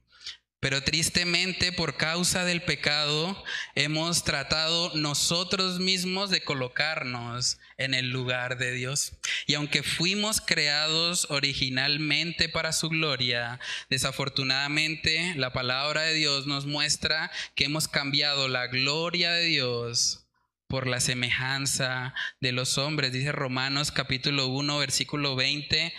Pero 0.64 0.82
tristemente 0.82 1.74
por 1.74 1.98
causa 1.98 2.46
del 2.46 2.62
pecado 2.62 3.44
hemos 3.76 4.24
tratado 4.24 4.94
nosotros 4.96 5.82
mismos 5.82 6.30
de 6.30 6.42
colocarnos 6.42 7.58
en 7.78 7.94
el 7.94 8.12
lugar 8.12 8.58
de 8.58 8.72
Dios. 8.72 9.12
Y 9.46 9.56
aunque 9.56 9.84
fuimos 9.84 10.40
creados 10.40 11.28
originalmente 11.30 12.48
para 12.48 12.72
su 12.72 12.88
gloria, 12.88 13.60
desafortunadamente 13.90 15.34
la 15.36 15.52
palabra 15.52 16.04
de 16.04 16.14
Dios 16.14 16.48
nos 16.48 16.66
muestra 16.66 17.30
que 17.56 17.66
hemos 17.66 17.90
cambiado 17.90 18.48
la 18.48 18.68
gloria 18.68 19.34
de 19.34 19.44
Dios 19.44 20.24
por 20.70 20.88
la 20.88 21.02
semejanza 21.02 22.14
de 22.40 22.54
los 22.54 22.78
hombres. 22.78 23.12
Dice 23.12 23.34
Romanos 23.34 23.92
capítulo 23.92 24.48
1 24.48 24.78
versículo 24.78 25.36
20, 25.36 25.94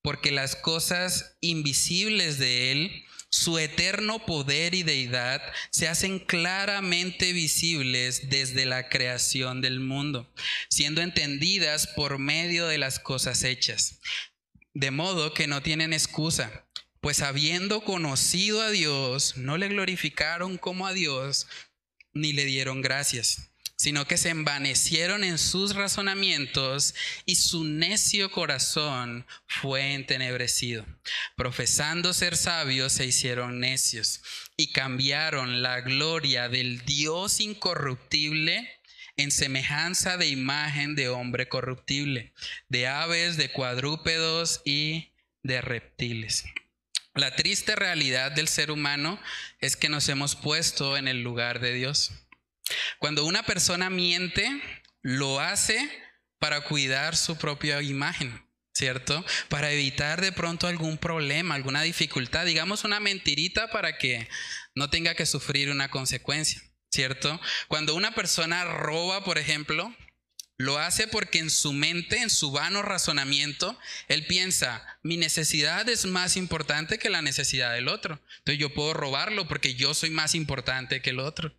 porque 0.00 0.32
las 0.32 0.56
cosas 0.56 1.36
invisibles 1.42 2.38
de 2.38 2.72
Él, 2.72 3.04
su 3.30 3.58
eterno 3.58 4.24
poder 4.24 4.74
y 4.74 4.82
deidad 4.82 5.42
se 5.70 5.88
hacen 5.88 6.18
claramente 6.18 7.32
visibles 7.32 8.30
desde 8.30 8.66
la 8.66 8.88
creación 8.88 9.60
del 9.60 9.80
mundo, 9.80 10.32
siendo 10.70 11.02
entendidas 11.02 11.86
por 11.88 12.18
medio 12.18 12.66
de 12.66 12.78
las 12.78 12.98
cosas 12.98 13.42
hechas. 13.42 14.00
De 14.74 14.90
modo 14.90 15.34
que 15.34 15.46
no 15.46 15.62
tienen 15.62 15.92
excusa, 15.92 16.66
pues 17.00 17.22
habiendo 17.22 17.82
conocido 17.82 18.62
a 18.62 18.70
Dios, 18.70 19.36
no 19.36 19.56
le 19.58 19.68
glorificaron 19.68 20.58
como 20.58 20.86
a 20.86 20.92
Dios, 20.92 21.46
ni 22.12 22.32
le 22.32 22.44
dieron 22.44 22.80
gracias 22.80 23.48
sino 23.78 24.08
que 24.08 24.18
se 24.18 24.30
envanecieron 24.30 25.22
en 25.22 25.38
sus 25.38 25.76
razonamientos 25.76 26.96
y 27.26 27.36
su 27.36 27.62
necio 27.62 28.32
corazón 28.32 29.24
fue 29.46 29.94
entenebrecido. 29.94 30.84
Profesando 31.36 32.12
ser 32.12 32.36
sabios, 32.36 32.92
se 32.92 33.06
hicieron 33.06 33.60
necios 33.60 34.20
y 34.56 34.72
cambiaron 34.72 35.62
la 35.62 35.80
gloria 35.80 36.48
del 36.48 36.84
Dios 36.84 37.38
incorruptible 37.38 38.68
en 39.16 39.30
semejanza 39.30 40.16
de 40.16 40.26
imagen 40.26 40.96
de 40.96 41.08
hombre 41.08 41.48
corruptible, 41.48 42.32
de 42.68 42.88
aves, 42.88 43.36
de 43.36 43.52
cuadrúpedos 43.52 44.60
y 44.64 45.12
de 45.44 45.60
reptiles. 45.60 46.44
La 47.14 47.34
triste 47.36 47.76
realidad 47.76 48.32
del 48.32 48.48
ser 48.48 48.72
humano 48.72 49.20
es 49.60 49.76
que 49.76 49.88
nos 49.88 50.08
hemos 50.08 50.34
puesto 50.34 50.96
en 50.96 51.06
el 51.06 51.22
lugar 51.22 51.60
de 51.60 51.74
Dios. 51.74 52.12
Cuando 52.98 53.24
una 53.24 53.42
persona 53.44 53.90
miente, 53.90 54.60
lo 55.02 55.40
hace 55.40 55.90
para 56.38 56.62
cuidar 56.62 57.16
su 57.16 57.36
propia 57.36 57.82
imagen, 57.82 58.46
¿cierto? 58.72 59.24
Para 59.48 59.72
evitar 59.72 60.20
de 60.20 60.32
pronto 60.32 60.66
algún 60.66 60.98
problema, 60.98 61.54
alguna 61.54 61.82
dificultad, 61.82 62.46
digamos 62.46 62.84
una 62.84 63.00
mentirita 63.00 63.70
para 63.70 63.98
que 63.98 64.28
no 64.74 64.90
tenga 64.90 65.14
que 65.14 65.26
sufrir 65.26 65.70
una 65.70 65.90
consecuencia, 65.90 66.62
¿cierto? 66.90 67.40
Cuando 67.66 67.94
una 67.94 68.14
persona 68.14 68.64
roba, 68.64 69.24
por 69.24 69.38
ejemplo, 69.38 69.94
lo 70.58 70.78
hace 70.78 71.06
porque 71.06 71.38
en 71.38 71.50
su 71.50 71.72
mente, 71.72 72.18
en 72.18 72.30
su 72.30 72.50
vano 72.50 72.82
razonamiento, 72.82 73.78
él 74.08 74.26
piensa, 74.26 74.84
mi 75.04 75.16
necesidad 75.16 75.88
es 75.88 76.04
más 76.04 76.36
importante 76.36 76.98
que 76.98 77.10
la 77.10 77.22
necesidad 77.22 77.72
del 77.74 77.86
otro. 77.86 78.20
Entonces 78.38 78.58
yo 78.58 78.74
puedo 78.74 78.92
robarlo 78.92 79.46
porque 79.46 79.74
yo 79.74 79.94
soy 79.94 80.10
más 80.10 80.34
importante 80.34 81.00
que 81.00 81.10
el 81.10 81.20
otro. 81.20 81.54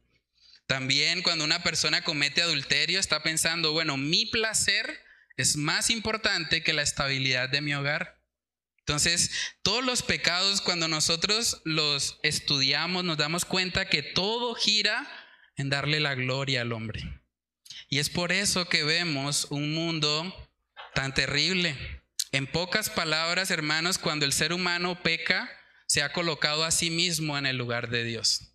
También 0.69 1.23
cuando 1.23 1.45
una 1.45 1.63
persona 1.63 2.03
comete 2.03 2.43
adulterio 2.43 2.99
está 2.99 3.23
pensando, 3.23 3.71
bueno, 3.71 3.97
mi 3.97 4.27
placer 4.27 5.03
es 5.35 5.57
más 5.57 5.89
importante 5.89 6.61
que 6.61 6.73
la 6.73 6.83
estabilidad 6.83 7.49
de 7.49 7.61
mi 7.61 7.73
hogar. 7.73 8.21
Entonces, 8.77 9.31
todos 9.63 9.83
los 9.83 10.03
pecados, 10.03 10.61
cuando 10.61 10.87
nosotros 10.87 11.59
los 11.65 12.19
estudiamos, 12.21 13.03
nos 13.03 13.17
damos 13.17 13.45
cuenta 13.45 13.89
que 13.89 14.03
todo 14.03 14.53
gira 14.53 15.11
en 15.55 15.71
darle 15.71 15.99
la 15.99 16.13
gloria 16.13 16.61
al 16.61 16.71
hombre. 16.71 17.19
Y 17.89 17.97
es 17.97 18.11
por 18.11 18.31
eso 18.31 18.69
que 18.69 18.83
vemos 18.83 19.47
un 19.49 19.73
mundo 19.73 20.51
tan 20.93 21.15
terrible. 21.15 22.03
En 22.31 22.45
pocas 22.45 22.91
palabras, 22.91 23.49
hermanos, 23.49 23.97
cuando 23.97 24.23
el 24.23 24.33
ser 24.33 24.53
humano 24.53 25.01
peca, 25.01 25.49
se 25.87 26.03
ha 26.03 26.13
colocado 26.13 26.63
a 26.63 26.69
sí 26.69 26.91
mismo 26.91 27.39
en 27.39 27.47
el 27.47 27.57
lugar 27.57 27.89
de 27.89 28.03
Dios. 28.03 28.48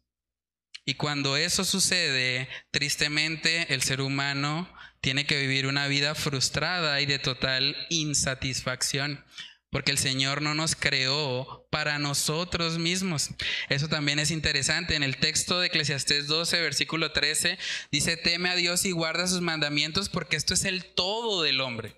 Y 0.84 0.94
cuando 0.94 1.36
eso 1.36 1.64
sucede, 1.64 2.48
tristemente 2.70 3.72
el 3.72 3.82
ser 3.82 4.00
humano 4.00 4.68
tiene 5.00 5.26
que 5.26 5.38
vivir 5.38 5.66
una 5.66 5.86
vida 5.86 6.14
frustrada 6.14 7.00
y 7.00 7.06
de 7.06 7.18
total 7.18 7.76
insatisfacción, 7.90 9.24
porque 9.70 9.90
el 9.90 9.98
Señor 9.98 10.42
no 10.42 10.54
nos 10.54 10.76
creó 10.76 11.66
para 11.70 11.98
nosotros 11.98 12.78
mismos. 12.78 13.30
Eso 13.68 13.88
también 13.88 14.18
es 14.18 14.30
interesante. 14.30 14.94
En 14.94 15.02
el 15.02 15.16
texto 15.16 15.58
de 15.58 15.66
Eclesiastés 15.66 16.26
12, 16.26 16.60
versículo 16.60 17.12
13, 17.12 17.58
dice, 17.90 18.16
teme 18.16 18.50
a 18.50 18.56
Dios 18.56 18.84
y 18.84 18.92
guarda 18.92 19.26
sus 19.26 19.40
mandamientos 19.40 20.08
porque 20.08 20.36
esto 20.36 20.54
es 20.54 20.64
el 20.64 20.84
todo 20.94 21.42
del 21.42 21.60
hombre. 21.60 21.96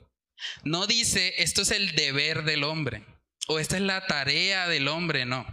No 0.64 0.86
dice, 0.86 1.34
esto 1.38 1.62
es 1.62 1.70
el 1.70 1.94
deber 1.94 2.44
del 2.44 2.64
hombre 2.64 3.04
o 3.46 3.58
esta 3.58 3.76
es 3.76 3.82
la 3.82 4.06
tarea 4.06 4.68
del 4.68 4.88
hombre, 4.88 5.24
no. 5.24 5.46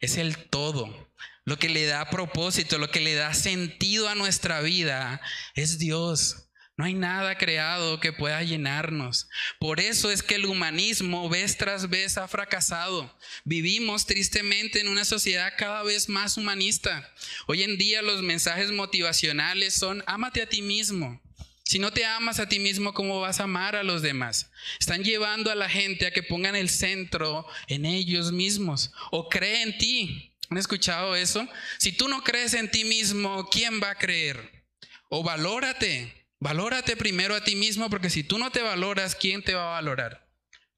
Es 0.00 0.16
el 0.16 0.36
todo. 0.36 1.03
Lo 1.44 1.58
que 1.58 1.68
le 1.68 1.84
da 1.84 2.08
propósito, 2.08 2.78
lo 2.78 2.90
que 2.90 3.00
le 3.00 3.14
da 3.14 3.34
sentido 3.34 4.08
a 4.08 4.14
nuestra 4.14 4.60
vida 4.60 5.20
es 5.54 5.78
Dios. 5.78 6.44
No 6.76 6.86
hay 6.86 6.94
nada 6.94 7.38
creado 7.38 8.00
que 8.00 8.12
pueda 8.12 8.42
llenarnos. 8.42 9.28
Por 9.60 9.78
eso 9.78 10.10
es 10.10 10.24
que 10.24 10.34
el 10.34 10.46
humanismo 10.46 11.28
vez 11.28 11.56
tras 11.56 11.88
vez 11.88 12.18
ha 12.18 12.26
fracasado. 12.26 13.16
Vivimos 13.44 14.06
tristemente 14.06 14.80
en 14.80 14.88
una 14.88 15.04
sociedad 15.04 15.52
cada 15.56 15.84
vez 15.84 16.08
más 16.08 16.36
humanista. 16.36 17.12
Hoy 17.46 17.62
en 17.62 17.78
día 17.78 18.02
los 18.02 18.22
mensajes 18.22 18.72
motivacionales 18.72 19.74
son, 19.74 20.02
ámate 20.06 20.42
a 20.42 20.48
ti 20.48 20.62
mismo. 20.62 21.22
Si 21.62 21.78
no 21.78 21.92
te 21.92 22.04
amas 22.04 22.40
a 22.40 22.48
ti 22.48 22.58
mismo, 22.58 22.92
¿cómo 22.92 23.20
vas 23.20 23.40
a 23.40 23.44
amar 23.44 23.76
a 23.76 23.84
los 23.84 24.02
demás? 24.02 24.50
Están 24.80 25.04
llevando 25.04 25.50
a 25.50 25.54
la 25.54 25.68
gente 25.68 26.06
a 26.06 26.10
que 26.10 26.22
pongan 26.22 26.56
el 26.56 26.68
centro 26.68 27.46
en 27.68 27.86
ellos 27.86 28.32
mismos 28.32 28.92
o 29.12 29.28
cree 29.28 29.62
en 29.62 29.78
ti. 29.78 30.33
¿Han 30.50 30.58
escuchado 30.58 31.14
eso? 31.16 31.48
Si 31.78 31.92
tú 31.92 32.08
no 32.08 32.22
crees 32.22 32.54
en 32.54 32.70
ti 32.70 32.84
mismo, 32.84 33.48
¿quién 33.50 33.80
va 33.82 33.90
a 33.90 33.98
creer? 33.98 34.66
O 35.08 35.22
valórate, 35.22 36.28
valórate 36.38 36.96
primero 36.96 37.34
a 37.34 37.44
ti 37.44 37.56
mismo, 37.56 37.88
porque 37.88 38.10
si 38.10 38.22
tú 38.24 38.38
no 38.38 38.50
te 38.50 38.62
valoras, 38.62 39.14
¿quién 39.14 39.42
te 39.42 39.54
va 39.54 39.68
a 39.68 39.80
valorar? 39.80 40.28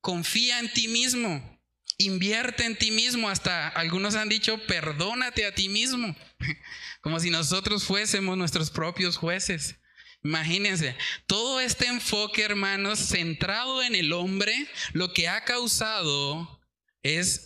Confía 0.01 0.59
en 0.61 0.73
ti 0.73 0.89
mismo, 0.89 1.61
invierte 1.99 2.65
en 2.65 2.77
ti 2.77 2.91
mismo, 2.91 3.29
hasta 3.29 3.69
algunos 3.69 4.15
han 4.15 4.29
dicho, 4.29 4.59
perdónate 4.67 5.47
a 5.47 5.55
ti 5.55 5.69
mismo, 5.69 6.15
como 7.01 7.19
si 7.21 7.31
nosotros 7.31 7.85
fuésemos 7.85 8.37
nuestros 8.37 8.71
propios 8.71 9.17
jueces. 9.17 9.77
Imagínense, 10.23 10.97
todo 11.27 11.61
este 11.61 11.87
enfoque, 11.87 12.43
hermanos, 12.43 12.99
centrado 12.99 13.83
en 13.83 13.95
el 13.95 14.13
hombre, 14.13 14.69
lo 14.93 15.13
que 15.13 15.29
ha 15.29 15.45
causado 15.45 16.61
es 17.03 17.46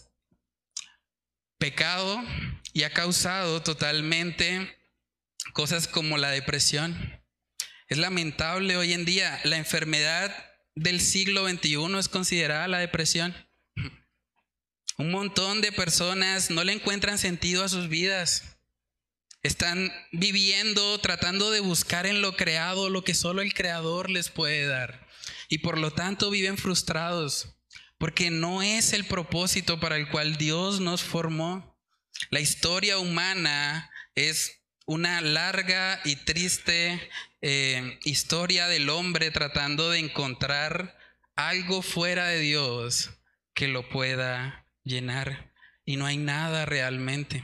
pecado 1.60 2.20
y 2.72 2.82
ha 2.82 2.90
causado 2.90 3.62
totalmente 3.62 4.76
cosas 5.52 5.86
como 5.86 6.16
la 6.18 6.30
depresión. 6.30 7.22
Es 7.86 7.98
lamentable 7.98 8.76
hoy 8.76 8.94
en 8.94 9.04
día, 9.04 9.40
la 9.44 9.58
enfermedad 9.58 10.34
del 10.74 11.00
siglo 11.00 11.48
XXI 11.48 11.98
es 11.98 12.08
considerada 12.08 12.66
la 12.66 12.78
depresión. 12.78 13.36
Un 14.96 15.10
montón 15.10 15.60
de 15.60 15.70
personas 15.70 16.50
no 16.50 16.64
le 16.64 16.72
encuentran 16.72 17.18
sentido 17.18 17.62
a 17.62 17.68
sus 17.68 17.88
vidas. 17.88 18.56
Están 19.42 19.92
viviendo, 20.12 20.98
tratando 21.00 21.50
de 21.50 21.60
buscar 21.60 22.06
en 22.06 22.22
lo 22.22 22.36
creado 22.36 22.90
lo 22.90 23.04
que 23.04 23.14
solo 23.14 23.42
el 23.42 23.54
creador 23.54 24.08
les 24.08 24.30
puede 24.30 24.66
dar. 24.66 25.06
Y 25.48 25.58
por 25.58 25.78
lo 25.78 25.92
tanto 25.92 26.30
viven 26.30 26.56
frustrados 26.56 27.59
porque 28.00 28.30
no 28.30 28.62
es 28.62 28.94
el 28.94 29.04
propósito 29.04 29.78
para 29.78 29.96
el 29.96 30.08
cual 30.08 30.36
Dios 30.38 30.80
nos 30.80 31.02
formó. 31.02 31.78
La 32.30 32.40
historia 32.40 32.96
humana 32.96 33.90
es 34.14 34.62
una 34.86 35.20
larga 35.20 36.00
y 36.06 36.16
triste 36.16 37.10
eh, 37.42 37.98
historia 38.04 38.68
del 38.68 38.88
hombre 38.88 39.30
tratando 39.30 39.90
de 39.90 39.98
encontrar 39.98 40.96
algo 41.36 41.82
fuera 41.82 42.28
de 42.28 42.38
Dios 42.38 43.10
que 43.52 43.68
lo 43.68 43.86
pueda 43.90 44.64
llenar. 44.82 45.52
Y 45.84 45.96
no 45.96 46.06
hay 46.06 46.16
nada 46.16 46.64
realmente. 46.64 47.42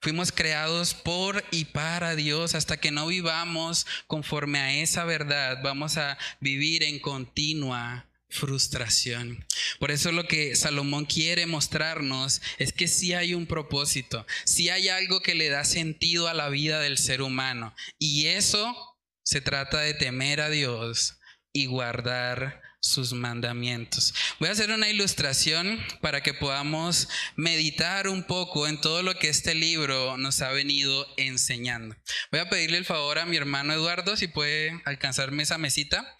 Fuimos 0.00 0.30
creados 0.30 0.94
por 0.94 1.42
y 1.50 1.64
para 1.64 2.14
Dios. 2.14 2.54
Hasta 2.54 2.76
que 2.76 2.92
no 2.92 3.08
vivamos 3.08 3.88
conforme 4.06 4.60
a 4.60 4.72
esa 4.72 5.02
verdad, 5.04 5.58
vamos 5.64 5.96
a 5.96 6.16
vivir 6.38 6.84
en 6.84 7.00
continua 7.00 8.06
frustración. 8.34 9.46
Por 9.78 9.90
eso 9.90 10.12
lo 10.12 10.26
que 10.26 10.56
Salomón 10.56 11.06
quiere 11.06 11.46
mostrarnos 11.46 12.42
es 12.58 12.72
que 12.72 12.88
sí 12.88 13.14
hay 13.14 13.32
un 13.34 13.46
propósito, 13.46 14.26
sí 14.44 14.68
hay 14.68 14.88
algo 14.88 15.20
que 15.20 15.34
le 15.34 15.48
da 15.48 15.64
sentido 15.64 16.28
a 16.28 16.34
la 16.34 16.48
vida 16.48 16.80
del 16.80 16.98
ser 16.98 17.22
humano. 17.22 17.74
Y 17.98 18.26
eso 18.26 18.98
se 19.22 19.40
trata 19.40 19.80
de 19.80 19.94
temer 19.94 20.40
a 20.40 20.50
Dios 20.50 21.18
y 21.52 21.66
guardar 21.66 22.60
sus 22.84 23.14
mandamientos. 23.14 24.12
Voy 24.38 24.50
a 24.50 24.52
hacer 24.52 24.70
una 24.70 24.90
ilustración 24.90 25.82
para 26.02 26.22
que 26.22 26.34
podamos 26.34 27.08
meditar 27.34 28.08
un 28.08 28.24
poco 28.24 28.68
en 28.68 28.78
todo 28.78 29.02
lo 29.02 29.14
que 29.14 29.30
este 29.30 29.54
libro 29.54 30.18
nos 30.18 30.42
ha 30.42 30.50
venido 30.50 31.06
enseñando. 31.16 31.96
Voy 32.30 32.40
a 32.40 32.50
pedirle 32.50 32.76
el 32.76 32.84
favor 32.84 33.18
a 33.18 33.24
mi 33.24 33.38
hermano 33.38 33.72
Eduardo 33.72 34.18
si 34.18 34.26
puede 34.28 34.82
alcanzarme 34.84 35.44
esa 35.44 35.56
mesita. 35.56 36.14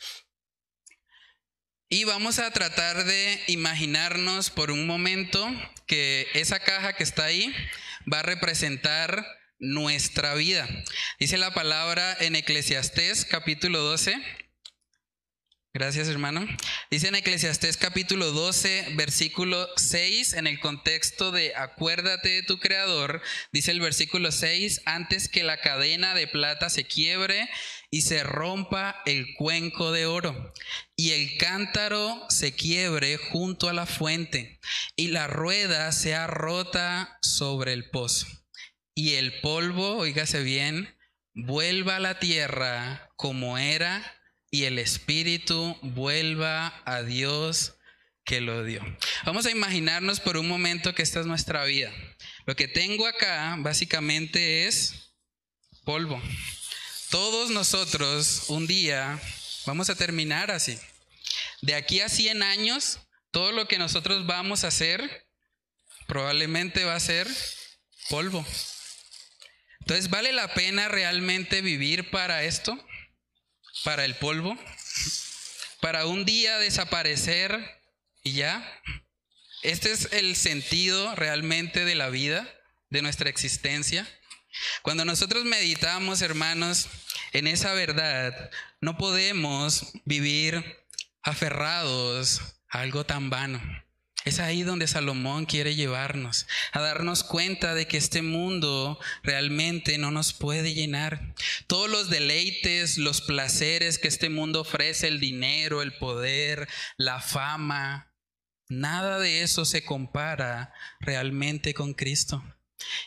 Y 1.94 2.02
vamos 2.02 2.40
a 2.40 2.50
tratar 2.50 3.04
de 3.04 3.40
imaginarnos 3.46 4.50
por 4.50 4.72
un 4.72 4.84
momento 4.84 5.48
que 5.86 6.26
esa 6.34 6.58
caja 6.58 6.94
que 6.94 7.04
está 7.04 7.26
ahí 7.26 7.54
va 8.12 8.18
a 8.18 8.24
representar 8.24 9.24
nuestra 9.60 10.34
vida. 10.34 10.68
Dice 11.20 11.38
la 11.38 11.54
palabra 11.54 12.16
en 12.18 12.34
Eclesiastés 12.34 13.24
capítulo 13.24 13.78
12. 13.78 14.20
Gracias 15.72 16.08
hermano. 16.08 16.46
Dice 16.90 17.08
en 17.08 17.14
Eclesiastés 17.14 17.76
capítulo 17.76 18.32
12, 18.32 18.94
versículo 18.94 19.68
6, 19.76 20.34
en 20.34 20.46
el 20.48 20.58
contexto 20.58 21.30
de 21.30 21.54
acuérdate 21.54 22.28
de 22.28 22.42
tu 22.42 22.58
creador, 22.58 23.22
dice 23.52 23.72
el 23.72 23.80
versículo 23.80 24.30
6, 24.30 24.82
antes 24.84 25.28
que 25.28 25.42
la 25.42 25.60
cadena 25.60 26.14
de 26.14 26.28
plata 26.28 26.70
se 26.70 26.84
quiebre 26.84 27.48
y 27.94 28.02
se 28.02 28.24
rompa 28.24 29.00
el 29.06 29.34
cuenco 29.34 29.92
de 29.92 30.06
oro, 30.06 30.52
y 30.96 31.12
el 31.12 31.38
cántaro 31.38 32.26
se 32.28 32.52
quiebre 32.52 33.18
junto 33.18 33.68
a 33.68 33.72
la 33.72 33.86
fuente, 33.86 34.58
y 34.96 35.08
la 35.08 35.28
rueda 35.28 35.92
sea 35.92 36.26
rota 36.26 37.16
sobre 37.22 37.72
el 37.72 37.88
pozo, 37.90 38.26
y 38.96 39.12
el 39.12 39.40
polvo, 39.42 39.98
oígase 39.98 40.42
bien, 40.42 40.92
vuelva 41.34 41.94
a 41.94 42.00
la 42.00 42.18
tierra 42.18 43.12
como 43.14 43.58
era, 43.58 44.02
y 44.50 44.64
el 44.64 44.80
espíritu 44.80 45.78
vuelva 45.80 46.82
a 46.86 47.02
Dios 47.02 47.76
que 48.24 48.40
lo 48.40 48.64
dio. 48.64 48.84
Vamos 49.24 49.46
a 49.46 49.52
imaginarnos 49.52 50.18
por 50.18 50.36
un 50.36 50.48
momento 50.48 50.96
que 50.96 51.02
esta 51.02 51.20
es 51.20 51.26
nuestra 51.26 51.64
vida. 51.64 51.92
Lo 52.44 52.56
que 52.56 52.66
tengo 52.66 53.06
acá 53.06 53.54
básicamente 53.60 54.66
es 54.66 55.14
polvo. 55.84 56.20
Todos 57.14 57.50
nosotros 57.50 58.46
un 58.48 58.66
día 58.66 59.20
vamos 59.66 59.88
a 59.88 59.94
terminar 59.94 60.50
así. 60.50 60.76
De 61.62 61.76
aquí 61.76 62.00
a 62.00 62.08
100 62.08 62.42
años, 62.42 62.98
todo 63.30 63.52
lo 63.52 63.68
que 63.68 63.78
nosotros 63.78 64.26
vamos 64.26 64.64
a 64.64 64.66
hacer 64.66 65.24
probablemente 66.08 66.82
va 66.82 66.96
a 66.96 66.98
ser 66.98 67.28
polvo. 68.08 68.44
Entonces, 69.78 70.10
¿vale 70.10 70.32
la 70.32 70.54
pena 70.54 70.88
realmente 70.88 71.62
vivir 71.62 72.10
para 72.10 72.42
esto? 72.42 72.76
¿Para 73.84 74.04
el 74.04 74.16
polvo? 74.16 74.58
¿Para 75.80 76.06
un 76.06 76.24
día 76.24 76.58
desaparecer 76.58 77.80
y 78.24 78.32
ya? 78.32 78.82
¿Este 79.62 79.92
es 79.92 80.08
el 80.10 80.34
sentido 80.34 81.14
realmente 81.14 81.84
de 81.84 81.94
la 81.94 82.08
vida, 82.08 82.52
de 82.90 83.02
nuestra 83.02 83.30
existencia? 83.30 84.04
Cuando 84.82 85.04
nosotros 85.04 85.44
meditamos, 85.44 86.20
hermanos, 86.22 86.88
en 87.34 87.48
esa 87.48 87.74
verdad, 87.74 88.50
no 88.80 88.96
podemos 88.96 89.92
vivir 90.04 90.64
aferrados 91.22 92.40
a 92.70 92.80
algo 92.80 93.04
tan 93.04 93.28
vano. 93.28 93.60
Es 94.24 94.38
ahí 94.38 94.62
donde 94.62 94.86
Salomón 94.86 95.44
quiere 95.44 95.74
llevarnos, 95.74 96.46
a 96.72 96.80
darnos 96.80 97.24
cuenta 97.24 97.74
de 97.74 97.86
que 97.86 97.98
este 97.98 98.22
mundo 98.22 98.98
realmente 99.22 99.98
no 99.98 100.12
nos 100.12 100.32
puede 100.32 100.74
llenar. 100.74 101.34
Todos 101.66 101.90
los 101.90 102.08
deleites, 102.08 102.98
los 102.98 103.20
placeres 103.20 103.98
que 103.98 104.08
este 104.08 104.30
mundo 104.30 104.60
ofrece, 104.60 105.08
el 105.08 105.18
dinero, 105.18 105.82
el 105.82 105.92
poder, 105.98 106.68
la 106.96 107.20
fama, 107.20 108.14
nada 108.68 109.18
de 109.18 109.42
eso 109.42 109.64
se 109.64 109.84
compara 109.84 110.72
realmente 111.00 111.74
con 111.74 111.94
Cristo. 111.94 112.42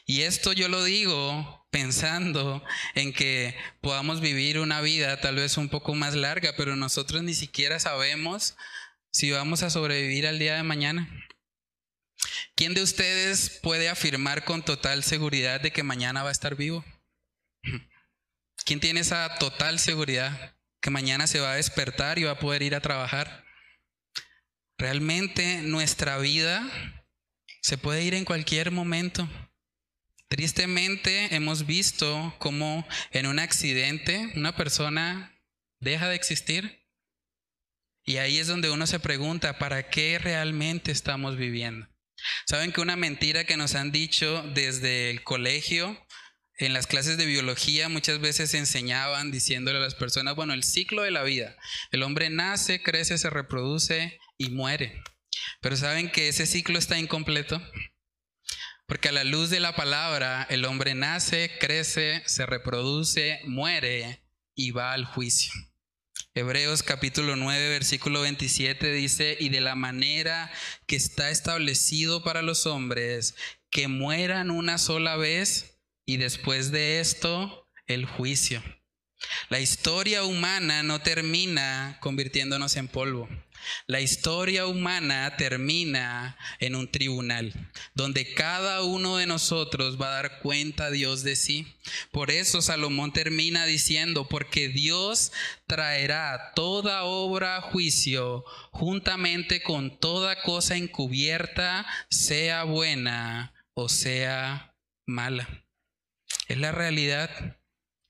Y 0.05 0.21
esto 0.21 0.51
yo 0.51 0.67
lo 0.67 0.83
digo 0.83 1.56
pensando 1.77 2.63
en 2.95 3.13
que 3.13 3.55
podamos 3.81 4.19
vivir 4.19 4.57
una 4.57 4.81
vida 4.81 5.21
tal 5.21 5.35
vez 5.35 5.57
un 5.57 5.69
poco 5.69 5.93
más 5.93 6.15
larga, 6.15 6.55
pero 6.57 6.75
nosotros 6.75 7.21
ni 7.21 7.35
siquiera 7.35 7.79
sabemos 7.79 8.57
si 9.11 9.29
vamos 9.29 9.61
a 9.61 9.69
sobrevivir 9.69 10.25
al 10.25 10.39
día 10.39 10.55
de 10.55 10.63
mañana. 10.63 11.07
¿Quién 12.55 12.73
de 12.73 12.81
ustedes 12.81 13.59
puede 13.61 13.89
afirmar 13.89 14.43
con 14.43 14.65
total 14.65 15.03
seguridad 15.03 15.61
de 15.61 15.71
que 15.71 15.83
mañana 15.83 16.23
va 16.23 16.29
a 16.29 16.31
estar 16.31 16.55
vivo? 16.55 16.83
¿Quién 18.65 18.79
tiene 18.79 19.01
esa 19.01 19.35
total 19.35 19.77
seguridad 19.77 20.55
que 20.81 20.89
mañana 20.89 21.27
se 21.27 21.39
va 21.39 21.51
a 21.51 21.57
despertar 21.57 22.17
y 22.17 22.23
va 22.23 22.31
a 22.31 22.39
poder 22.39 22.63
ir 22.63 22.73
a 22.73 22.81
trabajar? 22.81 23.45
Realmente 24.79 25.61
nuestra 25.61 26.17
vida 26.17 26.67
se 27.61 27.77
puede 27.77 28.01
ir 28.01 28.15
en 28.15 28.25
cualquier 28.25 28.71
momento. 28.71 29.29
Tristemente 30.29 31.35
hemos 31.35 31.65
visto 31.65 32.35
cómo 32.39 32.85
en 33.11 33.27
un 33.27 33.39
accidente 33.39 34.31
una 34.35 34.55
persona 34.55 35.41
deja 35.79 36.09
de 36.09 36.15
existir. 36.15 36.85
Y 38.03 38.17
ahí 38.17 38.37
es 38.37 38.47
donde 38.47 38.69
uno 38.69 38.87
se 38.87 38.99
pregunta, 38.99 39.57
¿para 39.57 39.89
qué 39.89 40.19
realmente 40.19 40.91
estamos 40.91 41.37
viviendo? 41.37 41.87
Saben 42.45 42.71
que 42.71 42.81
una 42.81 42.95
mentira 42.95 43.45
que 43.45 43.57
nos 43.57 43.75
han 43.75 43.91
dicho 43.91 44.43
desde 44.53 45.09
el 45.09 45.23
colegio, 45.23 45.97
en 46.57 46.73
las 46.73 46.87
clases 46.87 47.17
de 47.17 47.25
biología 47.25 47.87
muchas 47.87 48.19
veces 48.19 48.53
enseñaban 48.53 49.31
diciéndole 49.31 49.77
a 49.77 49.81
las 49.81 49.95
personas, 49.95 50.35
bueno, 50.35 50.53
el 50.53 50.63
ciclo 50.63 51.03
de 51.03 51.11
la 51.11 51.23
vida, 51.23 51.55
el 51.91 52.01
hombre 52.01 52.29
nace, 52.29 52.81
crece, 52.81 53.17
se 53.17 53.29
reproduce 53.29 54.19
y 54.37 54.49
muere. 54.49 55.01
Pero 55.61 55.77
saben 55.77 56.09
que 56.11 56.29
ese 56.29 56.45
ciclo 56.47 56.79
está 56.79 56.97
incompleto. 56.97 57.61
Porque 58.87 59.09
a 59.09 59.11
la 59.11 59.25
luz 59.25 59.49
de 59.49 59.59
la 59.59 59.75
palabra 59.75 60.47
el 60.49 60.63
hombre 60.63 60.95
nace, 60.95 61.51
crece, 61.59 62.23
se 62.25 62.45
reproduce, 62.45 63.41
muere 63.43 64.23
y 64.55 64.71
va 64.71 64.93
al 64.93 65.03
juicio. 65.03 65.51
Hebreos 66.33 66.83
capítulo 66.83 67.35
9, 67.35 67.67
versículo 67.67 68.21
27 68.21 68.93
dice, 68.93 69.35
y 69.39 69.49
de 69.49 69.59
la 69.59 69.75
manera 69.75 70.49
que 70.85 70.95
está 70.95 71.31
establecido 71.31 72.23
para 72.23 72.41
los 72.41 72.65
hombres, 72.65 73.35
que 73.69 73.89
mueran 73.89 74.51
una 74.51 74.77
sola 74.77 75.17
vez 75.17 75.81
y 76.05 76.15
después 76.15 76.71
de 76.71 77.01
esto 77.01 77.67
el 77.87 78.05
juicio. 78.05 78.63
La 79.49 79.59
historia 79.59 80.23
humana 80.23 80.81
no 80.81 81.01
termina 81.01 81.97
convirtiéndonos 81.99 82.77
en 82.77 82.87
polvo. 82.87 83.27
La 83.85 84.01
historia 84.01 84.65
humana 84.67 85.35
termina 85.37 86.37
en 86.59 86.75
un 86.75 86.91
tribunal, 86.91 87.53
donde 87.93 88.33
cada 88.33 88.83
uno 88.83 89.17
de 89.17 89.25
nosotros 89.25 90.01
va 90.01 90.07
a 90.07 90.21
dar 90.21 90.39
cuenta 90.39 90.85
a 90.85 90.91
Dios 90.91 91.23
de 91.23 91.35
sí. 91.35 91.67
Por 92.11 92.31
eso 92.31 92.61
Salomón 92.61 93.13
termina 93.13 93.65
diciendo, 93.65 94.27
porque 94.27 94.69
Dios 94.69 95.31
traerá 95.67 96.51
toda 96.55 97.03
obra 97.03 97.57
a 97.57 97.61
juicio 97.61 98.43
juntamente 98.71 99.61
con 99.61 99.99
toda 99.99 100.41
cosa 100.41 100.75
encubierta, 100.75 101.85
sea 102.09 102.63
buena 102.63 103.53
o 103.73 103.89
sea 103.89 104.75
mala. 105.05 105.47
Es 106.47 106.57
la 106.57 106.71
realidad. 106.71 107.59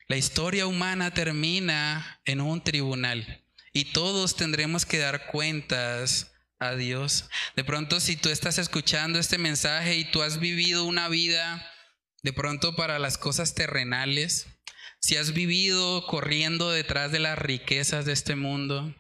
La 0.08 0.16
historia 0.16 0.68
humana 0.68 1.14
termina 1.14 2.22
en 2.24 2.39
un 2.39 2.64
tribunal 2.64 3.43
y 3.78 3.86
todos 3.86 4.36
tendremos 4.36 4.88
que 4.88 4.97
dar 4.97 5.28
cuentas 5.28 6.32
a 6.57 6.73
Dios. 6.73 7.30
De 7.55 7.63
pronto, 7.63 7.99
si 7.99 8.15
tú 8.15 8.30
estás 8.30 8.57
escuchando 8.57 9.19
este 9.19 9.38
mensaje 9.38 9.97
y 9.97 10.05
tú 10.09 10.23
has 10.23 10.39
vivido 10.39 10.84
una 10.84 11.09
vida 11.09 11.63
de 12.23 12.34
pronto 12.34 12.75
para 12.75 12.97
las 12.97 13.19
cosas 13.19 13.53
terrenales, 13.53 14.47
si 14.99 15.15
has 15.15 15.32
vivido 15.32 16.07
corriendo 16.07 16.71
detrás 16.71 17.11
de 17.11 17.19
las 17.19 17.38
riquezas 17.38 18.05
de 18.05 18.13
este 18.13 18.36
mundo, 18.36 18.95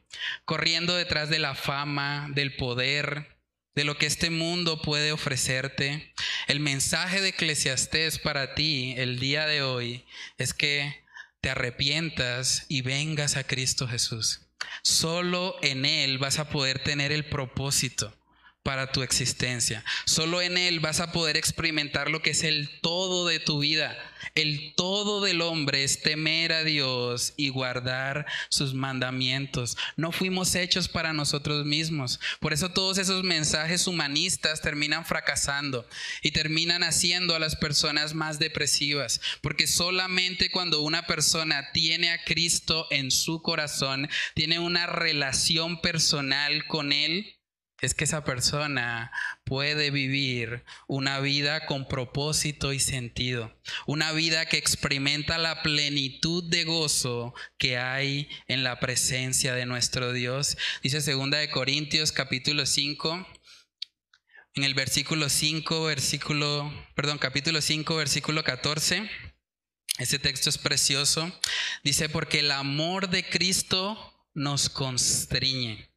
corriendo 0.45 0.95
detrás 0.95 1.31
de 1.31 1.39
la 1.39 1.55
fama, 1.55 2.27
del 2.35 2.55
poder, 2.55 3.39
de 3.73 3.83
lo 3.83 3.97
que 3.97 4.05
este 4.05 4.29
mundo 4.29 4.83
puede 4.83 5.11
ofrecerte, 5.11 6.13
el 6.47 6.59
mensaje 6.59 7.19
de 7.19 7.29
Eclesiastés 7.29 8.19
para 8.19 8.53
ti 8.53 8.93
el 8.95 9.17
día 9.17 9.47
de 9.47 9.63
hoy 9.63 10.05
es 10.37 10.53
que 10.53 11.03
te 11.41 11.49
arrepientas 11.49 12.67
y 12.69 12.83
vengas 12.83 13.37
a 13.37 13.43
Cristo 13.43 13.87
Jesús. 13.87 14.46
Solo 14.83 15.55
en 15.61 15.85
Él 15.85 16.17
vas 16.17 16.39
a 16.39 16.49
poder 16.49 16.79
tener 16.79 17.11
el 17.11 17.25
propósito 17.25 18.13
para 18.67 18.91
tu 18.91 19.01
existencia. 19.01 19.81
Solo 20.03 20.41
en 20.41 20.57
Él 20.57 20.81
vas 20.81 20.99
a 20.99 21.13
poder 21.13 21.37
experimentar 21.37 22.09
lo 22.09 22.21
que 22.21 22.31
es 22.31 22.43
el 22.43 22.81
todo 22.81 23.25
de 23.25 23.39
tu 23.39 23.59
vida. 23.59 23.97
El 24.35 24.73
todo 24.75 25.21
del 25.21 25.39
hombre 25.39 25.85
es 25.85 26.01
temer 26.01 26.51
a 26.51 26.65
Dios 26.65 27.33
y 27.37 27.47
guardar 27.47 28.25
sus 28.49 28.73
mandamientos. 28.73 29.77
No 29.95 30.11
fuimos 30.11 30.53
hechos 30.53 30.89
para 30.89 31.13
nosotros 31.13 31.65
mismos. 31.65 32.19
Por 32.41 32.51
eso 32.51 32.69
todos 32.69 32.97
esos 32.97 33.23
mensajes 33.23 33.87
humanistas 33.87 34.59
terminan 34.59 35.05
fracasando 35.05 35.87
y 36.21 36.31
terminan 36.31 36.83
haciendo 36.83 37.37
a 37.37 37.39
las 37.39 37.55
personas 37.55 38.15
más 38.15 38.37
depresivas. 38.37 39.21
Porque 39.39 39.65
solamente 39.65 40.51
cuando 40.51 40.81
una 40.81 41.07
persona 41.07 41.71
tiene 41.71 42.11
a 42.11 42.21
Cristo 42.25 42.85
en 42.91 43.11
su 43.11 43.41
corazón, 43.41 44.09
tiene 44.35 44.59
una 44.59 44.87
relación 44.87 45.79
personal 45.79 46.67
con 46.67 46.91
Él, 46.91 47.36
es 47.81 47.93
que 47.93 48.05
esa 48.05 48.23
persona 48.23 49.11
puede 49.43 49.91
vivir 49.91 50.63
una 50.87 51.19
vida 51.19 51.65
con 51.65 51.87
propósito 51.87 52.73
y 52.73 52.79
sentido, 52.79 53.55
una 53.85 54.11
vida 54.11 54.47
que 54.47 54.57
experimenta 54.57 55.37
la 55.37 55.61
plenitud 55.61 56.43
de 56.43 56.63
gozo 56.63 57.33
que 57.57 57.77
hay 57.77 58.29
en 58.47 58.63
la 58.63 58.79
presencia 58.79 59.53
de 59.53 59.65
nuestro 59.65 60.11
Dios. 60.11 60.57
Dice 60.81 61.01
segunda 61.01 61.37
de 61.37 61.51
Corintios 61.51 62.11
capítulo 62.11 62.65
5 62.65 63.27
en 64.55 64.63
el 64.63 64.73
versículo 64.73 65.29
5, 65.29 65.83
versículo, 65.83 66.73
perdón, 66.95 67.19
capítulo 67.19 67.61
5, 67.61 67.95
versículo 67.95 68.43
14. 68.43 69.07
Ese 69.99 70.17
texto 70.17 70.49
es 70.49 70.57
precioso. 70.57 71.31
Dice, 71.83 72.09
porque 72.09 72.39
el 72.39 72.49
amor 72.49 73.09
de 73.09 73.23
Cristo 73.23 74.25
nos 74.33 74.69
constriñe 74.69 75.91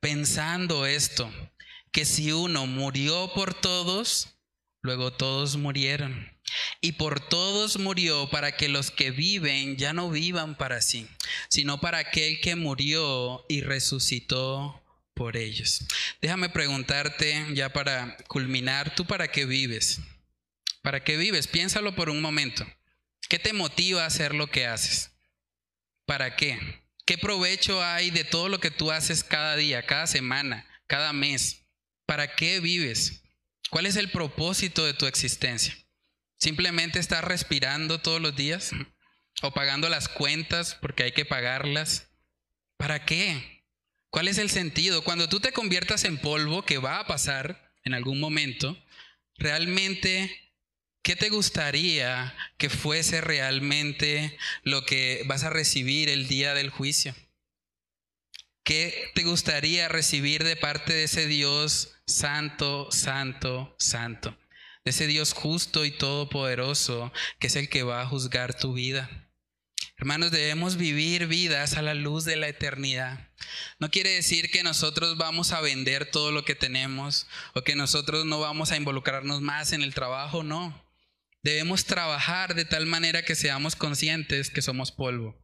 pensando 0.00 0.86
esto, 0.86 1.32
que 1.92 2.04
si 2.04 2.32
uno 2.32 2.66
murió 2.66 3.32
por 3.34 3.54
todos, 3.54 4.34
luego 4.82 5.12
todos 5.12 5.56
murieron. 5.56 6.30
Y 6.80 6.92
por 6.92 7.20
todos 7.20 7.78
murió 7.78 8.28
para 8.30 8.56
que 8.56 8.68
los 8.68 8.90
que 8.90 9.10
viven 9.10 9.76
ya 9.76 9.92
no 9.92 10.10
vivan 10.10 10.56
para 10.56 10.80
sí, 10.80 11.06
sino 11.48 11.80
para 11.80 11.98
aquel 11.98 12.40
que 12.40 12.56
murió 12.56 13.44
y 13.48 13.60
resucitó 13.60 14.82
por 15.14 15.36
ellos. 15.36 15.84
Déjame 16.20 16.48
preguntarte 16.48 17.46
ya 17.52 17.72
para 17.72 18.16
culminar, 18.26 18.94
¿tú 18.94 19.06
para 19.06 19.28
qué 19.28 19.44
vives? 19.44 20.00
¿Para 20.82 21.04
qué 21.04 21.16
vives? 21.16 21.46
Piénsalo 21.46 21.94
por 21.94 22.08
un 22.08 22.20
momento. 22.20 22.66
¿Qué 23.28 23.38
te 23.38 23.52
motiva 23.52 24.02
a 24.02 24.06
hacer 24.06 24.34
lo 24.34 24.50
que 24.50 24.66
haces? 24.66 25.12
¿Para 26.06 26.34
qué? 26.36 26.58
¿Qué 27.04 27.18
provecho 27.18 27.82
hay 27.82 28.10
de 28.10 28.24
todo 28.24 28.48
lo 28.48 28.60
que 28.60 28.70
tú 28.70 28.90
haces 28.90 29.24
cada 29.24 29.56
día, 29.56 29.84
cada 29.86 30.06
semana, 30.06 30.66
cada 30.86 31.12
mes? 31.12 31.66
¿Para 32.06 32.34
qué 32.34 32.60
vives? 32.60 33.22
¿Cuál 33.70 33.86
es 33.86 33.96
el 33.96 34.10
propósito 34.10 34.84
de 34.84 34.94
tu 34.94 35.06
existencia? 35.06 35.76
¿Simplemente 36.38 36.98
estás 36.98 37.22
respirando 37.22 38.00
todos 38.00 38.20
los 38.20 38.34
días? 38.34 38.72
¿O 39.42 39.52
pagando 39.52 39.88
las 39.88 40.08
cuentas 40.08 40.76
porque 40.80 41.04
hay 41.04 41.12
que 41.12 41.24
pagarlas? 41.24 42.08
¿Para 42.76 43.04
qué? 43.04 43.64
¿Cuál 44.10 44.26
es 44.26 44.38
el 44.38 44.50
sentido? 44.50 45.04
Cuando 45.04 45.28
tú 45.28 45.38
te 45.38 45.52
conviertas 45.52 46.04
en 46.04 46.18
polvo, 46.18 46.62
que 46.62 46.78
va 46.78 46.98
a 46.98 47.06
pasar 47.06 47.72
en 47.84 47.94
algún 47.94 48.18
momento, 48.18 48.76
realmente 49.36 50.49
¿Qué 51.02 51.16
te 51.16 51.30
gustaría 51.30 52.36
que 52.58 52.68
fuese 52.68 53.22
realmente 53.22 54.36
lo 54.64 54.84
que 54.84 55.22
vas 55.26 55.44
a 55.44 55.50
recibir 55.50 56.10
el 56.10 56.28
día 56.28 56.52
del 56.52 56.68
juicio? 56.68 57.14
¿Qué 58.64 59.10
te 59.14 59.22
gustaría 59.22 59.88
recibir 59.88 60.44
de 60.44 60.56
parte 60.56 60.92
de 60.92 61.04
ese 61.04 61.26
Dios 61.26 61.94
santo, 62.06 62.92
santo, 62.92 63.74
santo? 63.78 64.36
De 64.84 64.90
ese 64.90 65.06
Dios 65.06 65.32
justo 65.32 65.86
y 65.86 65.90
todopoderoso 65.90 67.12
que 67.38 67.46
es 67.46 67.56
el 67.56 67.70
que 67.70 67.82
va 67.82 68.02
a 68.02 68.06
juzgar 68.06 68.54
tu 68.54 68.74
vida. 68.74 69.08
Hermanos, 69.96 70.30
debemos 70.30 70.76
vivir 70.76 71.26
vidas 71.26 71.78
a 71.78 71.82
la 71.82 71.94
luz 71.94 72.24
de 72.24 72.36
la 72.36 72.48
eternidad. 72.48 73.30
No 73.78 73.90
quiere 73.90 74.10
decir 74.10 74.50
que 74.50 74.62
nosotros 74.62 75.16
vamos 75.16 75.52
a 75.52 75.62
vender 75.62 76.10
todo 76.10 76.30
lo 76.30 76.44
que 76.44 76.54
tenemos 76.54 77.26
o 77.54 77.62
que 77.62 77.74
nosotros 77.74 78.26
no 78.26 78.38
vamos 78.38 78.70
a 78.70 78.76
involucrarnos 78.76 79.40
más 79.40 79.72
en 79.72 79.82
el 79.82 79.94
trabajo, 79.94 80.42
no. 80.42 80.89
Debemos 81.42 81.84
trabajar 81.84 82.54
de 82.54 82.64
tal 82.64 82.86
manera 82.86 83.22
que 83.22 83.34
seamos 83.34 83.76
conscientes 83.76 84.50
que 84.50 84.62
somos 84.62 84.92
polvo 84.92 85.42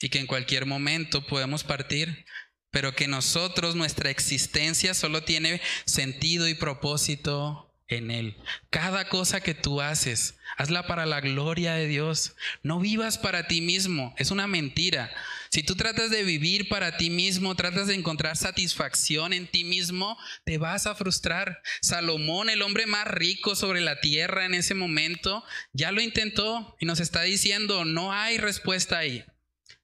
y 0.00 0.08
que 0.08 0.18
en 0.18 0.26
cualquier 0.26 0.64
momento 0.64 1.26
podemos 1.26 1.62
partir, 1.62 2.24
pero 2.70 2.94
que 2.94 3.06
nosotros, 3.06 3.74
nuestra 3.74 4.10
existencia 4.10 4.94
solo 4.94 5.22
tiene 5.22 5.60
sentido 5.84 6.48
y 6.48 6.54
propósito 6.54 7.70
en 7.88 8.10
Él. 8.10 8.36
Cada 8.70 9.08
cosa 9.08 9.40
que 9.40 9.54
tú 9.54 9.80
haces, 9.80 10.38
hazla 10.56 10.86
para 10.86 11.04
la 11.04 11.20
gloria 11.20 11.74
de 11.74 11.86
Dios. 11.86 12.36
No 12.62 12.78
vivas 12.78 13.18
para 13.18 13.46
ti 13.46 13.60
mismo, 13.60 14.14
es 14.16 14.30
una 14.30 14.46
mentira. 14.46 15.12
Si 15.52 15.64
tú 15.64 15.74
tratas 15.74 16.10
de 16.10 16.22
vivir 16.22 16.68
para 16.68 16.96
ti 16.96 17.10
mismo, 17.10 17.56
tratas 17.56 17.88
de 17.88 17.94
encontrar 17.94 18.36
satisfacción 18.36 19.32
en 19.32 19.48
ti 19.48 19.64
mismo, 19.64 20.16
te 20.44 20.58
vas 20.58 20.86
a 20.86 20.94
frustrar. 20.94 21.60
Salomón, 21.82 22.48
el 22.50 22.62
hombre 22.62 22.86
más 22.86 23.08
rico 23.08 23.56
sobre 23.56 23.80
la 23.80 24.00
tierra 24.00 24.46
en 24.46 24.54
ese 24.54 24.74
momento, 24.74 25.42
ya 25.72 25.90
lo 25.90 26.00
intentó 26.00 26.76
y 26.78 26.86
nos 26.86 27.00
está 27.00 27.22
diciendo, 27.22 27.84
no 27.84 28.12
hay 28.12 28.38
respuesta 28.38 28.98
ahí. 28.98 29.24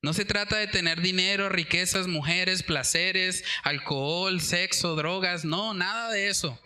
No 0.03 0.13
se 0.13 0.25
trata 0.25 0.57
de 0.57 0.69
tener 0.69 1.01
dinero, 1.01 1.49
riquezas, 1.49 2.07
mujeres, 2.07 2.63
placeres, 2.63 3.43
alcohol, 3.65 4.41
sexo, 4.41 4.95
drogas, 4.95 5.45
no, 5.45 5.75
nada 5.75 6.13
de 6.13 6.29
eso. 6.29 6.63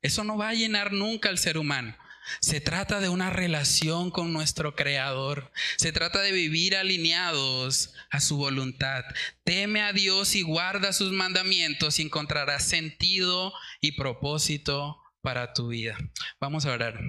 Eso 0.00 0.24
no 0.24 0.38
va 0.38 0.48
a 0.48 0.54
llenar 0.54 0.92
nunca 0.94 1.28
al 1.28 1.36
ser 1.36 1.58
humano. 1.58 1.94
Se 2.40 2.60
trata 2.60 3.00
de 3.00 3.08
una 3.08 3.30
relación 3.30 4.10
con 4.10 4.32
nuestro 4.32 4.74
Creador. 4.74 5.50
Se 5.76 5.92
trata 5.92 6.20
de 6.20 6.32
vivir 6.32 6.76
alineados 6.76 7.94
a 8.10 8.20
su 8.20 8.36
voluntad. 8.36 9.04
Teme 9.44 9.82
a 9.82 9.92
Dios 9.92 10.34
y 10.34 10.42
guarda 10.42 10.92
sus 10.92 11.12
mandamientos 11.12 11.98
y 11.98 12.02
encontrarás 12.02 12.64
sentido 12.64 13.52
y 13.80 13.92
propósito 13.92 14.98
para 15.20 15.52
tu 15.52 15.68
vida. 15.68 15.96
Vamos 16.40 16.64
a 16.66 16.72
orar. 16.72 17.00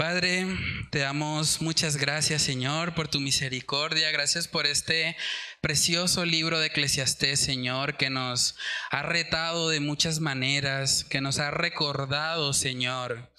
Padre, 0.00 0.46
te 0.90 1.00
damos 1.00 1.60
muchas 1.60 1.98
gracias, 1.98 2.40
Señor, 2.40 2.94
por 2.94 3.08
tu 3.08 3.20
misericordia. 3.20 4.10
Gracias 4.10 4.48
por 4.48 4.66
este 4.66 5.14
precioso 5.60 6.24
libro 6.24 6.58
de 6.58 6.68
Eclesiastés, 6.68 7.38
Señor, 7.38 7.98
que 7.98 8.08
nos 8.08 8.56
ha 8.90 9.02
retado 9.02 9.68
de 9.68 9.80
muchas 9.80 10.18
maneras, 10.20 11.04
que 11.04 11.20
nos 11.20 11.38
ha 11.38 11.50
recordado, 11.50 12.54
Señor, 12.54 13.30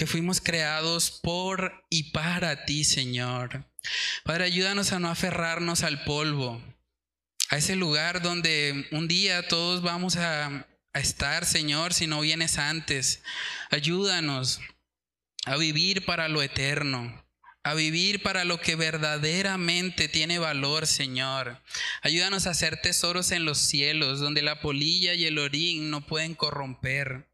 que 0.00 0.06
fuimos 0.06 0.40
creados 0.40 1.10
por 1.10 1.84
y 1.90 2.04
para 2.04 2.64
ti, 2.64 2.84
Señor. 2.84 3.66
Padre, 4.24 4.44
ayúdanos 4.44 4.92
a 4.92 4.98
no 4.98 5.10
aferrarnos 5.10 5.82
al 5.82 6.04
polvo, 6.04 6.58
a 7.50 7.58
ese 7.58 7.76
lugar 7.76 8.22
donde 8.22 8.88
un 8.92 9.08
día 9.08 9.46
todos 9.46 9.82
vamos 9.82 10.16
a, 10.16 10.66
a 10.94 11.00
estar, 11.00 11.44
Señor, 11.44 11.92
si 11.92 12.06
no 12.06 12.22
vienes 12.22 12.56
antes. 12.56 13.22
Ayúdanos 13.70 14.62
a 15.44 15.58
vivir 15.58 16.06
para 16.06 16.30
lo 16.30 16.42
eterno, 16.42 17.22
a 17.62 17.74
vivir 17.74 18.22
para 18.22 18.46
lo 18.46 18.58
que 18.58 18.76
verdaderamente 18.76 20.08
tiene 20.08 20.38
valor, 20.38 20.86
Señor. 20.86 21.62
Ayúdanos 22.00 22.46
a 22.46 22.52
hacer 22.52 22.80
tesoros 22.80 23.32
en 23.32 23.44
los 23.44 23.58
cielos, 23.58 24.18
donde 24.18 24.40
la 24.40 24.62
polilla 24.62 25.12
y 25.12 25.26
el 25.26 25.38
orín 25.38 25.90
no 25.90 26.06
pueden 26.06 26.34
corromper, 26.34 27.29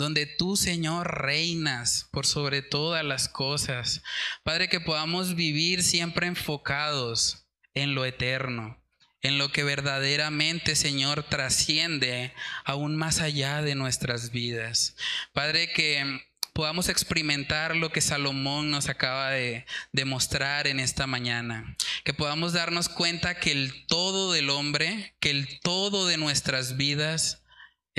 donde 0.00 0.24
tú, 0.24 0.56
Señor, 0.56 1.22
reinas 1.22 2.08
por 2.10 2.24
sobre 2.24 2.62
todas 2.62 3.04
las 3.04 3.28
cosas. 3.28 4.02
Padre, 4.42 4.70
que 4.70 4.80
podamos 4.80 5.34
vivir 5.34 5.82
siempre 5.82 6.26
enfocados 6.26 7.46
en 7.74 7.94
lo 7.94 8.06
eterno 8.06 8.78
en 9.22 9.36
lo 9.36 9.52
que 9.52 9.64
verdaderamente, 9.64 10.74
Señor, 10.74 11.24
trasciende 11.24 12.32
aún 12.64 12.96
más 12.96 13.20
allá 13.20 13.60
de 13.60 13.74
nuestras 13.74 14.30
vidas. 14.30 14.96
Padre, 15.34 15.70
que 15.74 16.22
podamos 16.54 16.88
experimentar 16.88 17.76
lo 17.76 17.92
que 17.92 18.00
Salomón 18.00 18.70
nos 18.70 18.88
acaba 18.88 19.28
de 19.28 19.66
demostrar 19.92 20.66
en 20.66 20.80
esta 20.80 21.06
mañana. 21.06 21.76
Que 22.02 22.14
podamos 22.14 22.54
darnos 22.54 22.88
cuenta 22.88 23.38
que 23.38 23.52
el 23.52 23.86
todo 23.86 24.32
del 24.32 24.48
hombre, 24.48 25.14
que 25.20 25.28
el 25.28 25.60
todo 25.60 26.06
de 26.06 26.16
nuestras 26.16 26.78
vidas 26.78 27.39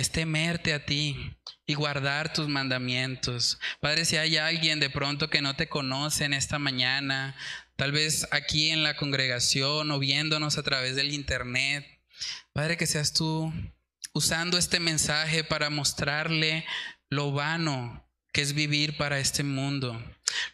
es 0.01 0.11
temerte 0.11 0.73
a 0.73 0.83
ti 0.83 1.37
y 1.67 1.75
guardar 1.75 2.33
tus 2.33 2.47
mandamientos. 2.47 3.59
Padre, 3.79 4.05
si 4.05 4.17
hay 4.17 4.37
alguien 4.37 4.79
de 4.79 4.89
pronto 4.89 5.29
que 5.29 5.41
no 5.41 5.55
te 5.55 5.69
conoce 5.69 6.25
en 6.25 6.33
esta 6.33 6.57
mañana, 6.57 7.35
tal 7.75 7.91
vez 7.91 8.27
aquí 8.31 8.71
en 8.71 8.83
la 8.83 8.97
congregación 8.97 9.91
o 9.91 9.99
viéndonos 9.99 10.57
a 10.57 10.63
través 10.63 10.95
del 10.95 11.13
internet, 11.13 11.85
Padre, 12.51 12.77
que 12.77 12.87
seas 12.87 13.13
tú 13.13 13.53
usando 14.11 14.57
este 14.57 14.79
mensaje 14.79 15.43
para 15.43 15.69
mostrarle 15.69 16.65
lo 17.09 17.31
vano 17.31 18.05
que 18.33 18.41
es 18.41 18.53
vivir 18.53 18.97
para 18.97 19.19
este 19.19 19.43
mundo, 19.43 20.01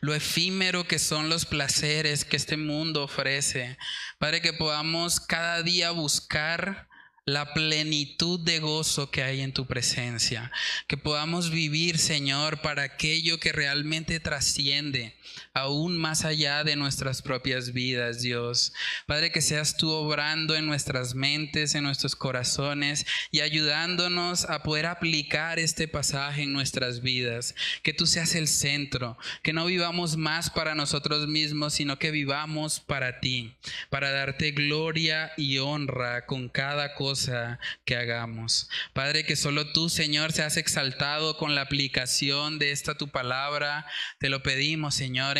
lo 0.01 0.13
efímero 0.13 0.87
que 0.87 0.99
son 0.99 1.29
los 1.29 1.45
placeres 1.45 2.25
que 2.25 2.35
este 2.35 2.57
mundo 2.57 3.03
ofrece. 3.03 3.77
Padre, 4.19 4.41
que 4.41 4.53
podamos 4.53 5.19
cada 5.19 5.63
día 5.63 5.91
buscar 5.91 6.86
la 7.27 7.53
plenitud 7.53 8.39
de 8.39 8.59
gozo 8.59 9.11
que 9.11 9.21
hay 9.21 9.41
en 9.41 9.51
tu 9.51 9.65
presencia. 9.65 10.49
Que 10.87 10.95
podamos 10.95 11.51
vivir, 11.51 11.97
Señor, 11.97 12.61
para 12.61 12.83
aquello 12.83 13.37
que 13.37 13.51
realmente 13.51 14.21
trasciende 14.21 15.13
aún 15.57 15.97
más 15.97 16.23
allá 16.23 16.63
de 16.63 16.75
nuestras 16.75 17.23
propias 17.23 17.73
vidas, 17.73 18.21
Dios. 18.21 18.73
Padre, 19.07 19.31
que 19.31 19.41
seas 19.41 19.75
tú 19.75 19.89
obrando 19.89 20.55
en 20.55 20.67
nuestras 20.67 21.15
mentes, 21.15 21.73
en 21.73 21.83
nuestros 21.83 22.15
corazones 22.15 23.07
y 23.31 23.39
ayudándonos 23.39 24.45
a 24.45 24.61
poder 24.61 24.85
aplicar 24.85 25.57
este 25.57 25.87
pasaje 25.87 26.43
en 26.43 26.53
nuestras 26.53 27.01
vidas. 27.01 27.55
Que 27.81 27.91
tú 27.91 28.05
seas 28.05 28.35
el 28.35 28.47
centro, 28.47 29.17
que 29.41 29.51
no 29.51 29.65
vivamos 29.65 30.15
más 30.15 30.51
para 30.51 30.75
nosotros 30.75 31.27
mismos, 31.27 31.73
sino 31.73 31.97
que 31.97 32.11
vivamos 32.11 32.79
para 32.79 33.19
ti, 33.19 33.55
para 33.89 34.11
darte 34.11 34.51
gloria 34.51 35.31
y 35.37 35.57
honra 35.57 36.27
con 36.27 36.49
cada 36.49 36.93
cosa 36.93 37.59
que 37.83 37.95
hagamos. 37.95 38.69
Padre, 38.93 39.25
que 39.25 39.35
solo 39.35 39.71
tú, 39.71 39.89
Señor, 39.89 40.33
seas 40.33 40.55
exaltado 40.57 41.35
con 41.37 41.55
la 41.55 41.61
aplicación 41.61 42.59
de 42.59 42.71
esta 42.71 42.93
tu 42.95 43.07
palabra. 43.07 43.87
Te 44.19 44.29
lo 44.29 44.43
pedimos, 44.43 44.93
Señor, 44.93 45.39